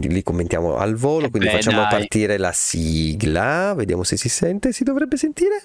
[0.00, 1.90] li commentiamo al volo, Eh quindi beh, facciamo dai.
[1.90, 3.74] partire la sigla.
[3.76, 5.62] Vediamo se si sente, si dovrebbe sentire.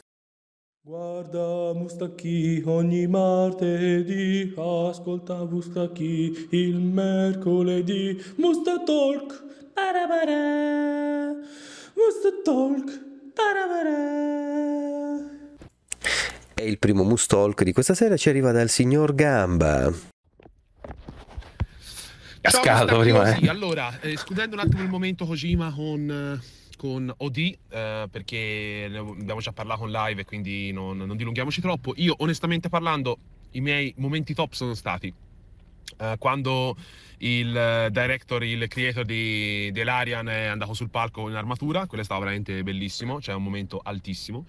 [0.87, 8.23] Guarda Mustacchi ogni martedì, ascolta Mustacchi il mercoledì.
[8.35, 11.31] Musta Talk, parabara,
[11.95, 13.01] Musta Talk,
[13.33, 15.27] parabara.
[16.53, 19.91] E il primo Mustalk di questa sera ci arriva dal signor Gamba.
[22.41, 23.49] Cascato prima, eh.
[23.49, 28.97] Allora, eh, escludendo un attimo il momento Kojima con, eh, con OD, eh, perché ne
[28.97, 33.17] abbiamo già parlato in live e quindi non, non dilunghiamoci troppo, io onestamente parlando,
[33.51, 35.13] i miei momenti top sono stati
[35.97, 36.75] eh, quando
[37.19, 42.05] il director, il creator di, di Elarian è andato sul palco in armatura, quello è
[42.05, 44.45] stato veramente bellissimo, cioè un momento altissimo.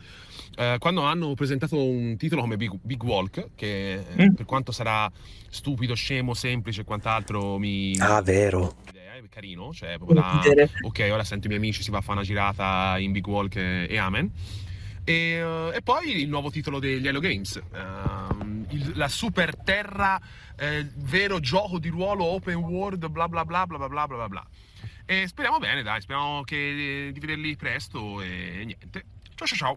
[0.57, 4.35] Eh, quando hanno presentato un titolo come Big, Big Walk, che Mm.
[4.35, 5.11] per quanto sarà
[5.49, 8.77] stupido, scemo, semplice e quant'altro, mi, Ah, vero.
[9.37, 10.41] Carino, cioè proprio da
[10.81, 13.57] ok, ora sento i miei amici, si va a fare una girata in Big Walk
[13.57, 14.31] e, e Amen.
[15.05, 20.19] E, eh, e poi il nuovo titolo degli Hello Games, ehm, il- la super terra,
[20.57, 24.47] eh, vero gioco di ruolo open world, bla bla bla bla bla bla bla bla.
[25.05, 29.05] E speriamo bene, dai, speriamo che, di vederli presto e niente.
[29.35, 29.75] Ciao ciao ciao.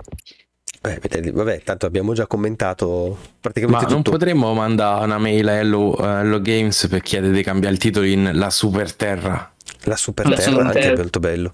[0.82, 4.12] Eh, vedete, vabbè, tanto abbiamo già commentato Ma praticamente non tutto.
[4.12, 8.06] potremmo mandare una mail a Hello, a Hello Games per chiedere di cambiare il titolo
[8.06, 9.52] in La Super Terra?
[9.84, 11.54] La Super La Terra Super anche è molto bello.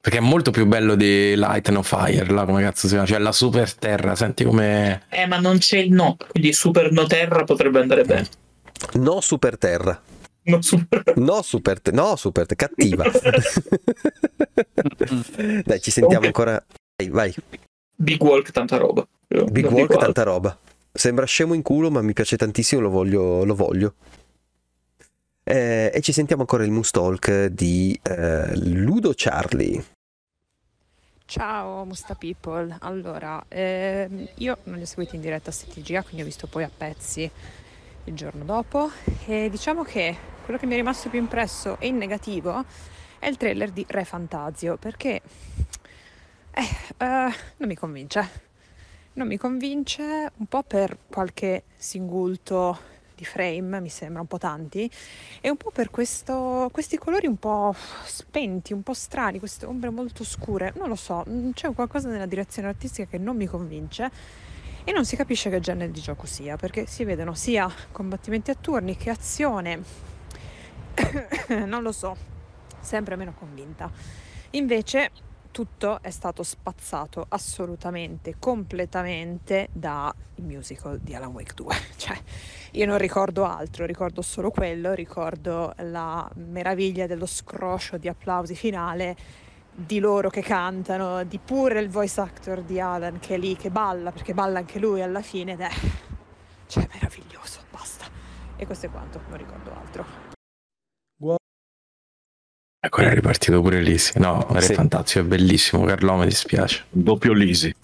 [0.00, 3.06] Perché è molto più bello di Light and Fire, là, come cazzo si chiama?
[3.06, 5.02] Cioè la Super Terra, senti come...
[5.08, 8.28] Eh, ma non c'è il no, quindi Super No Terra potrebbe andare bene.
[8.94, 10.00] No Super Terra.
[10.44, 11.02] No, super...
[11.16, 12.00] No Super Terra.
[12.00, 12.68] No Super Terra.
[12.68, 13.04] Cattiva.
[15.64, 16.64] Dai, ci sentiamo ancora.
[16.96, 17.34] Vai, vai.
[18.00, 19.06] Big Walk, tanta roba.
[19.28, 20.56] Big No, Walk, tanta roba.
[20.90, 23.44] Sembra scemo in culo, ma mi piace tantissimo, lo voglio.
[23.44, 23.94] Lo voglio.
[25.44, 29.84] Eh, e ci sentiamo ancora il Mustalk di eh, Ludo Charlie.
[31.26, 36.22] Ciao Musta People, allora ehm, io non li ho seguiti in diretta a STGA, quindi
[36.22, 37.30] ho visto poi a pezzi
[38.04, 38.90] il giorno dopo
[39.26, 42.64] e diciamo che quello che mi è rimasto più impresso e in negativo
[43.20, 45.20] è il trailer di Re Fantasio perché
[46.60, 48.28] eh, eh, non mi convince,
[49.14, 52.78] non mi convince un po' per qualche singulto
[53.14, 54.90] di frame, mi sembra un po' tanti,
[55.40, 57.74] e un po' per questo, questi colori un po'
[58.04, 62.26] spenti, un po' strani, queste ombre molto scure, non lo so, mm, c'è qualcosa nella
[62.26, 64.10] direzione artistica che non mi convince
[64.84, 68.54] e non si capisce che genere di gioco sia, perché si vedono sia combattimenti a
[68.54, 69.82] turni che azione,
[71.66, 72.16] non lo so,
[72.80, 73.90] sempre meno convinta.
[74.50, 75.10] Invece
[75.50, 81.74] tutto è stato spazzato assolutamente, completamente dal musical di Alan Wake 2.
[82.00, 82.18] Cioè,
[82.72, 89.16] io non ricordo altro, ricordo solo quello, ricordo la meraviglia dello scroscio di applausi finale
[89.72, 93.70] di loro che cantano, di pure il voice actor di Alan che è lì che
[93.70, 95.70] balla, perché balla anche lui alla fine ed è
[96.66, 98.06] cioè meraviglioso, basta.
[98.56, 100.29] E questo è quanto, non ricordo altro.
[102.82, 104.12] Ecco, è ripartito pure Lisi.
[104.18, 104.72] No, Re Sì.
[104.74, 106.84] Fantazio è bellissimo, Carlo, mi dispiace.
[106.88, 107.74] Doppio Lisi.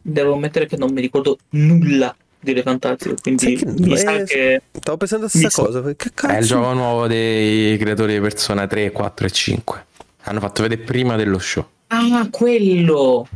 [0.00, 4.62] Devo ammettere che non mi ricordo nulla di Le Fantasio, quindi che- mi sa che
[4.70, 5.82] Stavo pensando la stessa so- cosa.
[5.82, 6.46] Che È il cazzo?
[6.46, 9.84] gioco nuovo dei creatori di Persona 3, 4 e 5.
[10.22, 11.66] Hanno fatto vedere prima dello show.
[11.88, 13.26] Ah, quello!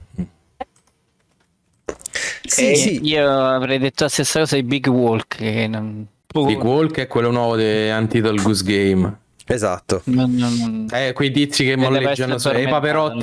[2.45, 3.01] Sì, Eh, sì.
[3.03, 5.37] Io avrei detto la stessa cosa di Big Walk.
[5.39, 6.07] Che non...
[6.33, 9.19] Big Walk è quello nuovo di Untitled Goose Game.
[9.53, 10.03] Esatto.
[10.05, 12.71] non- non- Eh, quei tizi che E molleggiano essere su, i no?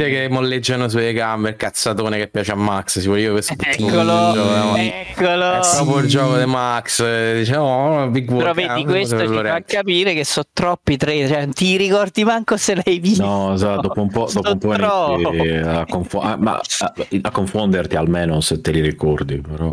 [0.09, 2.99] che molleggiano sulle gambe, il cazzatone che piace a Max.
[2.99, 4.33] Si vuole io questo Eccolo,
[4.75, 5.59] È eccolo.
[5.61, 6.99] proprio il gioco di Max.
[6.99, 8.27] eh, Dice, oh, Big.
[8.35, 11.29] Però ah, vedi, questo ci fa capire che sono troppi trailer.
[11.29, 13.23] Cioè, non ti ricordi manco se l'hai visto.
[13.23, 17.95] No, esatto, dopo un po', dopo un po' a, confo- ah, ma a, a confonderti
[17.95, 19.71] almeno se te li ricordi, però.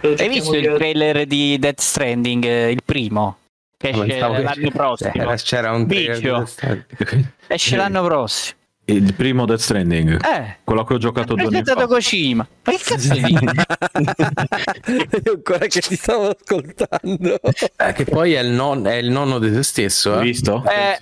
[0.00, 3.36] Hai visto il trailer di Death Stranding, eh, il primo?
[3.82, 5.34] Che esce l'anno prossimo.
[5.36, 6.46] c'era, un Bicio.
[7.48, 8.60] Esce l'anno prossimo.
[8.84, 11.86] Il primo Death Stranding, Eh, quello che ho giocato due anni fa.
[11.86, 12.46] Kojima.
[12.64, 13.36] Ma che cazzo dici?
[15.30, 17.38] Ancora che ti stavo ascoltando.
[17.76, 20.14] Eh, che poi è il, non- è il nonno di se stesso.
[20.14, 20.22] Hai Eh?
[20.24, 20.64] visto?
[20.66, 20.96] Eh,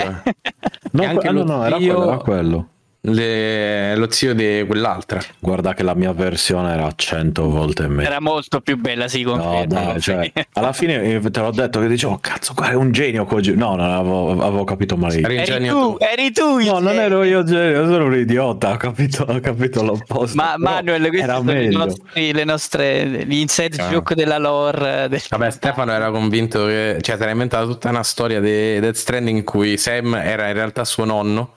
[0.93, 2.69] No, E anche que- no, no, era quello, era quello.
[3.03, 5.21] Le- lo zio di quell'altra.
[5.39, 8.07] Guarda che la mia versione era 100 volte meglio.
[8.09, 9.81] era molto più bella, si No, conferma.
[9.93, 13.25] dai, cioè, alla fine eh, te l'ho detto che dicevo, cazzo, qua è un genio
[13.25, 13.55] Koji.
[13.57, 15.19] No, non avevo, avevo capito male.
[15.19, 16.05] Eri eri genio tu, tu.
[16.05, 16.59] eri tu.
[16.59, 17.01] No, non genio.
[17.01, 20.37] ero io genio, sono un idiota, ho capito, ho capito l'opposto.
[20.37, 23.89] Ma Manuel, questi era sono i nostri, le nostre, gli inside Ah.
[23.89, 25.07] joke della lore.
[25.09, 28.97] del- Vabbè, Stefano era convinto che, cioè, si era inventata tutta una storia di Death
[28.97, 31.53] Stranding in cui Sam era in realtà suo nonno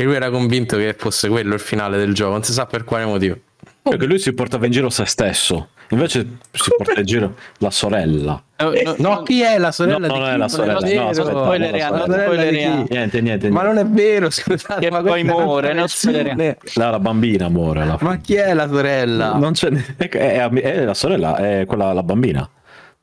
[0.00, 2.84] e lui era convinto che fosse quello il finale del gioco, non si sa per
[2.84, 3.36] quale motivo.
[3.82, 8.42] Perché lui si portava in giro se stesso, invece si porta in giro la sorella.
[8.58, 11.08] No, no, No, chi è la sorella No, di non è la sorella, è no,
[11.08, 11.08] vero.
[11.08, 12.22] aspetta, la sorella di chi?
[12.22, 12.86] spoileriamo.
[12.88, 13.82] Niente, niente, Ma niente.
[13.82, 14.80] non è vero, scusate.
[14.80, 16.54] Che ma poi muore, non spoileriamo.
[16.74, 17.96] La, la bambina muore.
[18.00, 19.34] Ma chi è la sorella?
[19.34, 22.48] Non c'è, è, è- è la sorella, è quella la bambina.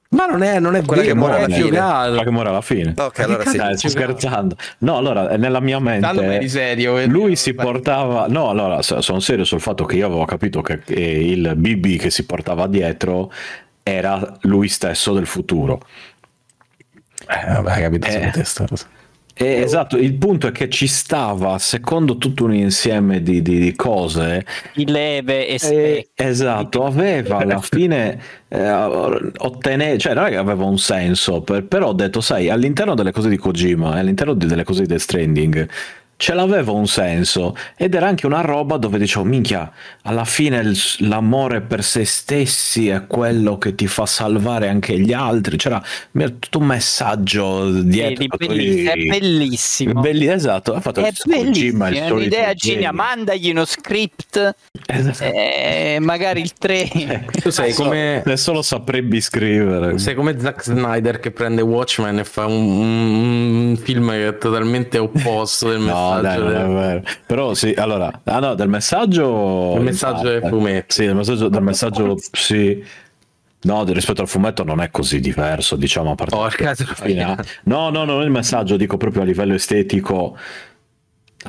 [0.09, 1.69] Ma non è, non è Quella vero, che muore alla fine.
[1.69, 2.93] Quella che muore alla fine.
[2.97, 3.57] Ok, allora sì.
[3.57, 4.55] Dai, sto scherzando.
[4.79, 6.97] No, allora, nella mia mente eri serio.
[6.97, 7.07] eh.
[7.07, 10.81] lui si portava no allora so- sono serio sul fatto che io avevo capito che
[10.85, 13.31] eh, il BB che si portava dietro
[13.83, 15.81] era lui stesso del futuro
[17.27, 18.31] Eh, vabbè, capito, Eh.
[19.37, 19.95] Solo te sta cosa.
[19.97, 23.75] E, esatto il punto è che ci stava secondo tutto un insieme di, di- di
[23.75, 28.69] cose Di leve e eh, esatto aveva alla fine eh,
[29.37, 33.11] ottenere cioè non è che aveva un senso per- però ho detto sai all'interno delle
[33.11, 35.67] cose di Kojima e all'interno di- delle cose di Death Stranding
[36.19, 39.71] ce l'aveva un senso ed era anche una roba dove dicevo minchia
[40.01, 45.13] alla fine il- l'amore per se stessi è quello che ti fa salvare anche gli
[45.13, 45.81] altri c'era
[46.11, 50.01] tutto un messaggio dietro Vedi, a belliss- quei- è bellissimo.
[50.01, 54.55] Belli- esatto ha fatto È bellissimo, è un'idea genia, mandagli uno script,
[54.87, 55.23] Esatto.
[55.23, 57.25] eh, magari il 3.
[57.41, 59.97] Tu sei come, Adesso lo saprebbe scrivere.
[59.99, 64.97] sei come Zack Snyder che prende Watchmen e fa un, un film che è totalmente
[64.97, 66.43] opposto del No, messaggio.
[66.43, 67.01] dai, non è vero.
[67.25, 69.73] Però sì, allora, ah no, del messaggio...
[69.75, 70.93] Il messaggio del Eh, fumetto.
[70.93, 72.83] Sì, del messaggio, del messaggio sì.
[73.59, 76.35] No, rispetto al fumetto non è così diverso, diciamo, a parte...
[76.35, 77.43] Porca fine, eh.
[77.63, 80.37] No, no, non il messaggio, dico proprio a livello estetico.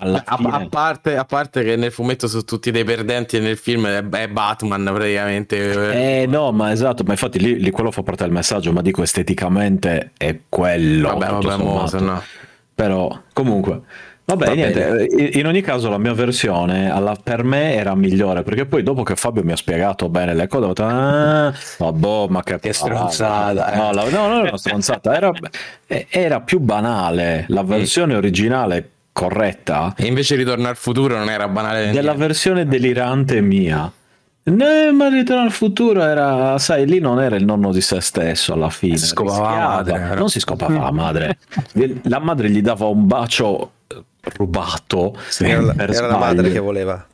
[0.01, 3.87] A, a parte, a parte che nel fumetto sono tutti dei perdenti e nel film
[3.87, 6.23] è, è Batman praticamente.
[6.23, 9.03] Eh no, ma esatto, ma infatti lì, lì quello fa parte del messaggio, ma dico
[9.03, 11.17] esteticamente è quello.
[11.17, 12.23] vabbè, vabbè, mo, no.
[12.75, 13.81] Però, comunque,
[14.29, 15.07] vabbè, Va niente.
[15.11, 19.03] In, in ogni caso, la mia versione alla- per me era migliore perché poi, dopo
[19.03, 22.73] che Fabio mi ha spiegato bene le cose, ho detto, ah, vabbè, ma che, Che
[22.73, 23.77] stronzata, eh.
[23.77, 25.33] No, la- no, non era una stronzata, era,
[26.09, 27.47] era più banale.
[27.49, 31.87] La versione originale corretta E invece Ritorno al futuro non era banale.
[31.87, 32.19] della niente.
[32.19, 33.91] versione delirante mia.
[34.45, 34.65] No,
[34.95, 38.71] ma Ritorno al futuro era, sai, lì non era il nonno di se stesso alla
[38.71, 38.97] fine.
[38.97, 40.15] Scopava la madre, era.
[40.15, 41.39] Non si scopava la madre.
[42.05, 43.73] La madre gli dava un bacio
[44.37, 45.17] rubato.
[45.41, 47.07] Era, la- per era la madre che voleva.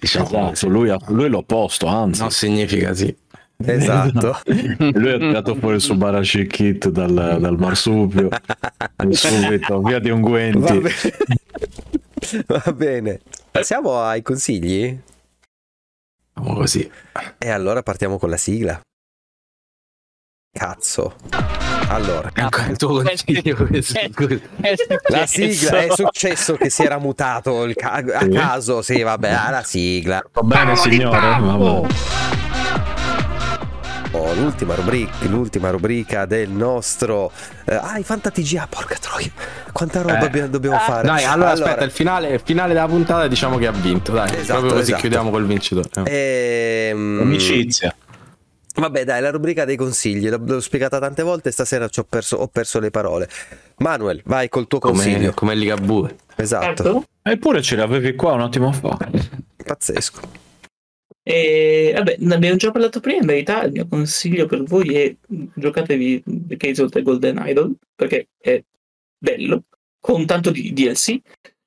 [0.00, 2.20] Esatto, lui, lui è l'opposto, anzi.
[2.22, 3.14] No, significa sì.
[3.56, 4.40] Esatto.
[4.44, 10.08] Lui ha tirato fuori il suo Barashi Kit dal, dal marsupio e subito via di
[10.08, 10.78] Va unguenti.
[10.80, 10.90] bene.
[12.46, 13.20] Va bene.
[13.52, 15.00] Passiamo ai consigli?
[16.34, 16.90] Facciamo così.
[17.38, 18.80] E allora partiamo con la sigla.
[20.50, 21.14] Cazzo.
[21.88, 23.98] Allora, Ecco il tuo consiglio questo.
[24.12, 24.38] scusa.
[25.08, 28.28] la sigla è successo che si era mutato il ca- a Sì.
[28.30, 28.82] caso.
[28.82, 30.24] Sì, vabbè, ah, la sigla.
[30.32, 31.92] Va bene, signore?
[34.12, 37.32] Oh, l'ultima rubrica, l'ultima rubrica del nostro.
[37.64, 39.30] eh, ah, i Fanta TGA, porca troia.
[39.72, 40.48] Quanta roba Eh.
[40.48, 41.04] dobbiamo fare?
[41.06, 44.12] Dai, allora, aspetta, il finale, il finale della puntata diciamo che ha vinto.
[44.12, 45.00] Dai, Esatto, proprio così esatto.
[45.00, 45.88] chiudiamo col vincitore.
[46.04, 47.94] Ehm, Amicizia.
[48.76, 52.36] Vabbè, dai, la rubrica dei consigli, l'ho, l'ho spiegata tante volte, stasera ci ho perso,
[52.36, 53.28] ho perso le parole.
[53.78, 55.32] Manuel, vai col tuo Come, consiglio.
[55.32, 56.16] come Ligabue.
[56.36, 57.04] Esatto, Certo.
[57.22, 58.98] Eppure ce l'avevi qua un attimo fa.
[59.64, 60.42] pazzesco.
[61.26, 63.20] E vabbè, ne abbiamo già parlato prima.
[63.20, 65.14] In verità, il mio consiglio per voi è
[65.54, 68.62] giocatevi The Case of the Golden Idol perché è
[69.16, 69.62] bello,
[70.00, 71.18] con tanto di DLC.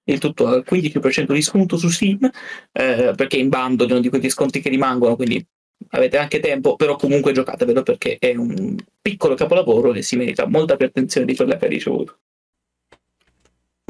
[0.10, 2.30] Il tutto al 15% di sconto su Steam
[2.72, 5.16] eh, perché in bando di uno di quegli sconti che rimangono.
[5.16, 5.46] Quindi
[5.90, 10.76] avete anche tempo, però comunque giocatevelo perché è un piccolo capolavoro e si merita molta
[10.76, 12.18] più attenzione di quella che ha ricevuto.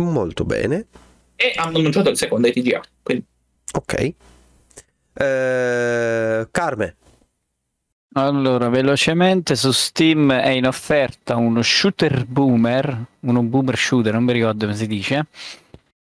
[0.01, 0.87] Molto bene.
[1.35, 2.81] E hanno annunciato il secondo ETGA.
[3.01, 3.25] Quindi
[3.73, 4.13] Ok.
[5.13, 6.95] Eh, Carme,
[8.13, 14.33] Allora, velocemente su Steam è in offerta uno shooter boomer, uno boomer shooter, non mi
[14.33, 15.27] ricordo come si dice.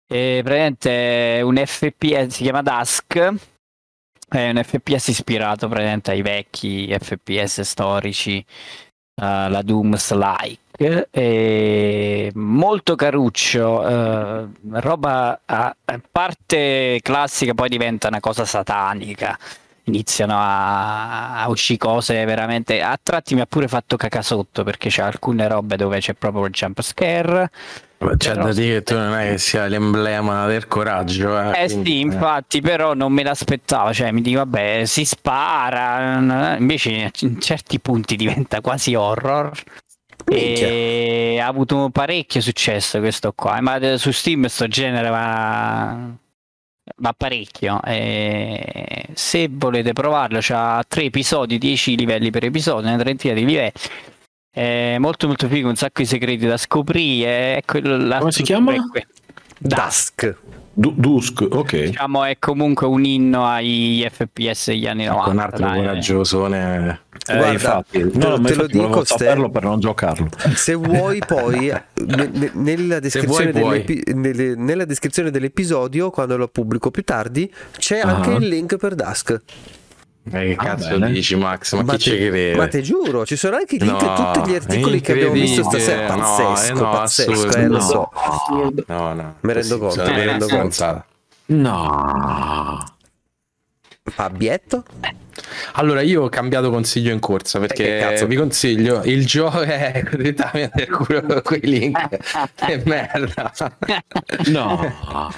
[0.06, 3.32] E praticamente è un FPS, si chiama Dusk.
[4.30, 8.44] È un FPS ispirato praticamente ai vecchi FPS storici, eh,
[9.48, 11.08] la Dooms-like.
[11.10, 15.74] E molto caruccio, eh, roba a
[16.10, 19.36] parte classica, poi diventa una cosa satanica
[19.90, 25.02] iniziano a, a uscire cose veramente a tratti mi ha pure fatto cacasotto perché c'è
[25.02, 27.50] alcune robe dove c'è proprio il jump scare.
[28.16, 31.38] C'è Però- da dire che tu non è che sia l'emblema del coraggio.
[31.38, 36.56] Eh, eh quindi, sì infatti però non me l'aspettavo cioè mi dico vabbè si spara
[36.56, 39.52] invece in certi punti diventa quasi horror.
[40.32, 46.28] E ha avuto parecchio successo questo qua ma su Steam sto genere va
[46.96, 53.34] va parecchio e se volete provarlo c'ha tre episodi 10 livelli per episodio una trentina
[53.34, 53.72] di livelli
[54.52, 58.42] è molto molto figo un sacco di segreti da scoprire è quello, la Come si
[58.42, 58.74] chiama?
[58.90, 59.06] que-
[59.58, 60.36] Dusk.
[60.80, 61.76] Du- Dusk, ok.
[61.84, 65.76] diciamo è comunque un inno ai FPS degli anni Ecco, 90 un altro dai.
[65.76, 67.00] coraggiosone.
[67.26, 70.28] Eh, Guarda, infatti, te no, lo- ma te lo dico, Ste- saperlo per non giocarlo.
[70.54, 71.70] Se vuoi poi
[72.06, 73.84] ne- ne- nella, descrizione vuoi, puoi.
[73.84, 78.14] dell'epi- nelle- nella descrizione dell'episodio, quando lo pubblico più tardi, c'è Ah.
[78.16, 79.38] anche il link per Dusk.
[80.22, 81.12] Eh, che Ah, cazzo bene.
[81.12, 81.72] dici, Max?
[81.80, 82.56] Ma, chi ci te, crede?
[82.56, 85.32] ma te giuro, ci sono anche i link No, a tutti gli articoli che abbiamo
[85.32, 86.14] visto stasera.
[86.14, 87.56] Pazzesco, eh, no, pazzesco, assurdo.
[87.56, 87.80] eh, lo No.
[87.80, 88.10] so.
[88.12, 88.84] assurdo.
[88.86, 89.34] No, no.
[89.40, 91.04] Me rendo conto, me rendo conto.
[91.46, 92.84] No.
[94.04, 94.84] Fabbietto?
[95.72, 100.72] Allora, io ho cambiato consiglio in corsa che perché vi consiglio il gioco è direttamente
[100.74, 101.98] nel culo con quei link.
[102.54, 103.52] che merda.
[104.46, 105.32] No.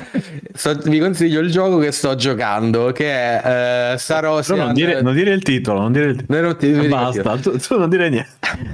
[0.54, 4.58] Sto- vi consiglio il gioco che sto giocando che è eh, Star Però Ocean.
[4.58, 6.40] non dire, non dire il titolo, non dire il titolo.
[6.40, 6.72] Non ti-.
[6.88, 8.30] Basta, tu, tu non dire niente.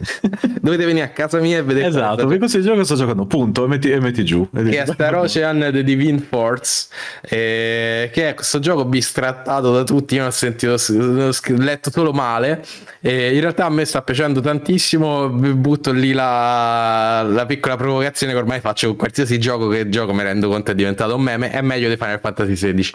[0.60, 3.26] Dovete venire a casa mia e vedere Esatto, vi consiglio il gioco che sto giocando,
[3.26, 4.46] punto, e metti, e metti giù.
[4.54, 6.88] E che è Star Ocean The Divine Force
[7.22, 11.90] eh, che è questo gioco bistrattato da tutti io non ho sentito ho sc- letto
[11.90, 12.64] solo male
[13.00, 18.38] e in realtà a me sta piacendo tantissimo butto lì la, la piccola provocazione che
[18.38, 21.60] ormai faccio con qualsiasi gioco che gioco mi rendo conto è diventato un meme è
[21.60, 22.92] meglio di Final Fantasy XVI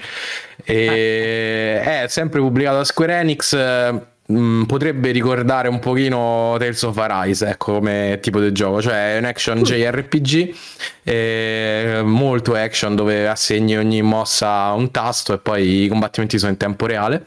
[0.63, 6.97] e è sempre pubblicato da Square Enix eh, mh, potrebbe ricordare un pochino Tales of
[6.97, 10.55] Arise ecco come tipo di gioco cioè è un action JRPG
[11.03, 16.51] eh, molto action dove assegni ogni mossa a un tasto e poi i combattimenti sono
[16.51, 17.25] in tempo reale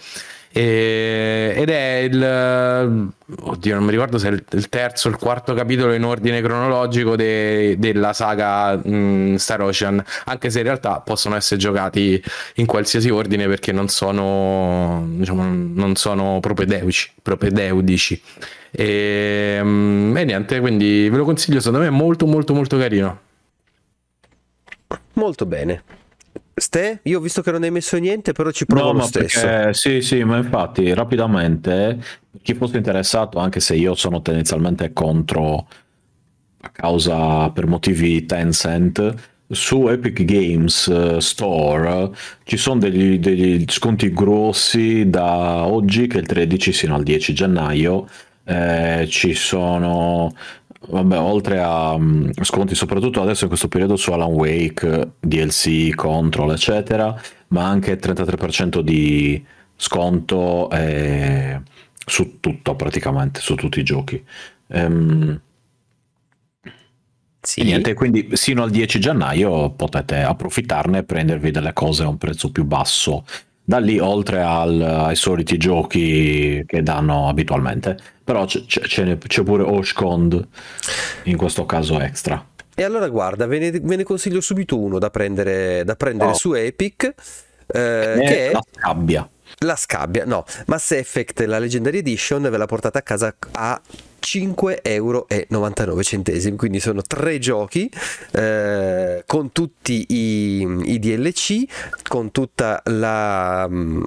[0.57, 3.13] E- ed è il
[3.43, 6.41] oddio non mi ricordo se è il, il terzo o il quarto capitolo in ordine
[6.41, 12.23] cronologico de- della saga mh, Star Ocean anche se in realtà possono essere giocati
[12.55, 18.23] in qualsiasi ordine perché non sono diciamo non sono propedeutici propedeudici
[18.71, 23.21] e, mm, e niente quindi ve lo consiglio secondo me è molto molto molto carino
[25.15, 25.83] Molto bene.
[26.59, 29.41] Ste, io ho visto che non hai messo niente, però ci provo No, lo stesso.
[29.41, 31.99] perché, sì, sì, ma infatti rapidamente,
[32.41, 35.69] chi fosse interessato, anche se io sono tendenzialmente contro
[36.61, 39.15] a causa per motivi Tencent,
[39.49, 42.11] su Epic Games eh, Store
[42.45, 47.33] ci sono degli, degli sconti grossi da oggi che è il 13 sino al 10
[47.35, 48.09] gennaio.
[48.45, 50.33] Eh, ci sono
[50.79, 56.53] Vabbè, oltre a mm, sconti, soprattutto adesso in questo periodo su Alan Wake, DLC, Control,
[56.53, 59.45] eccetera, ma anche 33% di
[59.75, 61.61] sconto eh,
[62.07, 64.23] su tutto praticamente, su tutti i giochi.
[64.69, 65.41] Ehm,
[67.41, 67.63] Sì.
[67.63, 72.51] niente, quindi sino al 10 gennaio potete approfittarne e prendervi delle cose a un prezzo
[72.51, 73.25] più basso.
[73.69, 79.65] Da lì, oltre al- ai soliti giochi che danno abitualmente, però c'è, c'è- c'è pure
[79.65, 80.47] Oshkond,
[81.25, 82.47] in questo caso extra.
[82.77, 86.35] E allora guarda, ve ne, ve ne consiglio subito uno da prendere, da prendere Oh.
[86.35, 87.13] su Epic,
[87.67, 89.29] eh, Eh, che è la scabbia.
[89.59, 90.25] la scabbia.
[90.27, 93.81] No, Mass Effect, la Legendary Edition, ve la portate a casa a
[94.27, 95.27] 5,99 euro.
[96.57, 97.89] Quindi sono tre giochi
[98.33, 101.65] eh, con tutti i, i DLC,
[102.09, 103.67] con tutta la.
[103.69, 104.03] mm,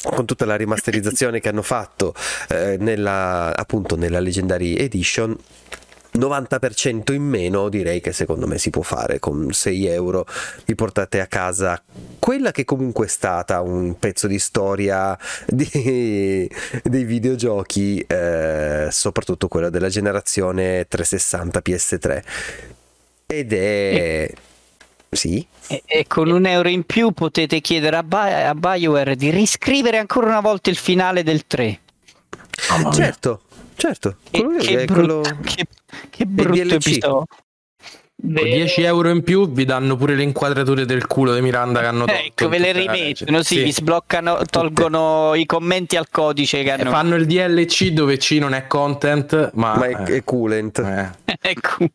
[0.00, 2.14] con tutta la rimasterizzazione che hanno fatto
[2.50, 5.36] eh, nella, appunto nella Legendary Edition
[6.14, 10.26] 90% in meno direi che secondo me si può fare con 6 euro
[10.64, 11.80] vi portate a casa
[12.18, 15.16] quella che comunque è stata un pezzo di storia
[15.46, 16.48] di-
[16.82, 22.22] dei videogiochi eh, soprattutto quella della generazione 360 PS3
[23.26, 24.32] ed è
[25.10, 29.30] sì E, e con un euro in più potete chiedere a, Bi- a BioWare di
[29.30, 31.80] riscrivere ancora una volta il finale del 3.
[32.70, 32.92] Mamma mia.
[32.92, 33.42] certo
[33.76, 35.66] certo Che, quello lì che è brutto, quello- che,
[36.10, 36.72] che brutto DLC.
[36.72, 37.24] episodio.
[38.20, 41.86] Con 10 euro in più vi danno pure le inquadrature del culo di Miranda che
[41.86, 42.20] hanno tolto.
[42.20, 43.66] Ecco, ve le rimettono, sì, legge.
[43.66, 48.32] vi sbloccano, tolgono i commenti al codice che E hanno fanno il DLC dove C
[48.40, 51.36] non è content, ma, ma è, è coolant eh.
[51.40, 51.86] Ecco.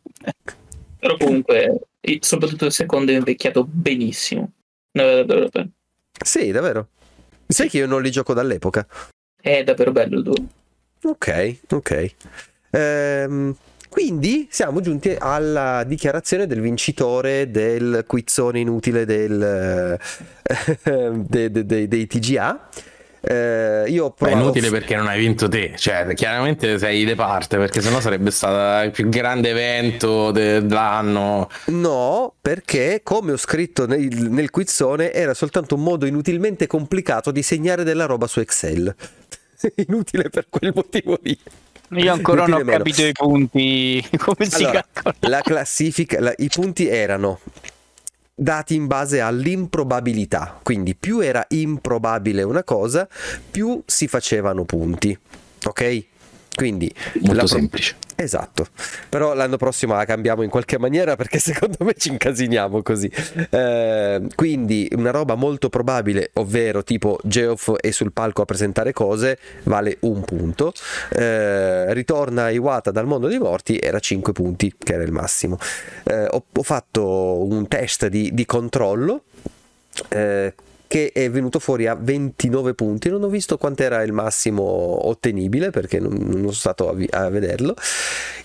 [0.98, 1.80] Però comunque,
[2.20, 4.50] soprattutto il secondo è invecchiato benissimo.
[6.24, 6.88] Sì davvero
[7.48, 8.86] sai che io non li gioco dall'epoca
[9.40, 10.34] È davvero bello il 2.
[11.02, 12.14] Ok, ok.
[12.70, 13.54] Ehm,
[13.94, 19.40] quindi siamo giunti alla dichiarazione del vincitore del quizzone inutile del,
[20.82, 22.68] eh, de- de- de- dei TGA.
[23.20, 27.56] Eh, io ho è inutile perché non hai vinto te, cioè chiaramente sei di parte
[27.56, 31.48] perché sennò sarebbe stato il più grande evento de- dell'anno.
[31.66, 37.44] No, perché come ho scritto nel, nel quizzone era soltanto un modo inutilmente complicato di
[37.44, 38.92] segnare della roba su Excel.
[39.86, 41.38] Inutile per quel motivo lì.
[42.02, 42.78] Io ancora non ho meno.
[42.78, 45.14] capito i punti, come si Allora, calcola.
[45.28, 47.40] la classifica, la- i punti erano
[48.34, 53.06] dati in base all'improbabilità, quindi più era improbabile una cosa,
[53.50, 55.16] più si facevano punti.
[55.66, 56.04] Ok?
[56.54, 57.96] Quindi Molto pro- semplice.
[58.16, 58.68] Esatto,
[59.08, 63.10] però l'anno prossimo la cambiamo in qualche maniera perché secondo me ci incasiniamo così.
[63.50, 69.38] Eh, quindi una roba molto probabile, ovvero tipo Geoff è sul palco a presentare cose,
[69.64, 70.72] vale un punto.
[71.10, 75.58] Eh, ritorna Iwata dal mondo dei morti, era 5 punti, che era il massimo.
[76.04, 79.24] Eh, ho, ho fatto un test di, di controllo.
[80.08, 80.54] eh,
[80.94, 83.08] che è venuto fuori a 29 punti.
[83.08, 84.62] Non ho visto quant'era il massimo
[85.08, 87.74] ottenibile perché non, non sono stato a, vi- a vederlo.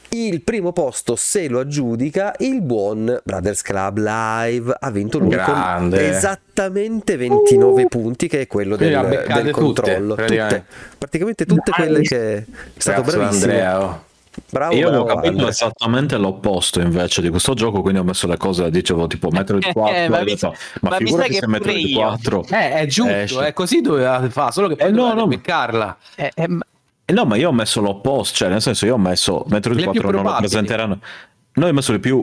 [0.09, 4.75] Il primo posto se lo aggiudica il buon Brothers Club Live.
[4.79, 10.15] Ha vinto lui con esattamente 29 punti, che è quello del, del controllo.
[10.15, 10.55] praticamente.
[10.55, 12.43] Tutte, praticamente tutte quelle che è
[12.77, 13.51] stato Cazzo, bravissimo.
[13.51, 14.03] Andrea, oh.
[14.51, 15.47] Bravo, Io avevo capito Andre.
[15.49, 19.95] esattamente l'opposto invece di questo gioco, quindi ho messo le cose, dicevo tipo Metroid 4,
[19.95, 21.97] Eh, ma ho mi- detto, ma, ma mi sa figurati che se Metroid io.
[21.99, 23.45] 4 Eh, è giusto, esce.
[23.47, 25.27] è così doveva fare, solo che poi Eh, no, no.
[25.27, 25.97] beccarla.
[26.15, 26.63] Eh, eh, ma-
[27.05, 29.83] Eh no, ma io ho messo l'opposto, cioè nel senso io ho messo Metroid Le
[29.89, 30.99] più 4 non lo presenteranno.
[31.53, 32.21] No, ho messo le più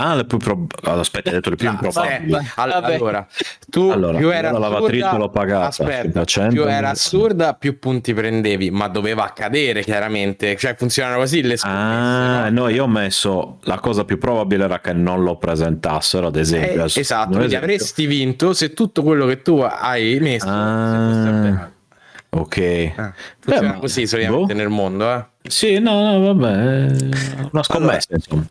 [0.00, 1.00] Ah, le più probabili.
[1.00, 2.36] Aspetta, hai detto le più Ah, improbabili.
[2.54, 3.26] allora,
[3.68, 7.80] tu Allora, più era la lavatrice assurda, l'ho pagata, aspetta, 100, più era assurda, più
[7.80, 12.68] punti prendevi, ma doveva accadere chiaramente, cioè funzionano così le scommesse, Ah, no?
[12.68, 16.84] io ho messo la cosa più probabile era che non lo presentassero, ad esempio.
[16.84, 17.58] Eh, esatto, quindi esempio.
[17.74, 21.70] avresti vinto se tutto quello che tu hai messo Ah.
[22.30, 22.56] Ok.
[22.58, 22.92] Eh,
[23.40, 24.58] funziona Beh, ma- così solitamente boh.
[24.60, 25.24] nel mondo, eh.
[25.48, 26.94] Sì, no, no, vabbè,
[27.50, 28.44] una scommessa, insomma.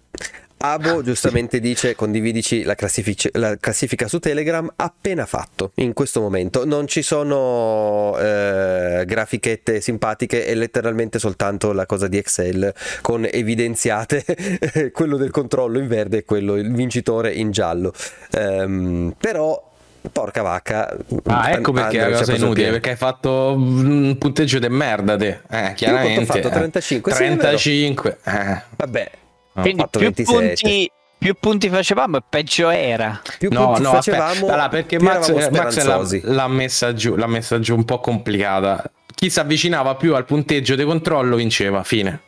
[0.59, 6.65] Abo giustamente dice condividici la, classific- la classifica su Telegram appena fatto in questo momento
[6.65, 14.25] non ci sono eh, grafichette simpatiche è letteralmente soltanto la cosa di Excel con evidenziate
[14.91, 17.93] quello del controllo in verde e quello il vincitore in giallo
[18.31, 19.71] Ehm, però
[20.11, 23.53] porca vacca Ah, ecco perché è Andrea una ci ha cosa inutile, perché hai fatto
[23.55, 25.39] un punteggio di merda te.
[25.49, 26.21] Eh, chiaramente.
[26.21, 26.47] ho fatto?
[26.47, 26.51] eh.
[26.51, 27.11] 35?
[27.11, 27.37] Sì, è vero.
[27.39, 28.17] 35.
[28.23, 28.61] Eh.
[28.75, 29.26] vabbè ho
[29.61, 33.19] Quindi fatto più 27 punti, più punti facevamo e peggio era.
[33.37, 34.53] più No, punti no, facevamo aspetta.
[34.53, 38.83] Allora, perché Max, Max l'ha, l'ha messa giù, l'ha messa giù un po' complicata.
[39.15, 42.21] Chi si avvicinava più al punteggio di controllo vinceva, fine.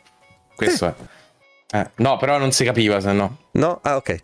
[0.56, 0.94] Questo è.
[1.72, 3.36] Eh, no, però non si capiva se no.
[3.52, 3.78] no?
[3.82, 4.20] ah ok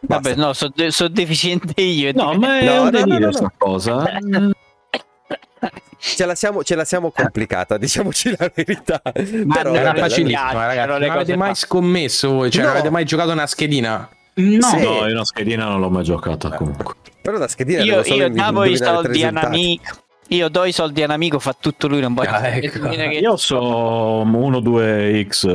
[0.00, 0.72] Vabbè, no, sono
[1.10, 2.12] deficiente io.
[2.14, 3.32] No, ma è No, un no, no, delirio no, no.
[3.32, 4.04] sta cosa.
[5.98, 9.00] ce la siamo, ce la siamo complicata, diciamoci la verità.
[9.44, 10.88] Ma Però, non Era facilissimo, ragazzi.
[10.88, 12.50] Non avete mai scommesso voi?
[12.50, 12.68] Cioè, No.
[12.68, 14.08] non avete mai giocato una schedina?
[14.34, 14.76] No, Sì.
[14.82, 16.94] No, io una schedina non l'ho mai giocata comunque.
[17.20, 19.96] però la schedina Io, io davo i soldi a un amico.
[20.30, 22.28] Io do i soldi a un amico, fa tutto lui, non voglio.
[22.30, 22.86] Ah, ecco.
[22.90, 25.46] Che- Io so 1-2x,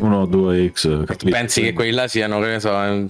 [0.00, 1.30] 1-2x.
[1.30, 2.70] Pensi che quelli là siano, che ne so.
[2.82, 3.06] eh,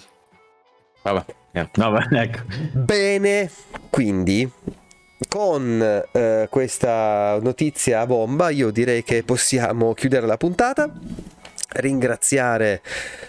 [1.03, 1.25] Vabbè.
[1.53, 1.81] niente.
[1.81, 2.41] Vabbè, ecco.
[2.73, 3.49] Bene,
[3.89, 4.51] quindi
[5.29, 10.91] con eh, questa notizia a bomba io direi che possiamo chiudere la puntata.
[11.69, 12.81] Ringraziare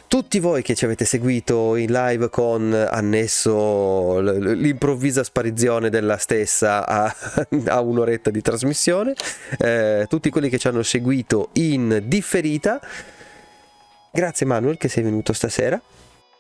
[0.08, 7.14] tutti voi che ci avete seguito in live con annesso l'improvvisa sparizione della stessa a,
[7.66, 9.14] a un'oretta di trasmissione,
[9.58, 12.80] eh, tutti quelli che ci hanno seguito in differita.
[14.12, 15.82] Grazie Manuel che sei venuto stasera.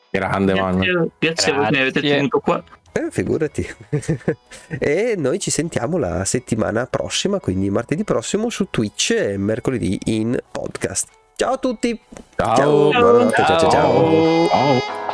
[0.09, 0.79] Grande, man.
[0.79, 2.63] grazie, grazie a voi che mi avete tenuto qua.
[2.97, 3.67] Eh, figurati.
[4.79, 10.35] e noi ci sentiamo la settimana prossima, quindi martedì prossimo su Twitch e mercoledì in
[10.51, 11.07] podcast.
[11.35, 11.99] Ciao a tutti.
[12.35, 12.89] Ciao.
[12.89, 13.35] Buonanotte.
[13.35, 13.69] ciao ciao.
[13.69, 14.47] ciao.
[14.47, 15.06] Ciao.